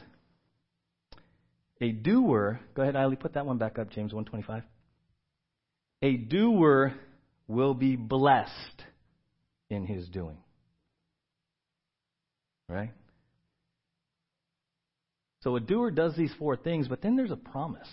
A 1.81 1.91
doer, 1.91 2.61
go 2.75 2.83
ahead, 2.83 2.97
Eileen, 2.97 3.17
put 3.17 3.35
that 3.35 3.45
one 3.45 3.59
back 3.59 3.79
up, 3.79 3.91
James 3.91 4.13
1.25. 4.13 4.63
A 6.03 6.17
doer 6.17 6.95
will 7.49 7.75
be 7.75 7.97
blessed 7.97 8.83
in 9.69 9.85
his 9.87 10.09
doing. 10.09 10.39
Right? 12.69 12.93
So 15.47 15.55
a 15.55 15.61
doer 15.61 15.93
does 15.93 16.17
these 16.17 16.33
four 16.41 16.57
things, 16.57 16.89
but 16.89 17.03
then 17.03 17.15
there's 17.15 17.31
a 17.31 17.37
promise. 17.37 17.87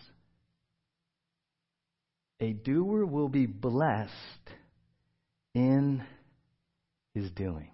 A 2.40 2.52
doer 2.52 3.06
will 3.06 3.30
be 3.30 3.46
blessed 3.46 4.10
in 5.54 6.04
his 7.14 7.30
doing. 7.30 7.70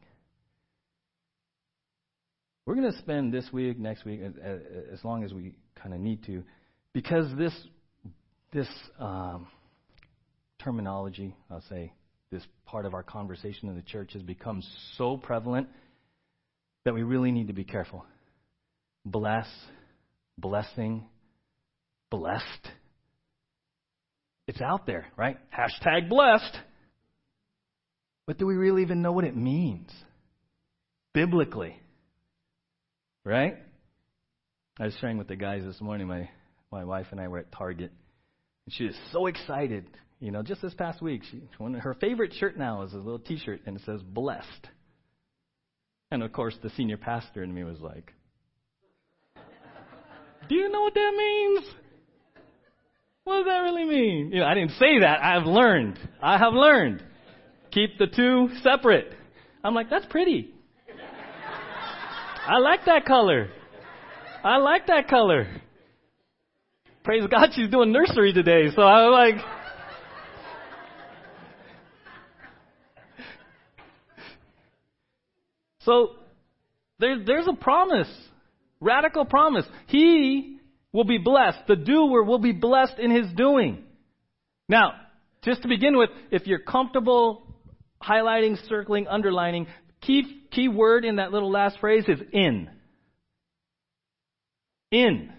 We're 2.65 2.75
going 2.75 2.91
to 2.91 2.97
spend 2.97 3.33
this 3.33 3.45
week, 3.53 3.79
next 3.79 4.03
week, 4.03 4.19
as 4.91 5.01
long 5.05 5.23
as 5.23 5.31
we 5.33 5.53
kind 5.81 5.93
of 5.93 6.01
need 6.01 6.25
to, 6.25 6.43
because 6.91 7.33
this 7.37 7.53
this 8.51 8.67
um, 8.99 9.47
terminology, 10.61 11.37
I'll 11.49 11.63
say, 11.69 11.93
this 12.33 12.43
part 12.65 12.85
of 12.85 12.93
our 12.93 13.03
conversation 13.03 13.69
in 13.69 13.77
the 13.77 13.81
church 13.81 14.11
has 14.11 14.23
become 14.23 14.61
so 14.97 15.15
prevalent 15.15 15.69
that 16.83 16.93
we 16.93 17.03
really 17.03 17.31
need 17.31 17.47
to 17.47 17.53
be 17.53 17.63
careful 17.63 18.03
bless, 19.11 19.47
blessing, 20.37 21.05
blessed. 22.09 22.69
It's 24.47 24.61
out 24.61 24.85
there, 24.85 25.07
right? 25.15 25.37
Hashtag 25.53 26.09
blessed. 26.09 26.57
But 28.25 28.37
do 28.37 28.45
we 28.45 28.55
really 28.55 28.81
even 28.81 29.01
know 29.01 29.11
what 29.11 29.25
it 29.25 29.35
means? 29.35 29.91
Biblically. 31.13 31.79
Right? 33.25 33.55
I 34.79 34.85
was 34.85 34.95
sharing 35.01 35.17
with 35.17 35.27
the 35.27 35.35
guys 35.35 35.63
this 35.63 35.81
morning. 35.81 36.07
My, 36.07 36.29
my 36.71 36.83
wife 36.83 37.07
and 37.11 37.19
I 37.19 37.27
were 37.27 37.39
at 37.39 37.51
Target. 37.51 37.91
And 38.65 38.73
she 38.73 38.85
was 38.85 38.95
so 39.11 39.25
excited. 39.25 39.85
You 40.19 40.31
know, 40.31 40.41
just 40.41 40.61
this 40.61 40.73
past 40.73 41.01
week, 41.01 41.23
she, 41.29 41.41
one 41.57 41.73
her 41.73 41.93
favorite 41.95 42.33
shirt 42.33 42.57
now 42.57 42.83
is 42.83 42.93
a 42.93 42.97
little 42.97 43.19
t 43.19 43.37
shirt 43.37 43.61
and 43.65 43.77
it 43.77 43.83
says 43.85 44.01
blessed. 44.01 44.69
And 46.11 46.23
of 46.23 46.31
course, 46.31 46.55
the 46.61 46.69
senior 46.71 46.97
pastor 46.97 47.43
in 47.43 47.53
me 47.53 47.63
was 47.63 47.79
like, 47.79 48.13
do 50.49 50.55
you 50.55 50.69
know 50.69 50.81
what 50.81 50.95
that 50.95 51.13
means? 51.15 51.63
What 53.23 53.37
does 53.37 53.45
that 53.45 53.59
really 53.59 53.85
mean? 53.85 54.31
You 54.33 54.39
know, 54.39 54.45
I 54.45 54.55
didn't 54.55 54.71
say 54.71 54.99
that. 55.01 55.21
I 55.21 55.35
have 55.35 55.45
learned. 55.45 55.99
I 56.21 56.39
have 56.39 56.53
learned. 56.53 57.03
Keep 57.71 57.99
the 57.99 58.07
two 58.07 58.49
separate. 58.63 59.13
I'm 59.63 59.75
like, 59.75 59.91
that's 59.91 60.07
pretty. 60.07 60.51
I 62.47 62.57
like 62.57 62.85
that 62.85 63.05
color. 63.05 63.49
I 64.43 64.57
like 64.57 64.87
that 64.87 65.07
color. 65.07 65.47
Praise 67.03 67.27
God, 67.29 67.51
she's 67.53 67.69
doing 67.69 67.91
nursery 67.91 68.33
today. 68.33 68.71
So 68.75 68.81
I 68.81 69.05
was 69.05 69.11
like, 69.11 69.35
so 75.81 76.15
there, 76.97 77.23
there's 77.23 77.47
a 77.47 77.53
promise. 77.53 78.09
Radical 78.81 79.25
promise. 79.25 79.65
He 79.87 80.59
will 80.93 81.03
be 81.03 81.17
blessed. 81.17 81.59
The 81.67 81.75
doer 81.75 82.23
will 82.23 82.39
be 82.39 82.51
blessed 82.51 82.97
in 82.97 83.11
his 83.11 83.31
doing. 83.35 83.83
Now, 84.67 84.93
just 85.43 85.61
to 85.63 85.67
begin 85.67 85.97
with, 85.97 86.09
if 86.31 86.47
you're 86.47 86.59
comfortable 86.59 87.45
highlighting, 88.01 88.57
circling, 88.67 89.07
underlining, 89.07 89.67
key, 90.01 90.43
key 90.51 90.67
word 90.67 91.05
in 91.05 91.17
that 91.17 91.31
little 91.31 91.51
last 91.51 91.79
phrase 91.79 92.05
is 92.07 92.19
in. 92.31 92.69
In. 94.91 95.31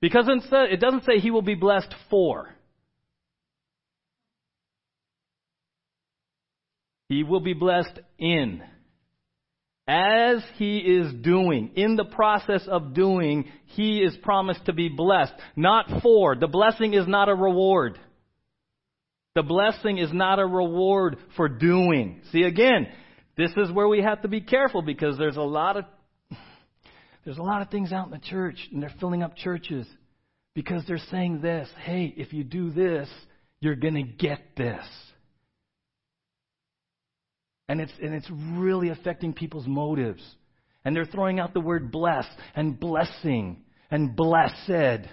Because 0.00 0.24
it 0.28 0.80
doesn't 0.80 1.04
say 1.04 1.18
he 1.18 1.30
will 1.30 1.42
be 1.42 1.54
blessed 1.54 1.94
for. 2.10 2.48
He 7.08 7.22
will 7.22 7.40
be 7.40 7.52
blessed 7.52 8.00
in 8.18 8.62
as 9.86 10.42
he 10.56 10.78
is 10.78 11.12
doing, 11.22 11.72
in 11.74 11.96
the 11.96 12.04
process 12.04 12.62
of 12.68 12.94
doing, 12.94 13.50
he 13.66 13.98
is 13.98 14.16
promised 14.22 14.66
to 14.66 14.72
be 14.72 14.88
blessed. 14.88 15.32
Not 15.56 16.02
for. 16.02 16.36
The 16.36 16.46
blessing 16.46 16.94
is 16.94 17.08
not 17.08 17.28
a 17.28 17.34
reward. 17.34 17.98
The 19.34 19.42
blessing 19.42 19.98
is 19.98 20.12
not 20.12 20.38
a 20.38 20.46
reward 20.46 21.16
for 21.36 21.48
doing. 21.48 22.20
See 22.30 22.42
again, 22.42 22.86
this 23.36 23.50
is 23.56 23.72
where 23.72 23.88
we 23.88 24.02
have 24.02 24.22
to 24.22 24.28
be 24.28 24.40
careful 24.40 24.82
because 24.82 25.16
there's 25.18 25.36
a 25.36 25.42
lot 25.42 25.76
of 25.78 25.84
there's 27.24 27.38
a 27.38 27.42
lot 27.42 27.62
of 27.62 27.70
things 27.70 27.92
out 27.92 28.06
in 28.06 28.12
the 28.12 28.18
church 28.18 28.56
and 28.70 28.82
they're 28.82 28.94
filling 29.00 29.22
up 29.22 29.36
churches 29.36 29.86
because 30.54 30.84
they're 30.86 30.98
saying 31.10 31.40
this, 31.40 31.68
hey, 31.80 32.12
if 32.16 32.32
you 32.32 32.44
do 32.44 32.70
this, 32.70 33.08
you're 33.60 33.74
going 33.74 33.94
to 33.94 34.02
get 34.02 34.40
this. 34.56 34.84
And 37.68 37.80
it's, 37.80 37.92
and 38.02 38.14
it's 38.14 38.28
really 38.30 38.90
affecting 38.90 39.32
people's 39.32 39.66
motives. 39.66 40.22
And 40.84 40.94
they're 40.94 41.06
throwing 41.06 41.38
out 41.38 41.54
the 41.54 41.60
word 41.60 41.92
bless 41.92 42.26
and 42.54 42.78
blessing 42.78 43.62
and 43.90 44.16
blessed. 44.16 45.08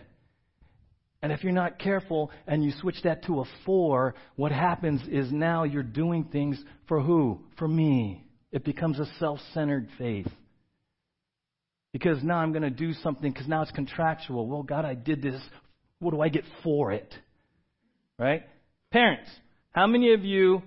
And 1.22 1.32
if 1.32 1.44
you're 1.44 1.54
not 1.54 1.80
careful 1.80 2.32
and 2.48 2.64
you 2.64 2.72
switch 2.80 3.02
that 3.04 3.26
to 3.26 3.42
a 3.42 3.46
for, 3.66 4.16
what 4.36 4.52
happens 4.52 5.02
is 5.10 5.32
now 5.32 5.64
you're 5.64 5.84
doing 5.84 6.26
things 6.32 6.62
for 6.88 7.02
who? 7.02 7.42
For 7.58 7.68
me. 7.68 8.26
It 8.52 8.64
becomes 8.64 9.00
a 9.00 9.06
self 9.20 9.40
centered 9.54 9.90
faith. 9.98 10.28
Because 11.92 12.24
now 12.24 12.38
I'm 12.38 12.52
going 12.52 12.64
to 12.64 12.70
do 12.70 12.94
something 12.94 13.32
because 13.32 13.48
now 13.48 13.62
it's 13.62 13.72
contractual. 13.72 14.48
Well, 14.48 14.64
God, 14.64 14.86
I 14.86 14.94
did 14.94 15.22
this. 15.22 15.42
What 16.00 16.12
do 16.12 16.22
I 16.22 16.30
get 16.30 16.44
for 16.64 16.92
it? 16.92 17.14
Right? 18.18 18.44
Parents, 18.92 19.30
how 19.72 19.88
many 19.88 20.14
of 20.14 20.24
you 20.24 20.62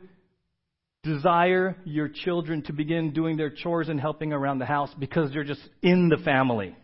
desire 1.03 1.77
your 1.85 2.09
children 2.09 2.62
to 2.62 2.73
begin 2.73 3.12
doing 3.12 3.37
their 3.37 3.51
chores 3.51 3.88
and 3.88 4.01
helping 4.01 4.33
around 4.33 4.59
the 4.59 4.67
house 4.67 4.91
because 4.99 5.33
they're 5.33 5.45
just 5.45 5.69
in 5.83 6.09
the 6.09 6.23
family, 6.25 6.77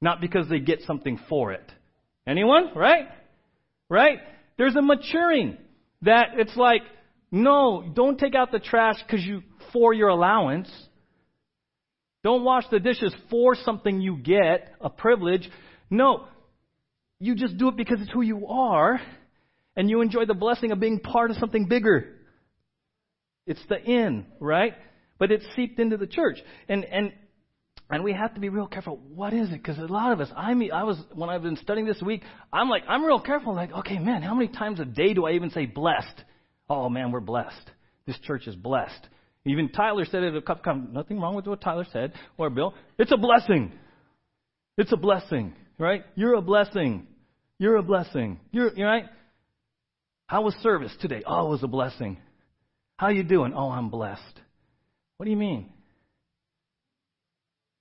not 0.00 0.20
because 0.20 0.48
they 0.48 0.60
get 0.60 0.82
something 0.82 1.18
for 1.28 1.52
it. 1.52 1.70
Anyone? 2.26 2.70
Right? 2.76 3.08
Right? 3.88 4.18
There's 4.56 4.76
a 4.76 4.82
maturing 4.82 5.58
that 6.02 6.30
it's 6.36 6.56
like, 6.56 6.82
no, 7.30 7.84
don't 7.94 8.18
take 8.18 8.34
out 8.34 8.52
the 8.52 8.60
trash 8.60 8.96
because 9.04 9.24
you 9.24 9.42
for 9.72 9.92
your 9.92 10.08
allowance. 10.08 10.70
Don't 12.22 12.44
wash 12.44 12.64
the 12.70 12.78
dishes 12.78 13.12
for 13.28 13.54
something 13.54 14.00
you 14.00 14.16
get, 14.16 14.72
a 14.80 14.88
privilege. 14.88 15.50
No, 15.90 16.26
you 17.18 17.34
just 17.34 17.58
do 17.58 17.68
it 17.68 17.76
because 17.76 18.00
it's 18.00 18.12
who 18.12 18.22
you 18.22 18.46
are, 18.46 19.00
and 19.76 19.90
you 19.90 20.00
enjoy 20.00 20.24
the 20.24 20.34
blessing 20.34 20.70
of 20.70 20.80
being 20.80 21.00
part 21.00 21.30
of 21.30 21.36
something 21.38 21.66
bigger. 21.66 22.14
It's 23.46 23.60
the 23.68 23.80
in, 23.82 24.26
right? 24.40 24.74
But 25.18 25.32
it's 25.32 25.44
seeped 25.54 25.78
into 25.78 25.96
the 25.96 26.06
church. 26.06 26.38
And, 26.68 26.84
and 26.84 27.12
And 27.90 28.02
we 28.02 28.14
have 28.14 28.34
to 28.34 28.40
be 28.40 28.48
real 28.48 28.66
careful. 28.66 28.98
What 29.14 29.34
is 29.34 29.50
it? 29.50 29.62
Because 29.62 29.78
a 29.78 29.82
lot 29.82 30.12
of 30.12 30.20
us, 30.20 30.30
I 30.34 30.54
mean, 30.54 30.72
I 30.72 30.84
was 30.84 30.98
when 31.12 31.28
I've 31.28 31.42
been 31.42 31.56
studying 31.56 31.86
this 31.86 32.00
week, 32.00 32.22
I'm 32.52 32.68
like, 32.70 32.82
I'm 32.88 33.04
real 33.04 33.20
careful. 33.20 33.54
Like, 33.54 33.72
okay, 33.72 33.98
man, 33.98 34.22
how 34.22 34.34
many 34.34 34.48
times 34.48 34.80
a 34.80 34.84
day 34.84 35.12
do 35.12 35.26
I 35.26 35.32
even 35.32 35.50
say 35.50 35.66
blessed? 35.66 36.24
Oh 36.68 36.88
man, 36.88 37.12
we're 37.12 37.20
blessed. 37.20 37.70
This 38.06 38.18
church 38.20 38.46
is 38.46 38.56
blessed. 38.56 39.08
Even 39.44 39.68
Tyler 39.68 40.06
said 40.06 40.22
it 40.22 40.34
a 40.34 40.40
couple 40.40 40.64
times. 40.64 40.88
Nothing 40.92 41.20
wrong 41.20 41.34
with 41.36 41.46
what 41.46 41.60
Tyler 41.60 41.86
said 41.92 42.14
or 42.38 42.48
Bill. 42.48 42.72
It's 42.98 43.12
a 43.12 43.18
blessing. 43.18 43.72
It's 44.78 44.92
a 44.92 44.96
blessing, 44.96 45.52
right? 45.78 46.04
You're 46.14 46.34
a 46.34 46.42
blessing. 46.42 47.06
You're 47.58 47.76
a 47.76 47.82
blessing. 47.82 48.40
You're, 48.50 48.72
you're 48.74 48.88
right. 48.88 49.04
How 50.26 50.40
was 50.42 50.54
service 50.62 50.92
today? 51.00 51.22
Oh, 51.26 51.46
it 51.46 51.50
was 51.50 51.62
a 51.62 51.68
blessing. 51.68 52.16
How 52.96 53.08
you 53.08 53.24
doing? 53.24 53.52
Oh, 53.54 53.70
I'm 53.70 53.88
blessed. 53.88 54.40
What 55.16 55.24
do 55.24 55.30
you 55.30 55.36
mean? 55.36 55.72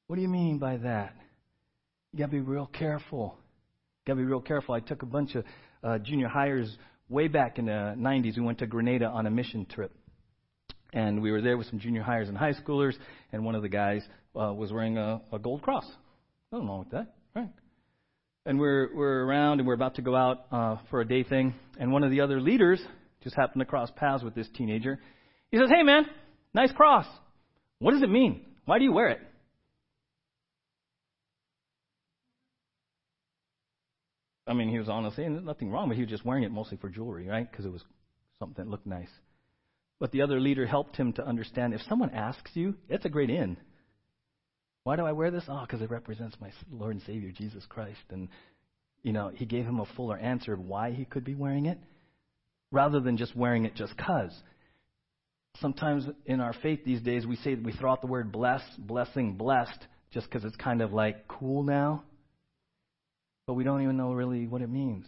What 0.08 0.16
do 0.16 0.22
you 0.22 0.28
mean 0.28 0.58
by 0.58 0.78
that? 0.78 1.14
You 2.12 2.20
got 2.20 2.26
to 2.26 2.32
be 2.32 2.40
real 2.40 2.66
careful. 2.66 3.38
Got 4.08 4.14
to 4.14 4.18
be 4.18 4.26
real 4.26 4.42
careful. 4.42 4.74
I 4.74 4.80
took 4.80 5.04
a 5.04 5.06
bunch 5.06 5.36
of 5.36 5.46
uh, 5.84 6.00
junior 6.00 6.28
highers 6.28 6.68
way 7.10 7.28
back 7.28 7.60
in 7.60 7.68
the 7.68 7.96
90s. 7.98 8.38
We 8.38 8.44
went 8.44 8.60
to 8.60 8.68
Grenada 8.68 9.06
on 9.06 9.28
a 9.28 9.32
mission 9.32 9.66
trip. 9.66 9.92
And 10.94 11.22
we 11.22 11.32
were 11.32 11.42
there 11.42 11.58
with 11.58 11.68
some 11.68 11.80
junior 11.80 12.04
highers 12.04 12.28
and 12.28 12.38
high 12.38 12.54
schoolers, 12.54 12.94
and 13.32 13.44
one 13.44 13.56
of 13.56 13.64
the 13.64 13.70
guys 13.70 14.04
uh, 14.36 14.54
was 14.54 14.72
wearing 14.72 14.98
a, 14.98 15.22
a 15.32 15.40
gold 15.40 15.62
cross. 15.64 15.86
Nothing 16.52 16.68
wrong 16.68 16.80
with 16.80 16.92
that, 16.92 17.16
right? 17.36 17.50
And 18.46 18.60
we're, 18.60 18.96
we're 18.96 19.24
around 19.26 19.60
and 19.60 19.68
we're 19.68 19.74
about 19.74 19.96
to 19.96 20.04
go 20.04 20.16
out 20.16 20.46
uh, 20.52 20.78
for 20.92 21.02
a 21.02 21.08
day 21.08 21.24
thing, 21.24 21.56
and 21.80 21.92
one 21.92 22.04
of 22.04 22.12
the 22.12 22.22
other 22.22 22.40
leaders 22.40 22.80
just 23.24 23.36
happened 23.36 23.62
to 23.62 23.66
cross 23.66 23.90
paths 23.96 24.24
with 24.24 24.36
this 24.36 24.48
teenager. 24.56 25.00
He 25.52 25.58
says, 25.58 25.70
Hey 25.70 25.84
man, 25.84 26.06
nice 26.54 26.72
cross. 26.72 27.06
What 27.80 27.92
does 27.92 28.04
it 28.04 28.10
mean? 28.10 28.46
Why 28.66 28.78
do 28.78 28.84
you 28.84 28.92
wear 28.92 29.10
it? 29.10 29.20
I 34.46 34.54
mean, 34.54 34.70
he 34.70 34.78
was 34.78 34.90
honestly, 34.90 35.24
and 35.24 35.46
nothing 35.46 35.72
wrong, 35.72 35.88
but 35.88 35.96
he 35.96 36.04
was 36.04 36.10
just 36.10 36.26
wearing 36.26 36.44
it 36.44 36.52
mostly 36.52 36.78
for 36.78 36.90
jewelry, 36.90 37.28
right? 37.28 37.50
Because 37.50 37.66
it 37.66 37.72
was 37.72 37.84
something 38.40 38.64
that 38.64 38.70
looked 38.70 38.86
nice. 38.86 39.10
But 40.00 40.12
the 40.12 40.22
other 40.22 40.40
leader 40.40 40.66
helped 40.66 40.98
him 40.98 41.14
to 41.14 41.26
understand 41.26 41.74
if 41.74 41.82
someone 41.88 42.10
asks 42.10 42.52
you, 42.54 42.76
it's 42.90 43.06
a 43.06 43.10
great 43.10 43.30
in. 43.30 43.56
Why 44.84 44.98
do 44.98 45.06
I 45.06 45.14
wear 45.14 45.32
this? 45.32 45.46
Oh, 45.48 45.62
because 45.62 45.82
it 45.82 45.90
represents 45.90 46.36
my 46.42 46.52
Lord 46.70 46.96
and 46.96 47.04
Savior, 47.06 47.32
Jesus 47.32 47.66
Christ. 47.70 48.04
And, 48.10 48.28
you 49.02 49.14
know, 49.14 49.32
he 49.34 49.46
gave 49.46 49.66
him 49.66 49.80
a 49.80 49.86
fuller 49.96 50.18
answer 50.18 50.52
of 50.52 50.60
why 50.60 50.92
he 50.92 51.06
could 51.06 51.24
be 51.24 51.36
wearing 51.36 51.68
it, 51.68 51.80
rather 52.74 53.00
than 53.00 53.16
just 53.16 53.34
wearing 53.38 53.64
it 53.64 53.76
just 53.76 53.96
because. 53.96 54.34
Sometimes 55.62 56.06
in 56.26 56.42
our 56.42 56.54
faith 56.62 56.84
these 56.84 57.02
days, 57.02 57.26
we 57.26 57.38
say 57.38 57.56
we 57.56 57.72
throw 57.72 57.94
out 57.94 58.02
the 58.02 58.08
word 58.08 58.34
bless, 58.34 58.62
blessing, 58.78 59.36
blessed, 59.36 59.88
just 60.12 60.28
because 60.28 60.44
it's 60.44 60.58
kind 60.58 60.82
of 60.82 60.92
like 60.92 61.26
cool 61.30 61.64
now 61.64 62.04
but 63.46 63.54
we 63.54 63.64
don't 63.64 63.82
even 63.82 63.98
know 63.98 64.14
really 64.14 64.48
what 64.48 64.62
it 64.62 64.70
means. 64.70 65.06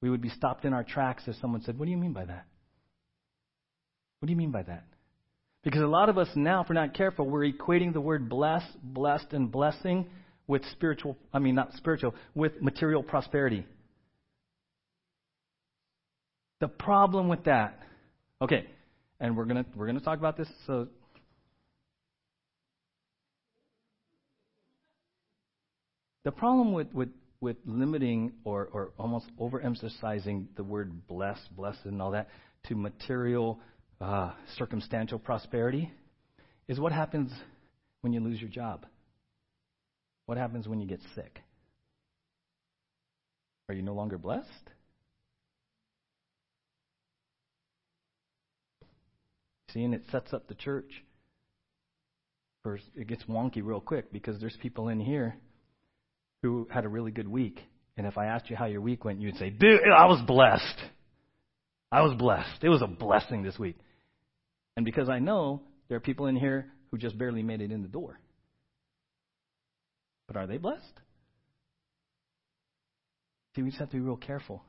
We 0.00 0.10
would 0.10 0.22
be 0.22 0.28
stopped 0.30 0.64
in 0.64 0.72
our 0.72 0.84
tracks 0.84 1.24
if 1.26 1.36
someone 1.36 1.62
said, 1.62 1.78
What 1.78 1.86
do 1.86 1.90
you 1.90 1.96
mean 1.96 2.12
by 2.12 2.24
that? 2.24 2.46
What 4.20 4.26
do 4.26 4.32
you 4.32 4.36
mean 4.36 4.50
by 4.50 4.62
that? 4.62 4.84
Because 5.62 5.82
a 5.82 5.86
lot 5.86 6.08
of 6.08 6.16
us 6.16 6.28
now, 6.34 6.62
if 6.62 6.68
we're 6.68 6.74
not 6.74 6.94
careful, 6.94 7.28
we're 7.28 7.50
equating 7.50 7.92
the 7.92 8.00
word 8.00 8.28
bless, 8.28 8.62
blessed, 8.82 9.32
and 9.32 9.50
blessing 9.50 10.08
with 10.46 10.62
spiritual, 10.72 11.16
I 11.32 11.40
mean, 11.40 11.56
not 11.56 11.72
spiritual, 11.74 12.14
with 12.34 12.62
material 12.62 13.02
prosperity. 13.02 13.66
The 16.60 16.68
problem 16.68 17.28
with 17.28 17.44
that, 17.44 17.80
okay, 18.40 18.66
and 19.20 19.36
we're 19.36 19.44
gonna 19.44 19.66
we're 19.74 19.86
gonna 19.86 20.00
talk 20.00 20.18
about 20.18 20.36
this. 20.36 20.48
So, 20.66 20.88
the 26.24 26.32
problem 26.32 26.72
with 26.72 26.92
with 26.94 27.10
with 27.40 27.56
limiting 27.66 28.32
or, 28.44 28.68
or 28.72 28.92
almost 28.98 29.26
overemphasizing 29.38 30.46
the 30.56 30.64
word 30.64 31.06
bless, 31.06 31.38
blessed, 31.54 31.84
and 31.84 32.00
all 32.00 32.12
that 32.12 32.28
to 32.66 32.74
material, 32.74 33.60
uh, 34.00 34.32
circumstantial 34.56 35.18
prosperity 35.18 35.90
is 36.68 36.80
what 36.80 36.92
happens 36.92 37.30
when 38.00 38.12
you 38.12 38.20
lose 38.20 38.40
your 38.40 38.50
job. 38.50 38.86
What 40.26 40.38
happens 40.38 40.66
when 40.66 40.80
you 40.80 40.86
get 40.86 41.00
sick? 41.14 41.40
Are 43.68 43.74
you 43.74 43.82
no 43.82 43.94
longer 43.94 44.18
blessed? 44.18 44.48
See, 49.76 49.84
and 49.84 49.92
it 49.92 50.04
sets 50.10 50.32
up 50.32 50.48
the 50.48 50.54
church. 50.54 50.90
First, 52.64 52.84
it 52.94 53.08
gets 53.08 53.22
wonky 53.24 53.60
real 53.62 53.80
quick 53.80 54.10
because 54.10 54.40
there's 54.40 54.56
people 54.62 54.88
in 54.88 54.98
here 54.98 55.36
who 56.42 56.66
had 56.70 56.86
a 56.86 56.88
really 56.88 57.10
good 57.10 57.28
week. 57.28 57.60
And 57.98 58.06
if 58.06 58.16
I 58.16 58.26
asked 58.26 58.48
you 58.48 58.56
how 58.56 58.64
your 58.64 58.80
week 58.80 59.04
went, 59.04 59.20
you'd 59.20 59.36
say, 59.36 59.50
Dude, 59.50 59.80
I 59.94 60.06
was 60.06 60.22
blessed. 60.26 60.78
I 61.92 62.00
was 62.00 62.16
blessed. 62.16 62.62
It 62.64 62.70
was 62.70 62.80
a 62.80 62.86
blessing 62.86 63.42
this 63.42 63.58
week. 63.58 63.76
And 64.78 64.86
because 64.86 65.10
I 65.10 65.18
know 65.18 65.60
there 65.88 65.98
are 65.98 66.00
people 66.00 66.24
in 66.24 66.36
here 66.36 66.72
who 66.90 66.96
just 66.96 67.18
barely 67.18 67.42
made 67.42 67.60
it 67.60 67.70
in 67.70 67.82
the 67.82 67.88
door. 67.88 68.18
But 70.26 70.38
are 70.38 70.46
they 70.46 70.56
blessed? 70.56 70.82
See, 73.54 73.62
we 73.62 73.68
just 73.68 73.80
have 73.80 73.90
to 73.90 73.96
be 73.96 74.00
real 74.00 74.16
careful. 74.16 74.62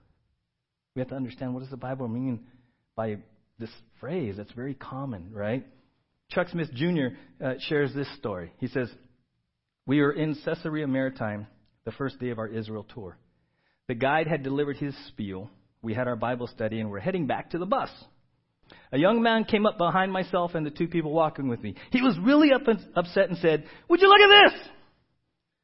We 0.95 0.99
have 0.99 1.09
to 1.09 1.15
understand 1.15 1.53
what 1.53 1.61
does 1.61 1.69
the 1.69 1.77
Bible 1.77 2.09
mean 2.09 2.41
by 2.97 3.19
this 3.59 3.69
phrase 3.99 4.35
that's 4.37 4.51
very 4.51 4.73
common, 4.73 5.31
right? 5.33 5.65
Chuck 6.29 6.47
Smith 6.49 6.69
Jr. 6.73 7.07
Uh, 7.43 7.53
shares 7.67 7.93
this 7.93 8.07
story. 8.17 8.51
He 8.59 8.67
says, 8.67 8.89
We 9.85 10.01
were 10.01 10.11
in 10.11 10.35
Caesarea 10.45 10.87
Maritima 10.87 11.47
the 11.85 11.91
first 11.93 12.19
day 12.19 12.29
of 12.29 12.39
our 12.39 12.47
Israel 12.47 12.85
tour. 12.93 13.17
The 13.87 13.95
guide 13.95 14.27
had 14.27 14.43
delivered 14.43 14.77
his 14.77 14.93
spiel. 15.07 15.49
We 15.81 15.93
had 15.93 16.07
our 16.07 16.17
Bible 16.17 16.47
study 16.47 16.79
and 16.79 16.91
we're 16.91 16.99
heading 16.99 17.27
back 17.27 17.51
to 17.51 17.57
the 17.57 17.65
bus. 17.65 17.89
A 18.91 18.97
young 18.97 19.21
man 19.21 19.45
came 19.45 19.65
up 19.65 19.77
behind 19.77 20.11
myself 20.11 20.55
and 20.55 20.65
the 20.65 20.71
two 20.71 20.87
people 20.87 21.13
walking 21.13 21.47
with 21.47 21.63
me. 21.63 21.75
He 21.91 22.01
was 22.01 22.17
really 22.21 22.51
up 22.51 22.67
and, 22.67 22.79
upset 22.95 23.29
and 23.29 23.37
said, 23.37 23.65
Would 23.89 24.01
you 24.01 24.09
look 24.09 24.19
at 24.19 24.51
this? 24.51 24.69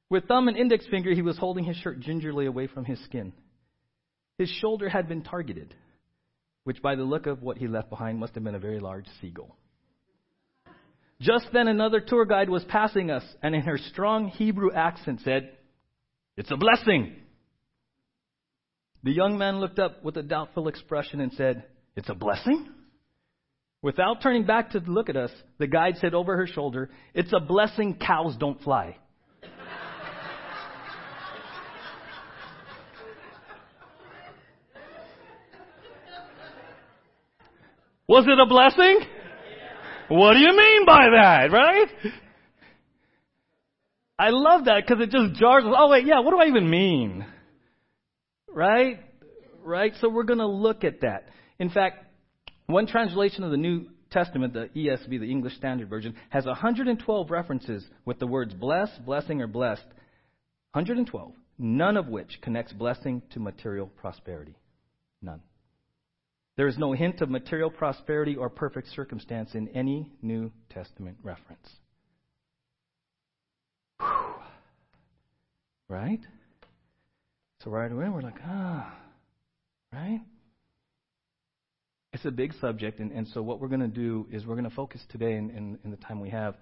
With 0.10 0.27
thumb 0.27 0.47
and 0.47 0.56
index 0.56 0.86
finger, 0.88 1.13
he 1.13 1.21
was 1.21 1.38
holding 1.38 1.65
his 1.65 1.75
shirt 1.77 1.99
gingerly 1.99 2.45
away 2.45 2.67
from 2.67 2.86
his 2.86 3.03
skin. 3.03 3.34
His 4.38 4.49
shoulder 4.49 4.88
had 4.88 5.08
been 5.08 5.23
targeted, 5.23 5.73
which 6.63 6.82
by 6.82 6.95
the 6.95 7.04
look 7.04 7.28
of 7.28 7.41
what 7.41 7.58
he 7.58 7.67
left 7.67 7.89
behind 7.89 8.19
must 8.19 8.36
have 8.36 8.43
been 8.43 8.56
a 8.56 8.60
very 8.60 8.80
large 8.80 9.06
seagull. 9.21 9.58
Just 11.21 11.47
then 11.54 11.67
another 11.67 11.99
tour 11.99 12.26
guide 12.26 12.49
was 12.49 12.63
passing 12.65 13.10
us 13.10 13.23
and 13.41 13.56
in 13.56 13.62
her 13.62 13.78
strong 13.78 14.28
Hebrew 14.28 14.71
accent 14.73 15.21
said, 15.23 15.58
it's 16.36 16.52
a 16.52 16.58
blessing. 16.58 17.15
The 19.04 19.12
young 19.12 19.38
man 19.38 19.60
looked 19.60 19.80
up 19.80 20.04
with 20.04 20.17
a 20.17 20.23
doubtful 20.23 20.67
expression 20.67 21.19
and 21.21 21.32
said, 21.34 21.65
It's 21.95 22.10
a 22.10 22.15
blessing? 22.15 22.69
Without 23.82 24.21
turning 24.23 24.45
back 24.45 24.71
to 24.71 24.80
look 24.80 25.10
at 25.10 25.17
us, 25.17 25.32
the 25.60 25.67
guide 25.67 25.95
said 25.99 26.13
over 26.13 26.38
her 26.38 26.47
shoulder, 26.47 26.89
It's 27.13 27.34
a 27.34 27.39
blessing 27.39 27.95
cows 27.95 28.36
don't 28.39 28.62
fly. 28.62 28.97
Was 38.13 38.26
it 38.28 38.38
a 38.38 38.45
blessing? 38.45 38.99
What 40.08 40.34
do 40.34 40.39
you 40.39 40.56
mean 40.56 40.86
by 40.86 41.08
that, 41.15 41.52
right? 41.52 41.88
I 44.19 44.30
love 44.30 44.65
that 44.65 44.84
because 44.86 45.02
it 45.02 45.10
just 45.10 45.34
jars 45.39 45.63
us. 45.63 45.73
Oh, 45.76 45.89
wait, 45.89 46.06
yeah, 46.06 46.19
what 46.19 46.30
do 46.30 46.38
I 46.39 46.45
even 46.45 46.69
mean? 46.69 47.26
Right? 48.47 48.99
Right? 49.63 49.93
So 49.99 50.10
we're 50.10 50.26
going 50.26 50.38
to 50.38 50.45
look 50.45 50.84
at 50.84 51.02
that. 51.02 51.30
In 51.58 51.71
fact, 51.71 52.06
one 52.67 52.86
translation 52.86 53.43
of 53.43 53.49
the 53.49 53.58
New 53.58 53.88
Testament, 54.12 54.54
the 54.54 54.69
ESV, 54.76 55.19
the 55.19 55.32
English 55.32 55.56
Standard 55.56 55.89
Version, 55.89 56.13
has 56.30 56.45
112 56.45 57.32
references 57.32 57.84
with 58.06 58.19
the 58.19 58.28
words 58.28 58.54
bless, 58.54 58.91
blessing, 59.04 59.41
or 59.41 59.47
blessed. 59.47 59.88
112. 60.73 61.32
None 61.58 61.97
of 61.97 62.10
which 62.10 62.38
connects 62.43 62.73
blessing 62.73 63.23
to 63.32 63.39
material 63.39 63.88
prosperity. 63.88 64.54
None. 65.19 65.41
There 66.55 66.67
is 66.67 66.77
no 66.77 66.93
hint 66.93 67.21
of 67.21 67.29
material 67.29 67.71
prosperity 67.71 68.35
or 68.35 68.49
perfect 68.49 68.89
circumstance 68.89 69.55
in 69.55 69.69
any 69.69 70.11
New 70.21 70.51
Testament 70.69 71.17
reference. 71.23 71.67
Right? 75.89 76.21
So 77.63 77.71
right 77.71 77.91
away 77.91 78.09
we're 78.09 78.21
like, 78.21 78.39
ah, 78.45 78.93
right? 79.91 80.21
It's 82.11 82.25
a 82.25 82.31
big 82.31 82.53
subject, 82.61 82.99
and, 82.99 83.11
and 83.11 83.27
so 83.29 83.41
what 83.41 83.59
we're 83.59 83.67
going 83.69 83.79
to 83.79 83.87
do 83.87 84.27
is 84.31 84.45
we're 84.45 84.55
going 84.55 84.69
to 84.69 84.75
focus 84.75 85.01
today 85.09 85.33
in, 85.33 85.49
in, 85.49 85.79
in 85.83 85.89
the 85.89 85.97
time 85.97 86.19
we 86.19 86.29
have, 86.29 86.55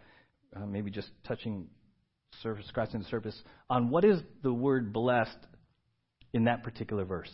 uh, 0.56 0.66
maybe 0.66 0.90
just 0.90 1.10
touching 1.26 1.68
surface, 2.42 2.66
scratching 2.68 3.02
the 3.02 3.08
surface, 3.08 3.38
on 3.70 3.90
what 3.90 4.06
is 4.06 4.22
the 4.44 4.54
word 4.54 4.94
blessed 4.94 5.38
in 6.34 6.46
that 6.46 6.64
particular 6.64 7.04
verse. 7.04 7.32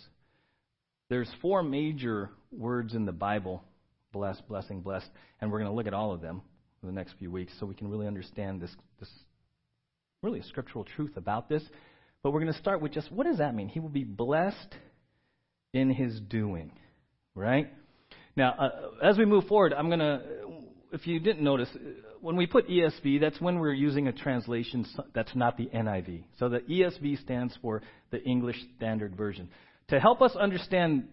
There's 1.10 1.30
four 1.42 1.64
major 1.64 2.30
words 2.52 2.94
in 2.94 3.06
the 3.06 3.12
Bible 3.12 3.64
blessed, 4.12 4.48
blessing, 4.48 4.82
blessed, 4.82 5.10
and 5.42 5.52
we're 5.52 5.60
going 5.60 5.70
to 5.70 5.76
look 5.76 5.88
at 5.88 5.94
all 5.94 6.14
of 6.14 6.22
them 6.22 6.42
in 6.82 6.88
the 6.88 6.94
next 6.94 7.14
few 7.20 7.32
weeks 7.32 7.54
so 7.60 7.66
we 7.66 7.76
can 7.76 7.90
really 7.90 8.08
understand 8.08 8.62
this, 8.62 8.72
this 9.00 9.10
really 10.24 10.42
scriptural 10.42 10.84
truth 10.84 11.18
about 11.18 11.50
this. 11.50 11.64
But 12.24 12.32
we're 12.32 12.42
going 12.42 12.54
to 12.54 12.60
start 12.60 12.82
with 12.82 12.94
just 12.94 13.12
what 13.12 13.26
does 13.26 13.38
that 13.38 13.54
mean? 13.54 13.68
He 13.68 13.80
will 13.80 13.90
be 13.90 14.04
blessed 14.04 14.76
in 15.74 15.90
his 15.90 16.20
doing, 16.20 16.72
right? 17.36 17.72
Now, 18.36 18.54
uh, 18.54 18.70
as 19.04 19.18
we 19.18 19.26
move 19.26 19.46
forward, 19.46 19.74
I'm 19.74 19.88
going 19.88 20.00
to, 20.00 20.22
if 20.92 21.08
you 21.08 21.20
didn't 21.20 21.44
notice, 21.44 21.70
when 22.22 22.36
we 22.36 22.48
put 22.48 22.68
ESV, 22.68 23.22
that's 23.22 23.40
when 23.40 23.60
we're 23.60 23.74
using 23.74 24.08
a 24.08 24.12
translation 24.12 24.86
that's 25.14 25.36
not 25.36 25.58
the 25.58 25.68
NIV. 25.68 26.24
So 26.40 26.50
the 26.50 26.60
ESV 26.60 27.22
stands 27.22 27.58
for 27.62 27.82
the 28.12 28.22
English 28.24 28.58
Standard 28.78 29.16
Version. 29.16 29.50
To 29.90 30.02
help 30.02 30.22
us 30.22 30.36
understand 30.36 31.08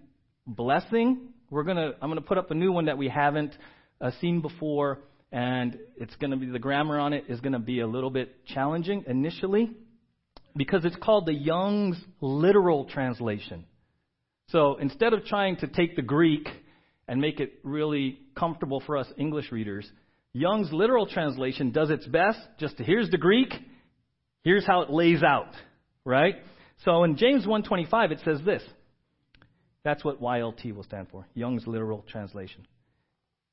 blessing, 0.48 1.28
we're 1.48 1.62
to, 1.76 1.92
I'm 2.02 2.10
going 2.10 2.20
to 2.20 2.26
put 2.26 2.38
up 2.38 2.50
a 2.50 2.54
new 2.54 2.72
one 2.72 2.86
that 2.86 2.98
we 2.98 3.08
haven't 3.08 3.56
uh, 4.00 4.10
seen 4.20 4.40
before, 4.40 4.98
and 5.30 5.78
it's 5.96 6.14
to 6.32 6.36
be, 6.36 6.46
the 6.46 6.58
grammar 6.58 6.98
on 6.98 7.12
it 7.12 7.26
is 7.28 7.38
going 7.40 7.52
to 7.52 7.60
be 7.60 7.80
a 7.80 7.86
little 7.86 8.10
bit 8.10 8.44
challenging 8.46 9.04
initially 9.06 9.70
because 10.56 10.84
it's 10.84 10.96
called 10.96 11.26
the 11.26 11.34
Young's 11.34 11.96
Literal 12.20 12.86
Translation. 12.86 13.64
So 14.48 14.76
instead 14.78 15.12
of 15.12 15.24
trying 15.24 15.56
to 15.58 15.68
take 15.68 15.94
the 15.94 16.02
Greek 16.02 16.48
and 17.06 17.20
make 17.20 17.38
it 17.38 17.60
really 17.62 18.18
comfortable 18.36 18.82
for 18.84 18.96
us 18.96 19.06
English 19.16 19.52
readers, 19.52 19.88
Young's 20.32 20.72
literal 20.72 21.06
translation 21.06 21.70
does 21.70 21.90
its 21.90 22.06
best 22.06 22.40
just 22.58 22.76
to 22.78 22.82
here's 22.82 23.08
the 23.10 23.18
Greek, 23.18 23.54
here's 24.42 24.66
how 24.66 24.80
it 24.80 24.90
lays 24.90 25.22
out, 25.22 25.52
right? 26.04 26.34
So 26.78 27.04
in 27.04 27.16
James 27.16 27.46
1:25 27.46 28.12
it 28.12 28.20
says 28.24 28.42
this. 28.42 28.62
That's 29.84 30.04
what 30.04 30.20
YLT 30.20 30.74
will 30.74 30.82
stand 30.82 31.08
for, 31.10 31.26
Young's 31.34 31.66
literal 31.66 32.02
translation. 32.08 32.66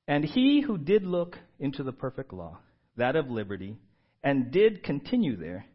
And 0.07 0.23
he 0.23 0.61
who 0.61 0.77
did 0.77 1.03
look 1.03 1.37
into 1.59 1.83
the 1.83 1.91
perfect 1.91 2.33
law, 2.33 2.57
that 2.97 3.15
of 3.15 3.29
liberty, 3.29 3.77
and 4.23 4.51
did 4.51 4.83
continue 4.83 5.35
there, 5.35 5.65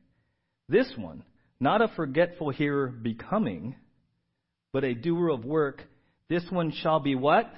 this 0.68 0.92
one, 0.96 1.22
not 1.60 1.82
a 1.82 1.88
forgetful 1.88 2.50
hearer 2.50 2.88
becoming, 2.88 3.76
but 4.72 4.84
a 4.84 4.94
doer 4.94 5.28
of 5.28 5.44
work, 5.44 5.84
this 6.28 6.44
one 6.50 6.72
shall 6.72 7.00
be 7.00 7.14
what? 7.14 7.50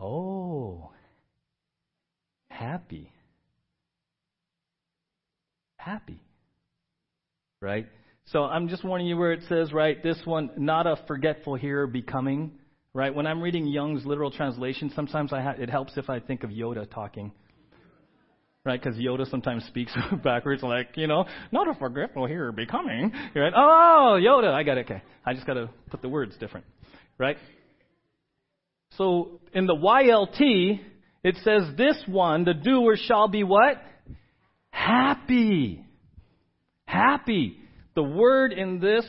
Oh, 0.00 0.90
happy. 2.48 3.12
Happy. 5.76 6.20
Right? 7.60 7.86
So 8.26 8.44
I'm 8.44 8.68
just 8.68 8.84
warning 8.84 9.06
you 9.06 9.16
where 9.16 9.32
it 9.32 9.42
says, 9.48 9.72
right, 9.72 10.02
this 10.02 10.18
one, 10.24 10.50
not 10.56 10.86
a 10.86 10.96
forgetful 11.06 11.54
hearer 11.56 11.86
becoming. 11.86 12.52
Right? 12.92 13.14
When 13.14 13.26
I'm 13.26 13.42
reading 13.42 13.66
Young's 13.66 14.06
literal 14.06 14.30
translation, 14.30 14.90
sometimes 14.96 15.32
I 15.32 15.42
ha- 15.42 15.54
it 15.58 15.68
helps 15.68 15.96
if 15.96 16.08
I 16.08 16.18
think 16.18 16.44
of 16.44 16.50
Yoda 16.50 16.90
talking 16.90 17.32
right? 18.66 18.82
Because 18.82 18.98
Yoda 18.98 19.30
sometimes 19.30 19.64
speaks 19.66 19.96
backwards, 20.24 20.62
like, 20.62 20.96
you 20.96 21.06
know, 21.06 21.24
not 21.52 21.68
a 21.68 21.74
forgetful 21.74 22.26
hearer 22.26 22.52
becoming. 22.52 23.12
Right? 23.34 23.52
Oh, 23.56 24.18
Yoda, 24.20 24.52
I 24.52 24.64
got 24.64 24.76
it. 24.76 24.86
Okay. 24.86 25.02
I 25.24 25.32
just 25.32 25.46
got 25.46 25.54
to 25.54 25.70
put 25.90 26.02
the 26.02 26.08
words 26.08 26.36
different, 26.38 26.66
right? 27.16 27.36
So 28.98 29.40
in 29.52 29.66
the 29.66 29.74
YLT, 29.74 30.80
it 31.22 31.36
says, 31.42 31.62
This 31.78 31.96
one, 32.06 32.44
the 32.44 32.54
doer, 32.54 32.96
shall 32.96 33.28
be 33.28 33.44
what? 33.44 33.80
Happy. 34.70 35.84
Happy. 36.84 37.60
The 37.96 38.02
word 38.02 38.52
in 38.52 38.78
this 38.78 39.04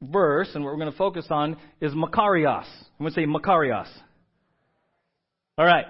verse, 0.00 0.50
and 0.54 0.62
what 0.62 0.72
we're 0.72 0.78
going 0.78 0.92
to 0.92 0.98
focus 0.98 1.26
on, 1.30 1.56
is 1.80 1.92
makarios. 1.92 2.66
I'm 2.66 3.00
going 3.00 3.12
to 3.12 3.14
say 3.14 3.26
makarios. 3.26 3.88
All 5.56 5.64
right. 5.64 5.86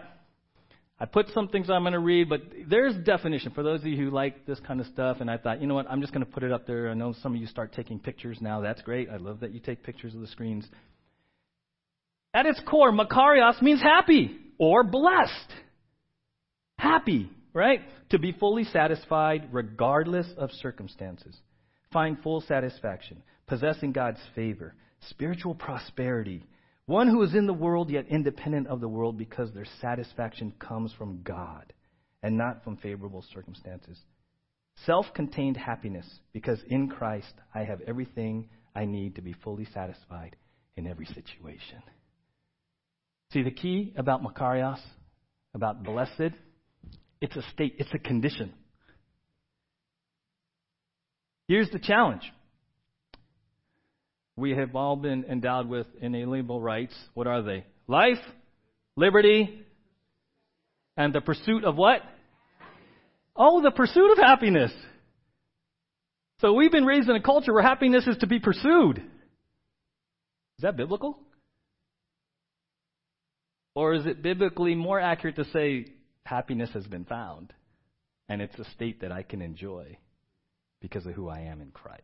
I 1.01 1.05
put 1.05 1.29
some 1.35 1.49
things 1.49 1.69
I'm 1.71 1.83
going 1.83 1.93
to 1.93 1.99
read, 1.99 2.29
but 2.29 2.43
there's 2.69 2.95
definition 3.05 3.53
for 3.53 3.63
those 3.63 3.81
of 3.81 3.87
you 3.87 3.97
who 3.97 4.11
like 4.11 4.47
this 4.47 4.59
kind 4.61 4.81
of 4.81 4.87
stuff. 4.87 5.19
And 5.21 5.31
I 5.31 5.37
thought, 5.37 5.61
you 5.61 5.67
know 5.67 5.75
what, 5.75 5.87
I'm 5.89 6.01
just 6.01 6.13
going 6.13 6.25
to 6.25 6.31
put 6.31 6.43
it 6.43 6.51
up 6.51 6.67
there. 6.67 6.91
I 6.91 6.95
know 6.95 7.15
some 7.23 7.35
of 7.35 7.41
you 7.41 7.47
start 7.47 7.73
taking 7.73 7.99
pictures 7.99 8.39
now. 8.41 8.61
That's 8.61 8.83
great. 8.83 9.09
I 9.11 9.17
love 9.17 9.41
that 9.41 9.53
you 9.53 9.61
take 9.61 9.83
pictures 9.83 10.15
of 10.15 10.21
the 10.21 10.27
screens. 10.27 10.67
At 12.35 12.47
its 12.47 12.61
core, 12.69 12.93
Makarios 12.93 13.61
means 13.63 13.81
happy 13.81 14.37
or 14.59 14.85
blessed. 14.85 15.53
Happy, 16.79 17.31
right? 17.53 17.81
To 18.11 18.19
be 18.19 18.33
fully 18.33 18.65
satisfied 18.65 19.49
regardless 19.53 20.27
of 20.37 20.51
circumstances. 20.53 21.37
Find 21.93 22.19
full 22.23 22.41
satisfaction. 22.43 23.23
Possessing 23.47 23.93
God's 23.93 24.21
favor. 24.35 24.75
Spiritual 25.11 25.55
prosperity. 25.55 26.45
One 26.87 27.09
who 27.09 27.23
is 27.23 27.35
in 27.35 27.47
the 27.47 27.53
world 27.53 27.91
yet 27.91 28.07
independent 28.09 28.67
of 28.67 28.81
the 28.81 28.89
world 28.89 29.19
because 29.19 29.53
their 29.53 29.67
satisfaction 29.81 30.53
comes 30.59 30.93
from 30.93 31.23
God 31.23 31.73
and 32.23 32.37
not 32.37 32.65
from 32.65 32.77
favorable 32.77 33.25
circumstances. 33.33 33.99
Self 34.87 35.07
contained 35.15 35.57
happiness 35.57 36.07
because 36.33 36.61
in 36.69 36.89
Christ 36.89 37.33
I 37.55 37.65
have 37.65 37.81
everything 37.87 38.49
I 38.75 38.85
need 38.85 39.17
to 39.17 39.23
be 39.23 39.35
fully 39.45 39.67
satisfied 39.75 40.37
in 40.77 40.87
every 40.87 41.07
situation. 41.07 41.83
See, 43.33 43.43
the 43.43 43.51
key 43.51 43.93
about 43.97 44.23
Makarios, 44.23 44.81
about 45.53 45.83
blessed, 45.83 46.33
it's 47.21 47.37
a 47.37 47.43
state, 47.53 47.75
it's 47.79 47.93
a 47.93 47.99
condition. 47.99 48.55
Here's 51.49 51.71
the 51.71 51.79
challenge. 51.79 52.23
We 54.37 54.53
have 54.53 54.77
all 54.77 54.97
been 54.97 55.25
endowed 55.25 55.69
with 55.69 55.87
inalienable 56.01 56.61
rights. 56.61 56.95
What 57.15 57.27
are 57.27 57.43
they? 57.43 57.65
Life, 57.89 58.21
liberty, 58.95 59.65
and 60.97 61.13
the 61.15 61.23
pursuit 61.23 61.65
of 61.65 61.77
what? 61.77 62.03
Oh, 63.35 63.63
the 63.63 63.71
pursuit 63.71 64.13
of 64.13 64.19
happiness. 64.19 64.73
So 66.41 66.53
we've 66.53 66.71
been 66.71 66.85
raised 66.85 67.09
in 67.09 67.17
a 67.17 67.23
culture 67.23 67.53
where 67.53 67.63
happiness 67.63 68.07
is 68.07 68.19
to 68.19 68.27
be 68.27 68.39
pursued. 68.39 68.99
Is 68.99 70.63
that 70.63 70.77
biblical? 70.77 71.19
Or 73.75 73.95
is 73.95 74.07
it 74.07 74.23
biblically 74.23 74.75
more 74.75 75.01
accurate 75.01 75.37
to 75.37 75.45
say 75.47 75.87
happiness 76.25 76.71
has 76.75 76.87
been 76.87 77.05
found 77.05 77.55
and 78.29 78.43
it's 78.43 78.59
a 78.59 78.71
state 78.73 79.01
that 79.01 79.13
I 79.13 79.23
can 79.23 79.41
enjoy 79.41 79.97
because 80.81 81.07
of 81.07 81.13
who 81.13 81.29
I 81.29 81.41
am 81.41 81.61
in 81.61 81.71
Christ? 81.71 82.03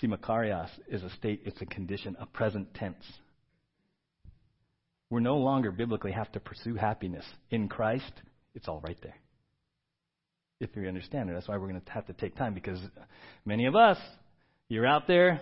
See, 0.00 0.06
Makarios 0.06 0.70
is 0.88 1.02
a 1.02 1.10
state, 1.10 1.42
it's 1.44 1.60
a 1.60 1.66
condition, 1.66 2.16
a 2.18 2.26
present 2.26 2.74
tense. 2.74 3.04
We 5.10 5.22
no 5.22 5.36
longer 5.36 5.70
biblically 5.70 6.12
have 6.12 6.32
to 6.32 6.40
pursue 6.40 6.74
happiness. 6.74 7.24
In 7.50 7.68
Christ, 7.68 8.12
it's 8.54 8.68
all 8.68 8.80
right 8.80 8.98
there. 9.02 9.16
If 10.60 10.70
you 10.74 10.88
understand 10.88 11.30
it, 11.30 11.34
that's 11.34 11.48
why 11.48 11.56
we're 11.56 11.68
going 11.68 11.80
to 11.80 11.92
have 11.92 12.06
to 12.06 12.12
take 12.12 12.36
time 12.36 12.54
because 12.54 12.80
many 13.44 13.66
of 13.66 13.76
us, 13.76 13.98
you're 14.68 14.86
out 14.86 15.06
there, 15.06 15.40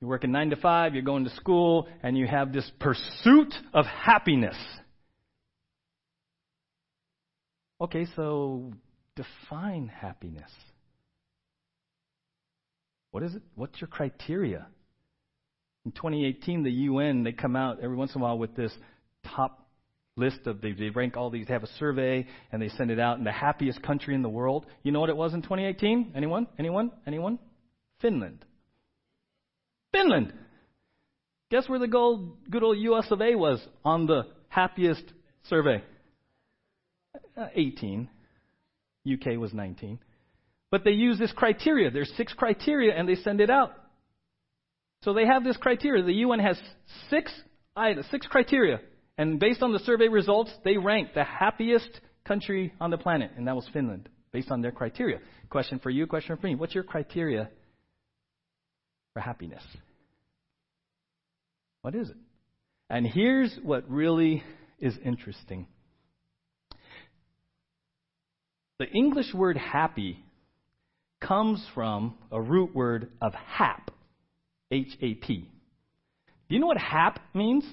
you're 0.00 0.08
working 0.10 0.30
nine 0.30 0.50
to 0.50 0.56
five, 0.56 0.94
you're 0.94 1.02
going 1.02 1.24
to 1.24 1.30
school, 1.30 1.88
and 2.02 2.16
you 2.16 2.26
have 2.26 2.52
this 2.52 2.70
pursuit 2.78 3.52
of 3.74 3.86
happiness. 3.86 4.56
Okay, 7.80 8.06
so 8.14 8.72
define 9.18 9.88
happiness. 9.88 10.50
What 13.10 13.22
is 13.22 13.34
it? 13.34 13.42
What's 13.54 13.80
your 13.80 13.88
criteria? 13.88 14.66
In 15.84 15.92
2018, 15.92 16.62
the 16.62 16.70
UN, 16.70 17.24
they 17.24 17.32
come 17.32 17.56
out 17.56 17.78
every 17.82 17.96
once 17.96 18.14
in 18.14 18.20
a 18.20 18.24
while 18.24 18.38
with 18.38 18.54
this 18.54 18.72
top 19.34 19.66
list 20.16 20.40
of, 20.46 20.60
they, 20.60 20.72
rank 20.94 21.16
all 21.16 21.30
these, 21.30 21.46
they 21.46 21.52
have 21.52 21.62
a 21.62 21.72
survey, 21.78 22.26
and 22.52 22.60
they 22.60 22.68
send 22.70 22.90
it 22.90 23.00
out 23.00 23.18
in 23.18 23.24
the 23.24 23.32
happiest 23.32 23.82
country 23.82 24.14
in 24.14 24.22
the 24.22 24.28
world. 24.28 24.66
You 24.82 24.92
know 24.92 25.00
what 25.00 25.10
it 25.10 25.16
was 25.16 25.34
in 25.34 25.42
2018? 25.42 26.12
Anyone? 26.14 26.46
Anyone? 26.58 26.90
Anyone? 27.06 27.38
Finland. 28.00 28.44
Finland. 29.92 30.32
Guess 31.50 31.68
where 31.68 31.78
the 31.78 31.88
gold, 31.88 32.36
good 32.50 32.62
old 32.62 32.78
US 32.78 33.10
of 33.10 33.22
A 33.22 33.34
was 33.34 33.64
on 33.84 34.06
the 34.06 34.24
happiest 34.48 35.04
survey? 35.44 35.82
Uh, 37.36 37.46
18. 37.54 38.10
UK 39.14 39.38
was 39.38 39.52
19. 39.52 39.98
But 40.70 40.84
they 40.84 40.90
use 40.90 41.18
this 41.18 41.32
criteria. 41.32 41.90
There's 41.90 42.12
six 42.16 42.32
criteria, 42.32 42.94
and 42.94 43.08
they 43.08 43.14
send 43.14 43.40
it 43.40 43.50
out. 43.50 43.72
So 45.02 45.14
they 45.14 45.26
have 45.26 45.44
this 45.44 45.56
criteria. 45.56 46.02
The 46.02 46.12
UN 46.12 46.40
has 46.40 46.60
six 47.08 47.32
items, 47.76 48.06
six 48.10 48.26
criteria, 48.26 48.80
and 49.16 49.38
based 49.40 49.62
on 49.62 49.72
the 49.72 49.78
survey 49.80 50.08
results, 50.08 50.52
they 50.64 50.76
rank 50.76 51.14
the 51.14 51.24
happiest 51.24 52.00
country 52.24 52.72
on 52.80 52.90
the 52.90 52.98
planet, 52.98 53.30
and 53.36 53.46
that 53.46 53.56
was 53.56 53.66
Finland, 53.72 54.08
based 54.32 54.50
on 54.50 54.60
their 54.60 54.72
criteria. 54.72 55.18
Question 55.50 55.78
for 55.78 55.90
you, 55.90 56.06
question 56.06 56.36
for 56.36 56.46
me. 56.46 56.54
What's 56.54 56.74
your 56.74 56.84
criteria 56.84 57.48
for 59.14 59.20
happiness? 59.20 59.62
What 61.82 61.94
is 61.94 62.10
it? 62.10 62.16
And 62.90 63.06
here's 63.06 63.56
what 63.62 63.88
really 63.90 64.42
is 64.78 64.96
interesting. 65.04 65.66
The 68.78 68.88
English 68.90 69.34
word 69.34 69.56
happy 69.56 70.24
comes 71.20 71.64
from 71.74 72.14
a 72.30 72.40
root 72.40 72.74
word 72.74 73.10
of 73.20 73.34
hap, 73.34 73.90
H 74.70 74.96
A 75.00 75.14
P. 75.14 75.50
Do 76.48 76.54
you 76.54 76.60
know 76.60 76.68
what 76.68 76.78
hap 76.78 77.20
means? 77.34 77.64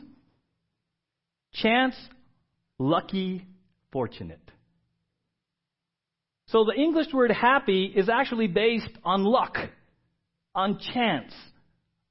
Chance, 1.53 1.95
lucky, 2.79 3.45
fortunate. 3.91 4.41
So 6.47 6.65
the 6.65 6.73
English 6.73 7.13
word 7.13 7.31
happy 7.31 7.85
is 7.85 8.09
actually 8.09 8.47
based 8.47 8.89
on 9.03 9.23
luck, 9.23 9.57
on 10.53 10.79
chance, 10.93 11.33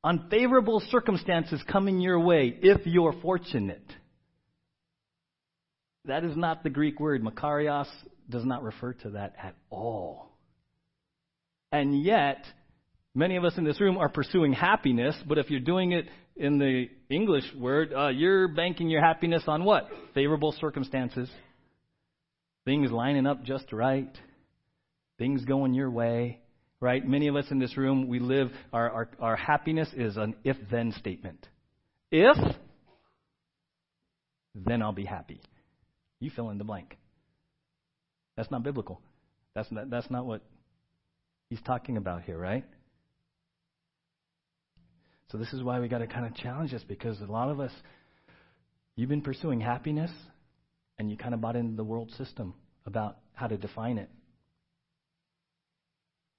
on 0.03 0.29
favorable 0.31 0.81
circumstances 0.91 1.63
coming 1.71 2.01
your 2.01 2.21
way 2.21 2.57
if 2.63 2.87
you're 2.87 3.15
fortunate. 3.23 3.85
That 6.07 6.25
is 6.25 6.37
not 6.37 6.63
the 6.63 6.71
Greek 6.71 7.01
word. 7.01 7.23
Makarios 7.23 7.89
does 8.29 8.45
not 8.45 8.63
refer 8.63 8.93
to 8.93 9.11
that 9.11 9.35
at 9.43 9.55
all. 9.71 10.31
And 11.73 12.03
yet, 12.03 12.45
many 13.15 13.37
of 13.37 13.45
us 13.45 13.55
in 13.57 13.65
this 13.65 13.81
room 13.81 13.97
are 13.97 14.09
pursuing 14.09 14.53
happiness, 14.53 15.17
but 15.27 15.39
if 15.39 15.51
you're 15.51 15.61
doing 15.61 15.93
it 15.93 16.07
in 16.37 16.59
the 16.59 16.87
English 17.09 17.45
word, 17.57 17.93
uh, 17.93 18.09
you're 18.09 18.49
banking 18.49 18.89
your 18.89 19.03
happiness 19.03 19.45
on 19.47 19.65
what? 19.65 19.89
Favorable 20.15 20.53
circumstances. 20.53 21.31
Things 22.65 22.91
lining 22.91 23.27
up 23.27 23.43
just 23.43 23.73
right. 23.73 24.11
Things 25.19 25.45
going 25.45 25.75
your 25.75 25.91
way. 25.91 26.41
Right? 26.81 27.07
Many 27.07 27.29
of 27.29 27.37
us 27.37 27.47
in 27.51 27.59
this 27.59 27.79
room, 27.79 28.09
we 28.09 28.19
live, 28.19 28.51
our, 28.73 28.91
our, 28.91 29.09
our 29.19 29.37
happiness 29.37 29.89
is 29.97 30.19
an 30.19 30.35
if 30.45 30.57
then 30.71 30.93
statement. 30.99 31.49
If, 32.11 32.37
then 34.55 34.83
I'll 34.83 34.93
be 34.93 35.07
happy. 35.07 35.41
You 36.25 36.31
fill 36.35 36.49
in 36.49 36.57
the 36.57 36.65
blank. 36.65 36.97
That's 38.35 38.51
not 38.51 38.63
biblical. 38.63 39.03
That's 39.55 39.71
not, 39.71 39.91
that's 39.91 40.11
not 40.11 40.25
what 40.25 40.41
he's 41.51 41.61
talking 41.67 41.99
about 41.99 42.23
here, 42.23 42.39
right? 42.39 42.65
So 45.31 45.37
this 45.37 45.53
is 45.53 45.63
why 45.63 45.81
we 45.81 45.89
got 45.89 45.99
to 45.99 46.07
kind 46.07 46.25
of 46.25 46.35
challenge 46.35 46.71
this 46.71 46.83
because 46.83 47.21
a 47.21 47.27
lot 47.27 47.51
of 47.51 47.61
us, 47.61 47.73
you've 48.97 49.11
been 49.11 49.21
pursuing 49.21 49.61
happiness 49.61 50.11
and 50.99 51.11
you 51.11 51.19
kind 51.19 51.35
of 51.35 51.43
bought 51.43 51.57
into 51.57 51.77
the 51.77 51.85
world 51.85 52.11
system 52.17 52.55
about 52.87 53.19
how 53.35 53.47
to 53.47 53.59
define 53.59 53.99
it. 53.99 54.09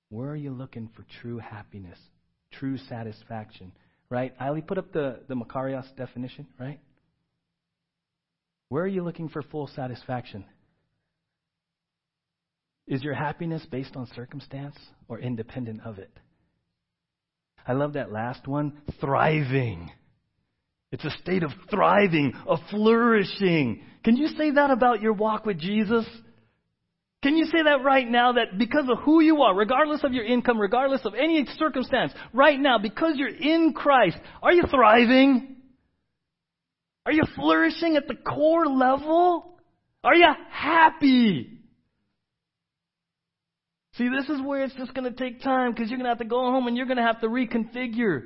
Where 0.09 0.31
are 0.31 0.36
you 0.36 0.49
looking 0.49 0.89
for 0.95 1.05
true 1.21 1.38
happiness, 1.38 1.99
true 2.51 2.79
satisfaction? 2.89 3.71
Right? 4.09 4.33
Eileen, 4.41 4.63
put 4.63 4.79
up 4.79 4.91
the, 4.93 5.19
the 5.27 5.36
Makarios 5.36 5.95
definition, 5.95 6.47
right? 6.59 6.79
Where 8.76 8.84
are 8.84 8.88
you 8.88 9.05
looking 9.05 9.30
for 9.30 9.41
full 9.41 9.67
satisfaction? 9.67 10.43
Is 12.88 13.03
your 13.03 13.13
happiness 13.13 13.65
based 13.71 13.95
on 13.95 14.05
circumstance 14.13 14.76
or 15.07 15.17
independent 15.17 15.80
of 15.86 15.97
it? 15.97 16.11
I 17.65 17.71
love 17.71 17.93
that 17.93 18.11
last 18.11 18.49
one 18.49 18.82
thriving. 18.99 19.91
It's 20.91 21.05
a 21.05 21.09
state 21.21 21.43
of 21.43 21.51
thriving, 21.69 22.34
of 22.45 22.59
flourishing. 22.69 23.82
Can 24.03 24.17
you 24.17 24.28
say 24.38 24.51
that 24.51 24.71
about 24.71 25.01
your 25.01 25.13
walk 25.13 25.45
with 25.45 25.57
Jesus? 25.57 26.05
Can 27.23 27.38
you 27.38 27.45
say 27.45 27.63
that 27.63 27.82
right 27.82 28.09
now 28.09 28.34
that 28.34 28.57
because 28.57 28.89
of 28.91 28.97
who 29.05 29.21
you 29.21 29.41
are, 29.43 29.55
regardless 29.55 30.03
of 30.03 30.11
your 30.11 30.26
income, 30.26 30.59
regardless 30.59 31.05
of 31.05 31.13
any 31.13 31.45
circumstance, 31.57 32.11
right 32.34 32.59
now, 32.59 32.78
because 32.78 33.13
you're 33.15 33.30
in 33.30 33.71
Christ, 33.73 34.17
are 34.43 34.51
you 34.51 34.63
thriving? 34.69 35.55
Are 37.06 37.12
you 37.12 37.24
flourishing 37.36 37.97
at 37.97 38.08
the 38.08 38.16
core 38.16 38.66
level? 38.66 39.58
Are 40.03 40.16
you 40.16 40.28
happy? 40.49 41.51
See, 43.97 44.10
this 44.10 44.28
is 44.28 44.41
where 44.41 44.64
it's 44.64 44.74
just 44.76 44.93
going 44.93 45.12
to 45.12 45.18
take 45.18 45.41
time 45.41 45.72
because 45.72 45.89
you're 45.89 45.97
going 45.97 46.06
to 46.06 46.10
have 46.10 46.20
to 46.20 46.26
go 46.26 46.39
home 46.39 46.68
and 46.68 46.76
you're 46.76 46.86
going 46.86 46.97
to 46.97 47.03
have 47.03 47.22
to 47.22 47.28
reconfigure. 47.28 48.24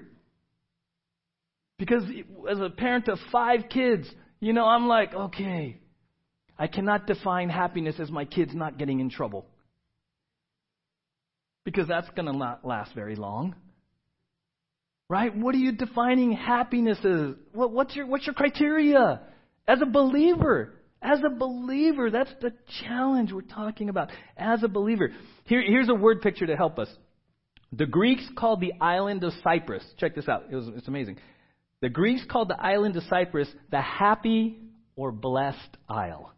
Because 1.78 2.04
as 2.50 2.60
a 2.60 2.70
parent 2.70 3.08
of 3.08 3.20
five 3.32 3.62
kids, 3.70 4.10
you 4.40 4.54
know, 4.54 4.66
I'm 4.66 4.88
like, 4.88 5.14
okay, 5.14 5.78
I 6.58 6.68
cannot 6.68 7.06
define 7.08 7.50
happiness 7.50 7.96
as 8.00 8.10
my 8.10 8.26
kids 8.26 8.54
not 8.54 8.78
getting 8.78 9.00
in 9.00 9.10
trouble. 9.10 9.46
Because 11.64 11.88
that's 11.88 12.10
going 12.12 12.26
to 12.26 12.34
not 12.34 12.66
last 12.66 12.96
very 12.96 13.16
long. 13.16 13.56
Right? 15.10 15.36
What 15.36 15.56
are 15.56 15.60
you 15.60 15.72
defining 15.72 16.32
happiness 16.32 17.00
as? 17.00 17.36
What, 17.54 17.72
what's, 17.72 17.96
your, 17.96 18.06
what's 18.06 18.28
your 18.28 18.36
criteria? 18.36 19.22
As 19.68 19.82
a 19.82 19.86
believer, 19.88 20.74
as 21.02 21.20
a 21.26 21.30
believer, 21.30 22.12
that's 22.12 22.32
the 22.42 22.54
challenge 22.84 23.32
we're 23.32 23.42
talking 23.42 23.90
about. 23.90 24.10
As 24.38 24.64
a 24.64 24.68
believer. 24.68 25.10
Here, 25.46 25.64
here's 25.66 25.90
a 25.90 25.96
word 25.96 26.22
picture 26.22 26.46
to 26.46 26.56
help 26.56 26.78
us. 26.78 26.90
The 27.72 27.88
Greeks 27.88 28.24
called 28.38 28.62
the 28.62 28.74
island 28.80 29.24
of 29.24 29.34
Cyprus. 29.44 29.84
Check 29.98 30.16
this 30.16 30.28
out. 30.28 30.46
It 30.52 30.56
was, 30.56 30.68
it's 30.76 30.88
amazing. 30.88 31.18
The 31.82 31.90
Greeks 31.90 32.24
called 32.30 32.50
the 32.50 32.62
island 32.62 32.96
of 32.96 33.04
Cyprus 33.10 33.48
the 33.72 33.82
happy 33.82 34.58
or 34.96 35.12
blessed 35.12 35.78
isle. 35.88 36.34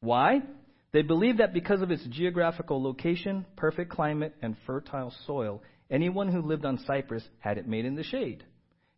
Why? 0.00 0.42
They 0.92 1.02
believed 1.02 1.38
that 1.38 1.52
because 1.52 1.82
of 1.82 1.90
its 1.90 2.04
geographical 2.08 2.80
location, 2.80 3.46
perfect 3.56 3.90
climate, 3.90 4.34
and 4.42 4.56
fertile 4.64 5.12
soil, 5.26 5.60
anyone 5.94 6.30
who 6.30 6.42
lived 6.42 6.64
on 6.64 6.78
Cyprus 6.86 7.22
had 7.38 7.56
it 7.56 7.68
made 7.68 7.84
in 7.84 7.94
the 7.94 8.02
shade. 8.02 8.42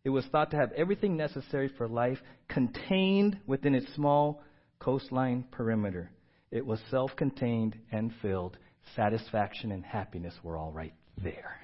It 0.03 0.09
was 0.09 0.25
thought 0.31 0.51
to 0.51 0.57
have 0.57 0.71
everything 0.71 1.15
necessary 1.15 1.69
for 1.77 1.87
life 1.87 2.17
contained 2.47 3.37
within 3.45 3.75
its 3.75 3.93
small 3.93 4.41
coastline 4.79 5.45
perimeter. 5.51 6.09
It 6.49 6.65
was 6.65 6.79
self 6.89 7.11
contained 7.15 7.77
and 7.91 8.11
filled. 8.21 8.57
Satisfaction 8.95 9.71
and 9.71 9.85
happiness 9.85 10.33
were 10.43 10.57
all 10.57 10.71
right 10.71 10.93
there. 11.21 11.59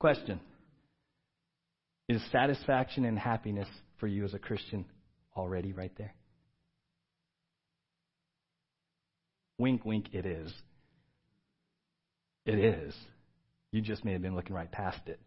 Question 0.00 0.40
Is 2.08 2.20
satisfaction 2.30 3.04
and 3.04 3.18
happiness 3.18 3.68
for 3.98 4.06
you 4.06 4.24
as 4.24 4.34
a 4.34 4.38
Christian 4.38 4.84
already 5.36 5.72
right 5.72 5.92
there? 5.96 6.14
Wink, 9.58 9.84
wink, 9.84 10.06
it 10.12 10.26
is. 10.26 10.52
It 12.46 12.58
is. 12.58 12.94
You 13.72 13.80
just 13.80 14.04
may 14.04 14.12
have 14.12 14.22
been 14.22 14.34
looking 14.34 14.54
right 14.54 14.70
past 14.70 15.00
it 15.06 15.20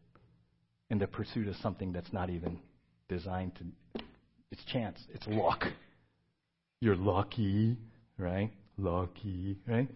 in 0.89 0.99
the 0.99 1.07
pursuit 1.07 1.47
of 1.47 1.55
something 1.57 1.91
that's 1.93 2.11
not 2.11 2.29
even 2.29 2.59
designed 3.07 3.55
to 3.55 4.01
it's 4.51 4.63
chance. 4.65 4.99
It's 5.11 5.25
luck. 5.25 5.63
You're 6.79 6.95
lucky, 6.95 7.75
right? 8.19 8.51
Lucky, 8.77 9.57
right? 9.67 9.87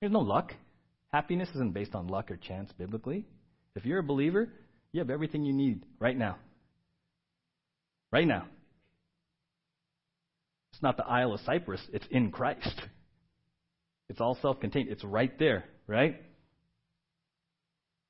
There's 0.00 0.12
no 0.12 0.18
luck. 0.18 0.54
Happiness 1.12 1.48
isn't 1.54 1.72
based 1.72 1.94
on 1.94 2.08
luck 2.08 2.32
or 2.32 2.36
chance 2.36 2.72
biblically. 2.76 3.24
If 3.76 3.84
you're 3.84 4.00
a 4.00 4.02
believer, 4.02 4.48
you 4.92 4.98
have 4.98 5.10
everything 5.10 5.44
you 5.44 5.52
need 5.52 5.84
right 6.00 6.16
now. 6.16 6.38
Right 8.10 8.26
now. 8.26 8.46
It's 10.72 10.82
not 10.82 10.96
the 10.96 11.06
Isle 11.06 11.34
of 11.34 11.40
Cyprus, 11.40 11.82
it's 11.92 12.06
in 12.10 12.32
Christ. 12.32 12.82
It's 14.10 14.20
all 14.20 14.36
self 14.42 14.58
contained. 14.58 14.88
It's 14.90 15.04
right 15.04 15.32
there, 15.38 15.64
right? 15.86 16.20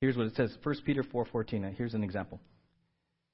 Here's 0.01 0.17
what 0.17 0.25
it 0.25 0.35
says 0.35 0.51
1 0.63 0.75
Peter 0.83 1.03
4:14. 1.03 1.75
Here's 1.75 1.93
an 1.93 2.03
example. 2.03 2.41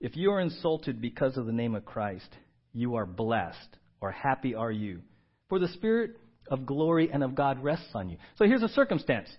If 0.02 0.18
you 0.18 0.32
are 0.32 0.42
insulted 0.42 1.02
because 1.02 1.38
of 1.38 1.46
the 1.46 1.54
name 1.54 1.76
of 1.76 1.86
Christ, 1.86 2.28
you 2.74 2.96
are 2.96 3.06
blessed, 3.06 3.78
or 4.02 4.12
happy 4.12 4.54
are 4.54 4.72
you. 4.72 5.00
For 5.48 5.60
the 5.60 5.70
Spirit 5.70 6.18
of 6.50 6.66
glory 6.66 7.10
and 7.12 7.24
of 7.24 7.36
God 7.36 7.64
rests 7.64 7.90
on 7.96 8.10
you. 8.10 8.18
So 8.36 8.46
here's 8.46 8.64
a 8.64 8.70
circumstance. 8.70 9.30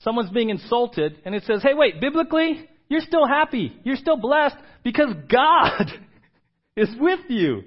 Someone's 0.00 0.30
being 0.30 0.48
insulted, 0.48 1.20
and 1.26 1.34
it 1.34 1.44
says, 1.44 1.62
hey, 1.62 1.74
wait, 1.74 2.00
biblically, 2.00 2.66
you're 2.88 3.02
still 3.02 3.26
happy. 3.26 3.78
You're 3.84 3.96
still 3.96 4.16
blessed 4.16 4.56
because 4.82 5.14
God 5.30 5.92
is 6.76 6.88
with 6.98 7.20
you. 7.28 7.64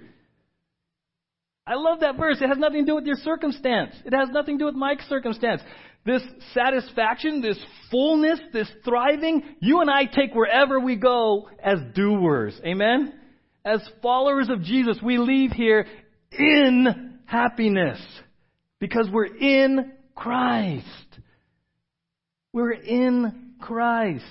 I 1.65 1.75
love 1.75 2.01
that 2.01 2.17
verse. 2.17 2.37
It 2.41 2.47
has 2.47 2.57
nothing 2.57 2.81
to 2.81 2.91
do 2.91 2.95
with 2.95 3.05
your 3.05 3.15
circumstance. 3.15 3.95
It 4.05 4.13
has 4.13 4.29
nothing 4.29 4.57
to 4.57 4.63
do 4.63 4.65
with 4.65 4.75
my 4.75 4.95
circumstance 5.07 5.61
this 6.05 6.21
satisfaction, 6.53 7.41
this 7.41 7.57
fullness, 7.89 8.39
this 8.51 8.69
thriving, 8.83 9.43
you 9.59 9.81
and 9.81 9.89
I 9.89 10.05
take 10.05 10.33
wherever 10.33 10.79
we 10.79 10.95
go 10.95 11.49
as 11.63 11.79
doers. 11.95 12.59
Amen? 12.65 13.13
As 13.63 13.81
followers 14.01 14.49
of 14.49 14.61
Jesus, 14.63 14.97
we 15.01 15.17
leave 15.17 15.51
here 15.51 15.85
in 16.31 17.19
happiness 17.25 17.99
because 18.79 19.07
we're 19.11 19.33
in 19.33 19.93
Christ. 20.13 20.85
We're 22.51 22.73
in 22.73 23.53
Christ. 23.61 24.25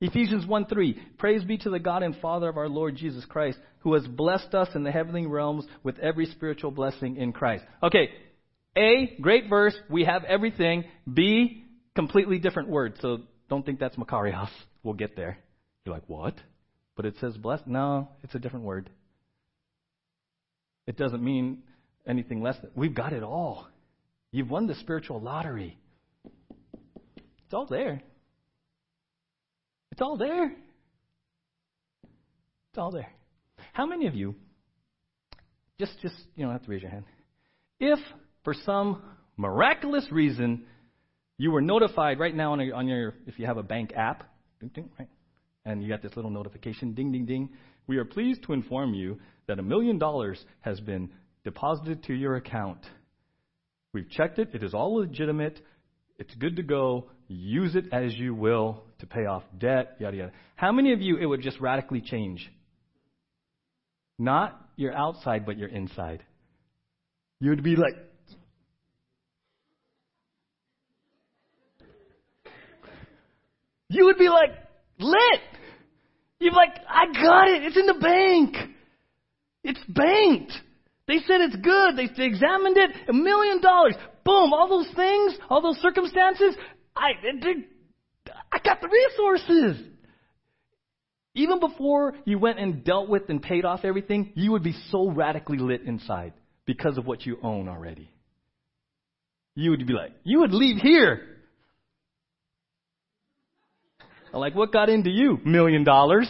Ephesians 0.00 0.46
1 0.46 0.66
3. 0.66 1.00
Praise 1.18 1.44
be 1.44 1.58
to 1.58 1.70
the 1.70 1.80
God 1.80 2.02
and 2.02 2.16
Father 2.16 2.48
of 2.48 2.56
our 2.56 2.68
Lord 2.68 2.96
Jesus 2.96 3.24
Christ, 3.24 3.58
who 3.80 3.94
has 3.94 4.06
blessed 4.06 4.54
us 4.54 4.68
in 4.74 4.84
the 4.84 4.92
heavenly 4.92 5.26
realms 5.26 5.66
with 5.82 5.98
every 5.98 6.26
spiritual 6.26 6.70
blessing 6.70 7.16
in 7.16 7.32
Christ. 7.32 7.64
Okay, 7.82 8.10
a, 8.76 9.16
great 9.20 9.48
verse. 9.48 9.76
We 9.90 10.04
have 10.04 10.22
everything. 10.24 10.84
B, 11.12 11.64
completely 11.96 12.38
different 12.38 12.68
word. 12.68 12.94
So 13.00 13.22
don't 13.48 13.66
think 13.66 13.80
that's 13.80 13.96
Makarios. 13.96 14.50
We'll 14.84 14.94
get 14.94 15.16
there. 15.16 15.38
You're 15.84 15.96
like, 15.96 16.04
what? 16.06 16.34
But 16.94 17.04
it 17.04 17.14
says 17.20 17.36
blessed? 17.36 17.66
No, 17.66 18.08
it's 18.22 18.34
a 18.34 18.38
different 18.38 18.64
word. 18.64 18.88
It 20.86 20.96
doesn't 20.96 21.22
mean 21.22 21.64
anything 22.06 22.40
less 22.40 22.56
than. 22.62 22.70
We've 22.76 22.94
got 22.94 23.12
it 23.12 23.24
all. 23.24 23.66
You've 24.30 24.50
won 24.50 24.68
the 24.68 24.76
spiritual 24.76 25.20
lottery. 25.20 25.76
It's 27.16 27.52
all 27.52 27.66
there. 27.66 28.02
It's 29.92 30.00
all 30.00 30.16
there. 30.16 30.52
It's 32.70 32.78
all 32.78 32.90
there. 32.90 33.10
How 33.72 33.86
many 33.86 34.06
of 34.06 34.14
you, 34.14 34.34
just, 35.78 35.92
just, 36.02 36.16
you 36.36 36.44
don't 36.44 36.52
have 36.52 36.64
to 36.64 36.70
raise 36.70 36.82
your 36.82 36.90
hand. 36.90 37.04
If, 37.80 37.98
for 38.44 38.54
some 38.54 39.02
miraculous 39.36 40.06
reason, 40.10 40.66
you 41.38 41.50
were 41.50 41.60
notified 41.60 42.18
right 42.18 42.34
now 42.34 42.52
on 42.52 42.60
your, 42.60 42.74
on 42.74 42.88
your 42.88 43.14
if 43.26 43.38
you 43.38 43.46
have 43.46 43.56
a 43.56 43.62
bank 43.62 43.92
app, 43.96 44.24
ding, 44.60 44.70
ding, 44.74 44.90
right? 44.98 45.08
and 45.64 45.82
you 45.82 45.88
got 45.88 46.02
this 46.02 46.16
little 46.16 46.30
notification, 46.30 46.94
ding, 46.94 47.12
ding, 47.12 47.26
ding. 47.26 47.50
We 47.86 47.98
are 47.98 48.04
pleased 48.04 48.42
to 48.44 48.52
inform 48.52 48.94
you 48.94 49.18
that 49.46 49.58
a 49.58 49.62
million 49.62 49.98
dollars 49.98 50.42
has 50.60 50.80
been 50.80 51.10
deposited 51.44 52.04
to 52.04 52.14
your 52.14 52.36
account. 52.36 52.80
We've 53.92 54.08
checked 54.10 54.38
it. 54.38 54.50
It 54.54 54.62
is 54.62 54.74
all 54.74 54.96
legitimate. 54.96 55.60
It's 56.18 56.34
good 56.34 56.56
to 56.56 56.62
go. 56.62 57.10
Use 57.28 57.74
it 57.74 57.84
as 57.92 58.14
you 58.14 58.34
will 58.34 58.82
to 59.00 59.06
pay 59.06 59.26
off 59.26 59.42
debt, 59.58 59.96
yada, 60.00 60.16
yada. 60.16 60.32
How 60.56 60.72
many 60.72 60.92
of 60.92 61.02
you 61.02 61.18
it 61.18 61.26
would 61.26 61.42
just 61.42 61.60
radically 61.60 62.00
change? 62.00 62.50
Not 64.18 64.58
your 64.76 64.94
outside, 64.94 65.44
but 65.44 65.58
your 65.58 65.68
inside. 65.68 66.24
You 67.40 67.50
would 67.50 67.62
be 67.62 67.76
like, 67.76 67.94
you 73.90 74.06
would 74.06 74.18
be 74.18 74.28
like 74.28 74.50
lit. 74.98 75.40
You'd 76.40 76.50
be 76.50 76.56
like, 76.56 76.80
I 76.88 77.12
got 77.12 77.48
it. 77.48 77.62
It's 77.64 77.76
in 77.76 77.86
the 77.86 77.94
bank. 77.94 78.56
It's 79.64 79.80
banked. 79.88 80.52
They 81.06 81.18
said 81.26 81.40
it's 81.40 81.56
good. 81.56 81.96
They 81.96 82.24
examined 82.24 82.76
it. 82.76 82.90
A 83.08 83.12
million 83.12 83.60
dollars. 83.60 83.94
Boom. 84.24 84.52
All 84.52 84.68
those 84.68 84.94
things, 84.94 85.34
all 85.50 85.60
those 85.60 85.78
circumstances. 85.78 86.56
I, 86.98 87.12
I 88.52 88.58
got 88.58 88.80
the 88.80 88.88
resources. 88.88 89.86
Even 91.34 91.60
before 91.60 92.14
you 92.24 92.38
went 92.38 92.58
and 92.58 92.82
dealt 92.84 93.08
with 93.08 93.28
and 93.28 93.40
paid 93.40 93.64
off 93.64 93.80
everything, 93.84 94.32
you 94.34 94.52
would 94.52 94.64
be 94.64 94.74
so 94.90 95.08
radically 95.10 95.58
lit 95.58 95.82
inside 95.82 96.32
because 96.66 96.98
of 96.98 97.06
what 97.06 97.24
you 97.24 97.38
own 97.42 97.68
already. 97.68 98.10
You 99.54 99.70
would 99.70 99.86
be 99.86 99.92
like, 99.92 100.12
you 100.24 100.40
would 100.40 100.52
leave 100.52 100.78
here. 100.78 101.38
I'm 104.32 104.40
like, 104.40 104.54
what 104.54 104.72
got 104.72 104.88
into 104.88 105.10
you? 105.10 105.38
Million 105.44 105.84
dollars. 105.84 106.28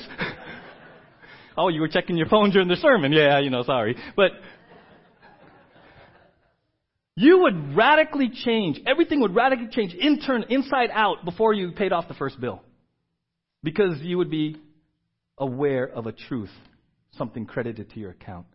oh, 1.57 1.69
you 1.69 1.81
were 1.81 1.89
checking 1.89 2.17
your 2.17 2.29
phone 2.29 2.51
during 2.51 2.69
the 2.69 2.77
sermon. 2.77 3.13
Yeah, 3.13 3.39
you 3.41 3.51
know, 3.51 3.63
sorry. 3.65 3.97
But 4.15 4.33
you 7.19 7.41
would 7.41 7.75
radically 7.75 8.31
change. 8.33 8.81
Everything 8.87 9.21
would 9.21 9.35
radically 9.35 9.67
change, 9.73 9.93
intern, 9.93 10.45
inside 10.51 10.91
out, 10.93 11.25
before 11.25 11.53
you 11.53 11.73
paid 11.73 11.93
off 11.93 12.07
the 12.07 12.15
first 12.15 12.41
bill. 12.41 12.63
Because 13.65 14.01
you 14.03 14.19
would 14.19 14.31
be 14.31 14.57
aware 15.37 15.85
of 15.85 16.07
a 16.07 16.13
truth, 16.13 16.53
something 17.17 17.45
credited 17.45 17.91
to 17.91 17.99
your 17.99 18.11
account. 18.11 18.47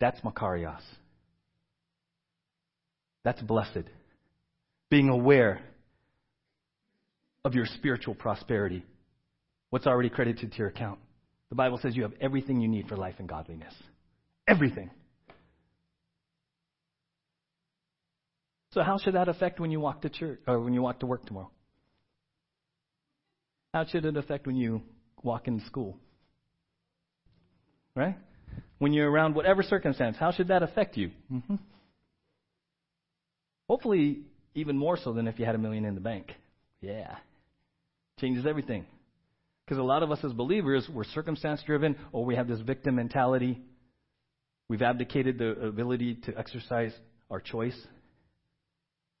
That's 0.00 0.20
Makarios. 0.20 0.82
That's 3.24 3.40
blessed. 3.40 3.88
Being 4.90 5.08
aware 5.08 5.62
of 7.42 7.54
your 7.54 7.64
spiritual 7.64 8.14
prosperity. 8.14 8.84
What's 9.70 9.86
already 9.86 10.10
credited 10.10 10.52
to 10.52 10.58
your 10.58 10.68
account? 10.68 10.98
The 11.48 11.56
Bible 11.56 11.78
says 11.80 11.96
you 11.96 12.02
have 12.02 12.12
everything 12.20 12.60
you 12.60 12.68
need 12.68 12.86
for 12.86 12.96
life 12.96 13.14
and 13.18 13.26
godliness. 13.26 13.72
Everything. 14.46 14.90
So 18.74 18.82
how 18.82 18.98
should 18.98 19.14
that 19.14 19.28
affect 19.28 19.60
when 19.60 19.70
you 19.70 19.78
walk 19.78 20.02
to 20.02 20.08
church 20.08 20.40
or 20.48 20.58
when 20.58 20.74
you 20.74 20.82
walk 20.82 20.98
to 21.00 21.06
work 21.06 21.24
tomorrow? 21.26 21.50
How 23.72 23.86
should 23.86 24.04
it 24.04 24.16
affect 24.16 24.48
when 24.48 24.56
you 24.56 24.82
walk 25.22 25.46
in 25.46 25.60
school? 25.66 25.96
Right? 27.94 28.16
When 28.78 28.92
you're 28.92 29.08
around 29.08 29.36
whatever 29.36 29.62
circumstance, 29.62 30.16
how 30.18 30.32
should 30.32 30.48
that 30.48 30.64
affect 30.64 30.96
you? 30.96 31.12
Mm-hmm. 31.32 31.54
Hopefully, 33.68 34.22
even 34.56 34.76
more 34.76 34.96
so 34.96 35.12
than 35.12 35.28
if 35.28 35.38
you 35.38 35.44
had 35.44 35.54
a 35.54 35.58
million 35.58 35.84
in 35.84 35.94
the 35.94 36.00
bank. 36.00 36.32
Yeah. 36.80 37.14
Changes 38.20 38.44
everything. 38.44 38.86
Because 39.64 39.78
a 39.78 39.84
lot 39.84 40.02
of 40.02 40.10
us 40.10 40.18
as 40.24 40.32
believers, 40.32 40.88
we're 40.92 41.04
circumstance 41.04 41.62
driven 41.64 41.96
or 42.10 42.24
we 42.24 42.34
have 42.34 42.48
this 42.48 42.60
victim 42.60 42.96
mentality. 42.96 43.62
We've 44.68 44.82
abdicated 44.82 45.38
the 45.38 45.52
ability 45.60 46.16
to 46.26 46.36
exercise 46.36 46.92
our 47.30 47.40
choice. 47.40 47.80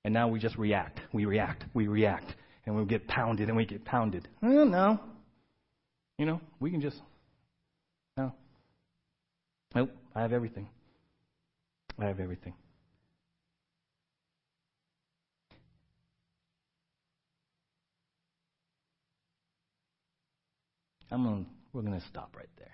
And 0.04 0.12
now 0.12 0.28
we 0.28 0.38
just 0.38 0.56
react. 0.56 1.00
We 1.12 1.24
react. 1.24 1.64
We 1.72 1.88
react. 1.88 2.34
And 2.66 2.76
we 2.76 2.84
get 2.84 3.08
pounded 3.08 3.48
and 3.48 3.56
we 3.56 3.64
get 3.64 3.84
pounded. 3.84 4.28
Oh, 4.42 4.64
no. 4.64 5.00
You 6.18 6.26
know, 6.26 6.40
we 6.60 6.70
can 6.70 6.80
just. 6.80 7.00
No. 8.16 8.32
Nope. 9.74 9.90
I 10.14 10.22
have 10.22 10.32
everything. 10.32 10.68
I 11.98 12.06
have 12.06 12.20
everything. 12.20 12.54
I'm 21.10 21.22
gonna, 21.22 21.44
we're 21.72 21.82
going 21.82 21.98
to 21.98 22.06
stop 22.08 22.34
right 22.36 22.48
there. 22.58 22.72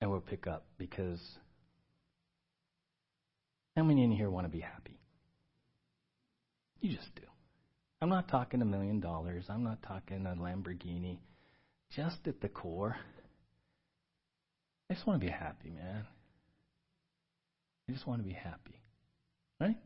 And 0.00 0.10
we'll 0.10 0.20
pick 0.20 0.46
up 0.46 0.66
because 0.78 1.20
how 3.76 3.82
many 3.82 4.02
in 4.02 4.10
here 4.10 4.30
want 4.30 4.46
to 4.46 4.50
be 4.50 4.60
happy? 4.60 4.98
You 6.80 6.96
just 6.96 7.14
do. 7.14 7.22
I'm 8.00 8.08
not 8.08 8.28
talking 8.28 8.62
a 8.62 8.64
million 8.64 9.00
dollars. 9.00 9.44
I'm 9.48 9.62
not 9.62 9.82
talking 9.82 10.26
a 10.26 10.34
Lamborghini. 10.34 11.18
Just 11.94 12.26
at 12.26 12.40
the 12.40 12.48
core, 12.48 12.96
I 14.90 14.94
just 14.94 15.06
want 15.06 15.20
to 15.20 15.26
be 15.26 15.30
happy, 15.30 15.70
man. 15.70 16.06
I 17.88 17.92
just 17.92 18.06
want 18.06 18.20
to 18.22 18.26
be 18.26 18.34
happy. 18.34 18.80
Right? 19.60 19.76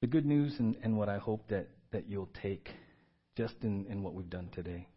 The 0.00 0.06
good 0.06 0.26
news 0.26 0.54
and, 0.58 0.76
and 0.82 0.96
what 0.96 1.08
I 1.08 1.18
hope 1.18 1.48
that, 1.48 1.68
that 1.92 2.08
you'll 2.08 2.30
take 2.42 2.70
just 3.36 3.54
in, 3.62 3.86
in 3.86 4.02
what 4.02 4.14
we've 4.14 4.30
done 4.30 4.48
today 4.52 4.88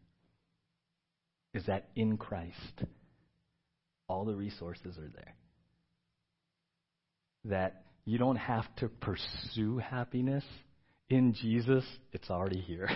is 1.53 1.65
that 1.65 1.89
in 1.95 2.17
Christ, 2.17 2.83
all 4.07 4.25
the 4.25 4.35
resources 4.35 4.97
are 4.97 5.09
there 5.13 5.35
that 7.45 7.83
you 8.05 8.17
don't 8.17 8.37
have 8.37 8.65
to 8.77 8.89
pursue 8.89 9.77
happiness. 9.77 10.43
In 11.09 11.33
Jesus, 11.33 11.83
it's 12.11 12.29
already 12.29 12.59
here. 12.59 12.89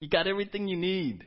You 0.00 0.08
got 0.08 0.26
everything 0.26 0.66
you 0.66 0.76
need 0.76 1.24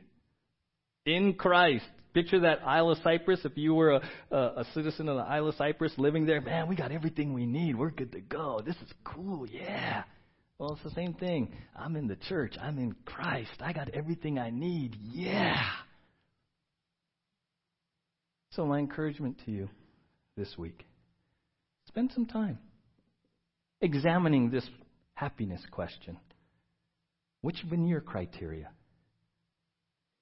in 1.06 1.32
Christ. 1.32 1.86
Picture 2.12 2.40
that 2.40 2.60
Isle 2.66 2.90
of 2.90 2.98
Cyprus. 3.02 3.40
If 3.44 3.56
you 3.56 3.74
were 3.74 3.92
a, 3.92 4.02
a, 4.30 4.36
a, 4.36 4.66
citizen 4.74 5.08
of 5.08 5.16
the 5.16 5.22
Isle 5.22 5.48
of 5.48 5.54
Cyprus 5.54 5.92
living 5.96 6.26
there, 6.26 6.42
man, 6.42 6.68
we 6.68 6.76
got 6.76 6.92
everything 6.92 7.32
we 7.32 7.46
need. 7.46 7.76
We're 7.76 7.90
good 7.90 8.12
to 8.12 8.20
go. 8.20 8.60
This 8.64 8.76
is 8.76 8.92
cool. 9.04 9.46
Yeah. 9.46 10.04
Well, 10.58 10.72
it's 10.72 10.82
the 10.82 10.90
same 10.90 11.14
thing. 11.14 11.52
I'm 11.74 11.96
in 11.96 12.06
the 12.06 12.16
church. 12.16 12.54
I'm 12.60 12.78
in 12.78 12.94
Christ. 13.06 13.52
I 13.60 13.72
got 13.72 13.88
everything 13.90 14.38
I 14.38 14.50
need. 14.50 14.96
Yeah. 15.12 15.62
So, 18.50 18.66
my 18.66 18.78
encouragement 18.78 19.40
to 19.44 19.50
you 19.50 19.68
this 20.36 20.56
week 20.58 20.86
Spend 21.96 22.12
some 22.12 22.26
time 22.26 22.58
examining 23.80 24.50
this 24.50 24.68
happiness 25.14 25.62
question. 25.70 26.18
Which 27.40 27.58
have 27.60 27.70
been 27.70 27.86
your 27.86 28.02
criteria? 28.02 28.68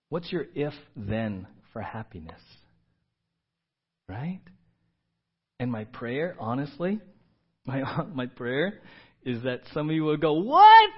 What's 0.09 0.31
your 0.31 0.45
if 0.55 0.73
then 0.95 1.49
for 1.73 1.83
happiness? 1.83 2.39
Right? 4.09 4.39
And 5.59 5.73
my 5.73 5.83
prayer, 5.83 6.37
honestly, 6.39 7.01
my, 7.67 7.83
my 8.15 8.27
prayer 8.27 8.75
is 9.25 9.43
that 9.43 9.63
some 9.73 9.91
of 9.91 9.97
you 9.97 10.05
will 10.05 10.17
go, 10.17 10.35
What? 10.35 10.91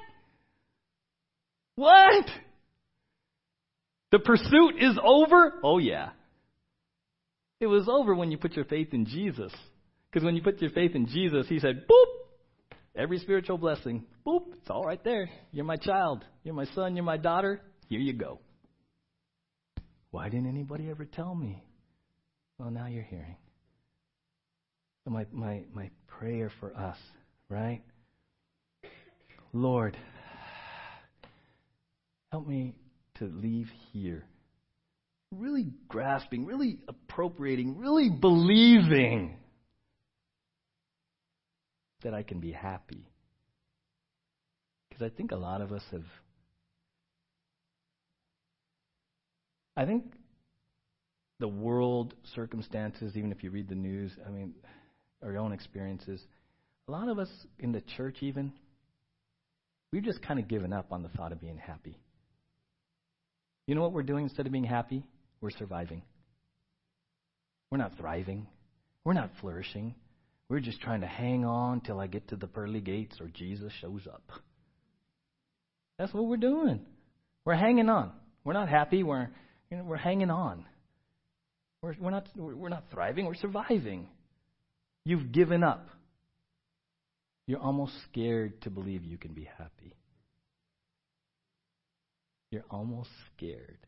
What? 1.77 2.27
The 4.13 4.19
pursuit 4.19 4.75
is 4.79 4.99
over? 5.03 5.55
Oh, 5.65 5.79
yeah. 5.79 6.11
It 7.61 7.67
was 7.67 7.89
over 7.89 8.15
when 8.15 8.31
you 8.31 8.37
put 8.37 8.53
your 8.53 8.67
faith 8.67 8.93
in 8.93 9.07
Jesus. 9.07 9.55
Because 10.17 10.25
when 10.25 10.35
you 10.35 10.41
put 10.41 10.63
your 10.63 10.71
faith 10.71 10.95
in 10.95 11.09
Jesus, 11.09 11.47
He 11.47 11.59
said, 11.59 11.85
boop, 11.87 12.77
every 12.97 13.19
spiritual 13.19 13.59
blessing, 13.59 14.07
boop, 14.27 14.45
it's 14.55 14.71
all 14.71 14.83
right 14.83 15.05
there. 15.05 15.29
You're 15.53 15.67
my 15.67 15.77
child. 15.77 16.25
You're 16.43 16.55
my 16.55 16.65
son. 16.75 16.97
You're 16.97 17.05
my 17.05 17.19
daughter. 17.19 17.61
Here 17.91 18.01
you 18.01 18.15
go. 18.15 18.41
Why 20.13 20.31
didn't 20.31 20.49
anybody 20.49 20.89
ever 20.89 21.05
tell 21.05 21.35
me? 21.35 21.63
Well, 22.59 22.71
now 22.71 22.87
you're 22.87 23.03
hearing. 23.03 23.37
So 25.05 25.11
my, 25.11 25.27
my, 25.33 25.65
my 25.75 25.91
prayer 26.07 26.51
for 26.61 26.75
us, 26.75 26.97
right? 27.51 27.83
Lord, 29.53 29.99
help 32.33 32.47
me 32.47 32.75
to 33.19 33.27
leave 33.27 33.69
here 33.93 34.25
really 35.31 35.67
grasping, 35.89 36.47
really 36.47 36.79
appropriating, 36.89 37.77
really 37.77 38.09
believing 38.09 39.37
that 42.07 42.15
I 42.15 42.23
can 42.23 42.39
be 42.39 42.53
happy. 42.53 43.11
Because 44.89 45.05
I 45.05 45.09
think 45.09 45.33
a 45.33 45.37
lot 45.37 45.61
of 45.61 45.73
us 45.73 45.83
have. 45.91 46.05
I 49.77 49.85
think 49.87 50.05
the 51.41 51.49
world 51.49 52.15
circumstances, 52.37 53.17
even 53.17 53.33
if 53.33 53.43
you 53.43 53.51
read 53.51 53.69
the 53.69 53.75
news, 53.75 54.13
I 54.25 54.31
mean, 54.31 54.55
our 55.21 55.37
own 55.37 55.51
experiences, 55.51 56.23
a 56.87 56.93
lot 56.93 57.09
of 57.09 57.19
us 57.19 57.29
in 57.59 57.73
the 57.73 57.83
church, 57.97 58.19
even, 58.21 58.53
we've 59.93 60.05
just 60.05 60.23
kind 60.23 60.39
of 60.39 60.47
given 60.47 60.73
up 60.73 60.93
on 60.93 61.03
the 61.03 61.09
thought 61.09 61.33
of 61.33 61.41
being 61.41 61.59
happy. 61.59 61.99
You 63.67 63.75
know 63.75 63.83
what 63.83 63.91
we're 63.91 64.05
doing 64.05 64.27
instead 64.27 64.47
of 64.47 64.53
being 64.53 64.63
happy? 64.63 65.03
We're 65.41 65.51
surviving. 65.51 66.03
We're 67.73 67.79
not 67.79 67.99
thriving. 67.99 68.47
We're 69.03 69.13
not 69.13 69.31
flourishing. 69.41 69.97
We're 70.49 70.61
just 70.61 70.81
trying 70.81 71.01
to 71.01 71.07
hang 71.07 71.45
on 71.45 71.81
till 71.81 71.99
I 71.99 72.07
get 72.07 72.29
to 72.29 72.37
the 72.37 72.47
pearly 72.47 72.81
gates 72.81 73.17
or 73.21 73.29
Jesus 73.29 73.73
shows 73.81 74.07
up. 74.07 74.23
That's 75.99 76.13
what 76.13 76.27
we're 76.27 76.37
doing. 76.37 76.81
We're 77.45 77.55
hanging 77.55 77.89
on. 77.89 78.13
We're 78.45 78.53
not 78.53 78.69
happy. 78.69 79.03
We're 79.03 79.29
you 79.71 79.79
know, 79.79 79.85
we're 79.85 79.97
hanging 79.97 80.31
on. 80.31 80.65
We're, 81.83 81.95
we're 81.99 82.11
not 82.11 82.29
we're 82.37 82.69
not 82.69 82.85
thriving. 82.91 83.27
We're 83.27 83.35
surviving. 83.35 84.09
You've 85.05 85.33
given 85.33 85.63
up. 85.63 85.89
You're 87.47 87.61
almost 87.61 87.93
scared 88.11 88.61
to 88.63 88.71
believe 88.71 89.05
you 89.05 89.19
can 89.19 89.33
be 89.33 89.49
happy. 89.59 89.95
You're 92.51 92.65
almost 92.71 93.11
scared. 93.35 93.79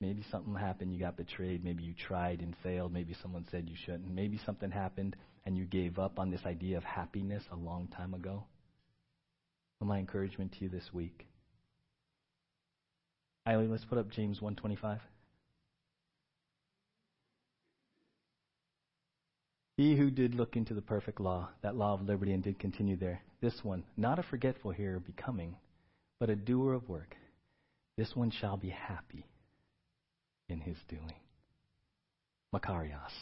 Maybe 0.00 0.24
something 0.30 0.54
happened, 0.54 0.92
you 0.92 1.00
got 1.00 1.16
betrayed, 1.16 1.64
maybe 1.64 1.82
you 1.82 1.92
tried 1.92 2.40
and 2.40 2.54
failed, 2.62 2.92
maybe 2.92 3.16
someone 3.20 3.44
said 3.50 3.68
you 3.68 3.74
shouldn't, 3.84 4.08
maybe 4.08 4.38
something 4.46 4.70
happened 4.70 5.16
and 5.44 5.56
you 5.56 5.64
gave 5.64 5.98
up 5.98 6.18
on 6.18 6.30
this 6.30 6.44
idea 6.46 6.76
of 6.76 6.84
happiness 6.84 7.42
a 7.50 7.56
long 7.56 7.88
time 7.88 8.14
ago. 8.14 8.44
Well, 9.80 9.88
my 9.88 9.98
encouragement 9.98 10.52
to 10.52 10.64
you 10.64 10.68
this 10.68 10.92
week. 10.92 11.26
Eileen, 13.46 13.70
let's 13.70 13.84
put 13.84 13.98
up 13.98 14.10
James 14.10 14.40
125. 14.40 15.00
He 19.76 19.96
who 19.96 20.10
did 20.10 20.34
look 20.34 20.56
into 20.56 20.74
the 20.74 20.82
perfect 20.82 21.20
law, 21.20 21.48
that 21.62 21.76
law 21.76 21.94
of 21.94 22.02
liberty, 22.02 22.32
and 22.32 22.42
did 22.42 22.58
continue 22.58 22.96
there, 22.96 23.22
this 23.40 23.64
one, 23.64 23.84
not 23.96 24.18
a 24.18 24.24
forgetful 24.24 24.72
hearer 24.72 25.00
becoming, 25.00 25.56
but 26.20 26.30
a 26.30 26.36
doer 26.36 26.74
of 26.74 26.88
work, 26.88 27.16
this 27.96 28.14
one 28.14 28.30
shall 28.30 28.56
be 28.56 28.70
happy 28.70 29.24
in 30.48 30.60
his 30.60 30.76
doing. 30.88 31.14
Makarios. 32.54 33.12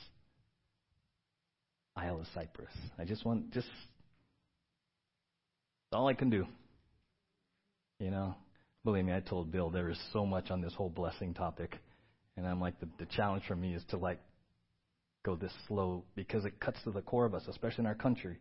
Isle 1.96 2.20
of 2.20 2.26
Cyprus. 2.34 2.72
I 2.98 3.04
just 3.04 3.24
want, 3.24 3.52
just, 3.52 3.68
all 5.92 6.08
I 6.08 6.14
can 6.14 6.30
do. 6.30 6.46
You 7.98 8.10
know, 8.10 8.34
believe 8.84 9.04
me, 9.04 9.14
I 9.14 9.20
told 9.20 9.50
Bill 9.50 9.70
there 9.70 9.88
is 9.88 9.98
so 10.12 10.26
much 10.26 10.50
on 10.50 10.60
this 10.60 10.74
whole 10.74 10.90
blessing 10.90 11.32
topic. 11.32 11.76
And 12.36 12.46
I'm 12.46 12.60
like, 12.60 12.78
the, 12.80 12.88
the 12.98 13.06
challenge 13.06 13.44
for 13.48 13.56
me 13.56 13.74
is 13.74 13.82
to 13.90 13.96
like 13.96 14.20
go 15.24 15.36
this 15.36 15.52
slow 15.66 16.04
because 16.14 16.44
it 16.44 16.60
cuts 16.60 16.78
to 16.84 16.90
the 16.90 17.00
core 17.00 17.24
of 17.24 17.34
us, 17.34 17.42
especially 17.48 17.82
in 17.82 17.86
our 17.86 17.94
country. 17.94 18.38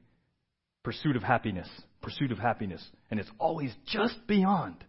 Pursuit 0.83 1.15
of 1.15 1.23
happiness, 1.23 1.67
pursuit 2.01 2.31
of 2.31 2.37
happiness. 2.37 2.85
And 3.09 3.19
it's 3.19 3.31
always 3.39 3.71
just 3.87 4.15
beyond. 4.27 4.83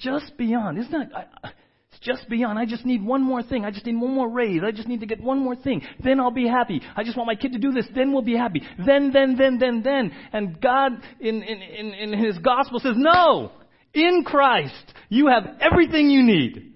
Just 0.00 0.36
beyond. 0.36 0.78
Isn't 0.78 0.90
that, 0.90 1.10
I, 1.14 1.50
it's 1.94 2.04
just 2.04 2.28
beyond. 2.28 2.58
I 2.58 2.66
just 2.66 2.84
need 2.84 3.04
one 3.04 3.22
more 3.22 3.42
thing. 3.42 3.64
I 3.64 3.70
just 3.70 3.86
need 3.86 4.00
one 4.00 4.12
more 4.12 4.28
raise. 4.28 4.62
I 4.64 4.72
just 4.72 4.88
need 4.88 5.00
to 5.00 5.06
get 5.06 5.22
one 5.22 5.38
more 5.38 5.54
thing. 5.54 5.82
Then 6.02 6.18
I'll 6.18 6.32
be 6.32 6.48
happy. 6.48 6.80
I 6.96 7.04
just 7.04 7.16
want 7.16 7.28
my 7.28 7.36
kid 7.36 7.52
to 7.52 7.58
do 7.58 7.70
this. 7.70 7.86
Then 7.94 8.12
we'll 8.12 8.22
be 8.22 8.36
happy. 8.36 8.62
Then, 8.84 9.12
then, 9.12 9.36
then, 9.36 9.58
then, 9.58 9.82
then. 9.82 10.12
And 10.32 10.60
God 10.60 10.92
in, 11.20 11.42
in, 11.42 11.62
in, 11.62 11.94
in 11.94 12.24
His 12.24 12.38
gospel 12.38 12.80
says, 12.80 12.94
no! 12.96 13.52
In 13.92 14.24
Christ, 14.24 14.92
you 15.08 15.28
have 15.28 15.44
everything 15.60 16.10
you 16.10 16.24
need. 16.24 16.72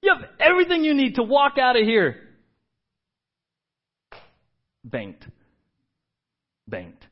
You 0.00 0.14
have 0.14 0.30
everything 0.38 0.84
you 0.84 0.94
need 0.94 1.16
to 1.16 1.24
walk 1.24 1.58
out 1.58 1.76
of 1.76 1.82
here. 1.82 2.16
Banked. 4.84 5.26
Banked. 6.68 7.04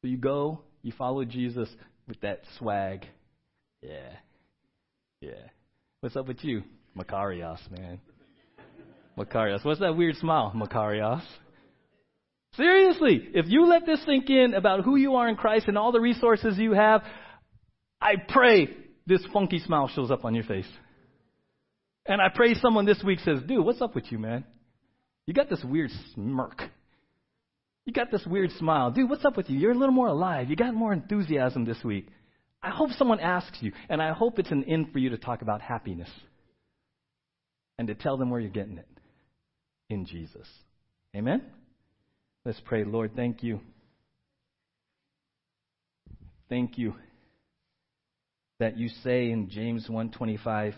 So 0.00 0.08
you 0.08 0.16
go, 0.16 0.62
you 0.82 0.92
follow 0.98 1.24
Jesus 1.24 1.68
with 2.08 2.20
that 2.22 2.42
swag. 2.58 3.06
Yeah. 3.82 4.16
Yeah. 5.22 5.30
What's 6.00 6.16
up 6.16 6.26
with 6.26 6.42
you? 6.42 6.64
Makarios, 6.98 7.60
man. 7.70 8.00
Makarios. 9.16 9.64
What's 9.64 9.78
that 9.78 9.96
weird 9.96 10.16
smile? 10.16 10.52
Makarios. 10.54 11.22
Seriously, 12.56 13.28
if 13.32 13.46
you 13.48 13.64
let 13.66 13.86
this 13.86 14.04
sink 14.04 14.28
in 14.28 14.52
about 14.54 14.84
who 14.84 14.96
you 14.96 15.14
are 15.14 15.28
in 15.28 15.36
Christ 15.36 15.68
and 15.68 15.78
all 15.78 15.92
the 15.92 16.00
resources 16.00 16.58
you 16.58 16.72
have, 16.72 17.02
I 18.00 18.14
pray 18.28 18.68
this 19.06 19.24
funky 19.32 19.60
smile 19.60 19.88
shows 19.94 20.10
up 20.10 20.24
on 20.24 20.34
your 20.34 20.44
face. 20.44 20.68
And 22.04 22.20
I 22.20 22.26
pray 22.34 22.54
someone 22.54 22.84
this 22.84 23.02
week 23.04 23.20
says, 23.20 23.38
dude, 23.46 23.64
what's 23.64 23.80
up 23.80 23.94
with 23.94 24.10
you, 24.10 24.18
man? 24.18 24.44
You 25.26 25.34
got 25.34 25.48
this 25.48 25.62
weird 25.62 25.92
smirk. 26.14 26.62
You 27.86 27.92
got 27.92 28.10
this 28.10 28.26
weird 28.26 28.50
smile. 28.58 28.90
Dude, 28.90 29.08
what's 29.08 29.24
up 29.24 29.36
with 29.36 29.48
you? 29.48 29.56
You're 29.56 29.70
a 29.70 29.78
little 29.78 29.94
more 29.94 30.08
alive. 30.08 30.50
You 30.50 30.56
got 30.56 30.74
more 30.74 30.92
enthusiasm 30.92 31.64
this 31.64 31.82
week. 31.84 32.08
I 32.62 32.70
hope 32.70 32.90
someone 32.92 33.20
asks 33.20 33.58
you, 33.60 33.72
and 33.88 34.00
I 34.00 34.12
hope 34.12 34.38
it's 34.38 34.50
an 34.50 34.64
in 34.64 34.86
for 34.92 34.98
you 34.98 35.10
to 35.10 35.18
talk 35.18 35.42
about 35.42 35.60
happiness 35.60 36.10
and 37.78 37.88
to 37.88 37.94
tell 37.94 38.16
them 38.16 38.30
where 38.30 38.40
you're 38.40 38.50
getting 38.50 38.78
it 38.78 38.88
in 39.90 40.06
Jesus. 40.06 40.46
Amen? 41.16 41.42
Let's 42.44 42.60
pray. 42.64 42.84
Lord, 42.84 43.12
thank 43.16 43.42
you. 43.42 43.60
Thank 46.48 46.78
you 46.78 46.94
that 48.60 48.76
you 48.76 48.88
say 49.02 49.30
in 49.30 49.48
James 49.48 49.88
1:25 49.88 50.74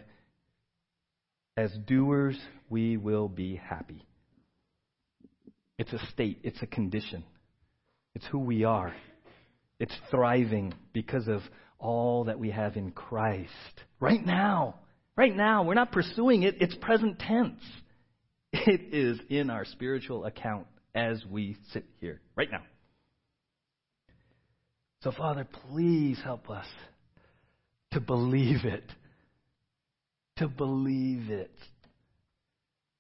as 1.57 1.71
doers 1.87 2.41
we 2.71 2.97
will 2.97 3.29
be 3.29 3.57
happy. 3.57 4.07
It's 5.79 5.93
a 5.93 5.99
state, 6.07 6.41
it's 6.45 6.63
a 6.63 6.67
condition. 6.67 7.25
It's 8.15 8.27
who 8.27 8.39
we 8.39 8.65
are. 8.65 8.95
It's 9.79 9.95
thriving 10.11 10.73
because 10.93 11.29
of 11.29 11.43
all 11.79 12.25
that 12.25 12.39
we 12.39 12.51
have 12.51 12.77
in 12.77 12.91
Christ. 12.91 13.51
Right 14.01 14.25
now. 14.25 14.77
Right 15.17 15.35
now. 15.35 15.65
We're 15.65 15.75
not 15.75 15.93
pursuing 15.93 16.43
it, 16.43 16.57
it's 16.61 16.75
present 16.77 17.19
tense. 17.19 17.61
It 18.53 18.95
is 18.95 19.19
in 19.29 19.51
our 19.51 19.65
spiritual 19.65 20.25
account 20.27 20.67
as 20.95 21.25
we 21.29 21.57
sit 21.73 21.85
here 22.01 22.21
right 22.37 22.51
now. 22.51 22.63
So, 25.03 25.11
Father, 25.11 25.47
please 25.69 26.19
help 26.23 26.49
us 26.49 26.67
to 27.93 28.01
believe 28.01 28.65
it. 28.65 28.85
To 30.39 30.49
believe 30.49 31.31
it. 31.31 31.51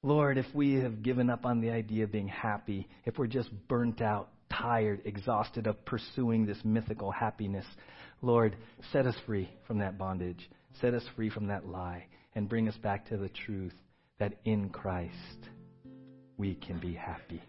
Lord, 0.03 0.37
if 0.37 0.47
we 0.53 0.75
have 0.75 1.03
given 1.03 1.31
up 1.31 1.47
on 1.47 1.63
the 1.63 1.71
idea 1.71 2.05
of 2.05 2.13
being 2.13 2.29
happy, 2.29 2.87
if 3.07 3.17
we're 3.17 3.27
just 3.27 3.49
burnt 3.69 4.03
out, 4.03 4.29
tired, 4.53 5.01
exhausted 5.07 5.67
of 5.67 5.83
pursuing 5.87 6.45
this 6.45 6.59
mythical 6.63 7.11
happiness, 7.11 7.65
Lord, 8.23 8.57
set 8.93 9.07
us 9.07 9.17
free 9.27 9.51
from 9.67 9.79
that 9.79 9.99
bondage. 9.99 10.49
Set 10.81 10.95
us 10.95 11.05
free 11.15 11.31
from 11.31 11.47
that 11.49 11.67
lie 11.67 12.07
and 12.35 12.49
bring 12.49 12.69
us 12.69 12.77
back 12.77 13.07
to 13.09 13.17
the 13.17 13.29
truth 13.29 13.75
that 14.19 14.35
in 14.45 14.69
Christ 14.71 15.49
we 16.37 16.55
can 16.55 16.79
be 16.79 16.95
happy. 16.95 17.43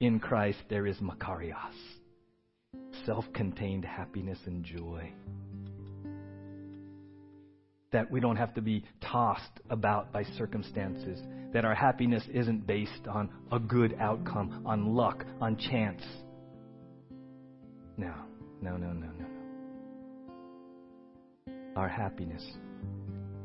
In 0.00 0.20
Christ 0.20 0.58
there 0.68 0.86
is 0.86 0.96
Makarios, 0.98 1.74
self 3.04 3.24
contained 3.32 3.84
happiness 3.84 4.38
and 4.46 4.64
joy. 4.64 5.12
That 7.92 8.10
we 8.10 8.20
don't 8.20 8.36
have 8.36 8.54
to 8.54 8.60
be 8.60 8.84
tossed 9.00 9.60
about 9.70 10.12
by 10.12 10.24
circumstances. 10.36 11.18
That 11.54 11.64
our 11.64 11.74
happiness 11.74 12.24
isn't 12.32 12.66
based 12.66 13.06
on 13.08 13.30
a 13.50 13.58
good 13.58 13.96
outcome, 13.98 14.62
on 14.66 14.94
luck, 14.94 15.24
on 15.40 15.56
chance. 15.56 16.02
No, 17.96 18.12
no, 18.60 18.76
no, 18.76 18.92
no, 18.92 19.06
no. 19.06 19.15
Our 21.76 21.88
happiness 21.88 22.42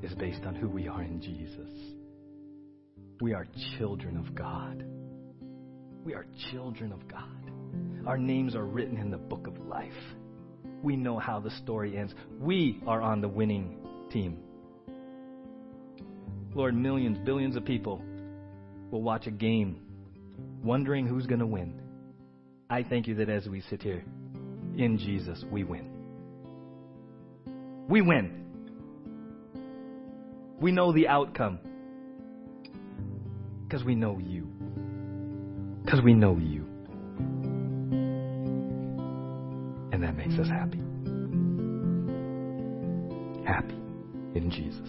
is 0.01 0.13
based 0.15 0.45
on 0.45 0.55
who 0.55 0.69
we 0.69 0.87
are 0.87 1.03
in 1.03 1.21
Jesus. 1.21 1.69
We 3.19 3.33
are 3.33 3.45
children 3.77 4.15
of 4.15 4.33
God. 4.33 4.85
We 6.05 6.13
are 6.13 6.25
children 6.49 6.93
of 6.93 7.05
God. 7.09 7.51
Our 8.07 8.17
names 8.17 8.55
are 8.55 8.63
written 8.63 8.97
in 8.97 9.11
the 9.11 9.17
book 9.17 9.47
of 9.47 9.67
life. 9.67 9.91
We 10.81 10.95
know 10.95 11.19
how 11.19 11.41
the 11.41 11.51
story 11.51 11.97
ends. 11.97 12.13
We 12.39 12.81
are 12.87 13.01
on 13.01 13.19
the 13.19 13.27
winning 13.27 13.77
team. 14.09 14.37
Lord, 16.55 16.73
millions, 16.73 17.17
billions 17.25 17.57
of 17.57 17.65
people 17.65 18.01
will 18.91 19.01
watch 19.01 19.27
a 19.27 19.31
game 19.31 19.81
wondering 20.63 21.05
who's 21.05 21.27
going 21.27 21.39
to 21.39 21.45
win. 21.45 21.81
I 22.69 22.83
thank 22.83 23.07
you 23.07 23.15
that 23.15 23.29
as 23.29 23.45
we 23.47 23.59
sit 23.69 23.83
here 23.83 24.05
in 24.77 24.97
Jesus, 24.97 25.43
we 25.51 25.65
win 25.65 25.90
we 27.87 28.01
win. 28.01 28.45
We 30.59 30.71
know 30.71 30.93
the 30.93 31.07
outcome. 31.07 31.59
Because 33.63 33.83
we 33.83 33.95
know 33.95 34.19
you. 34.19 34.47
Because 35.83 36.01
we 36.01 36.13
know 36.13 36.37
you. 36.37 36.67
And 39.91 40.03
that 40.03 40.15
makes 40.15 40.35
us 40.35 40.47
happy. 40.47 40.79
Happy 43.45 43.75
in 44.35 44.51
Jesus. 44.51 44.87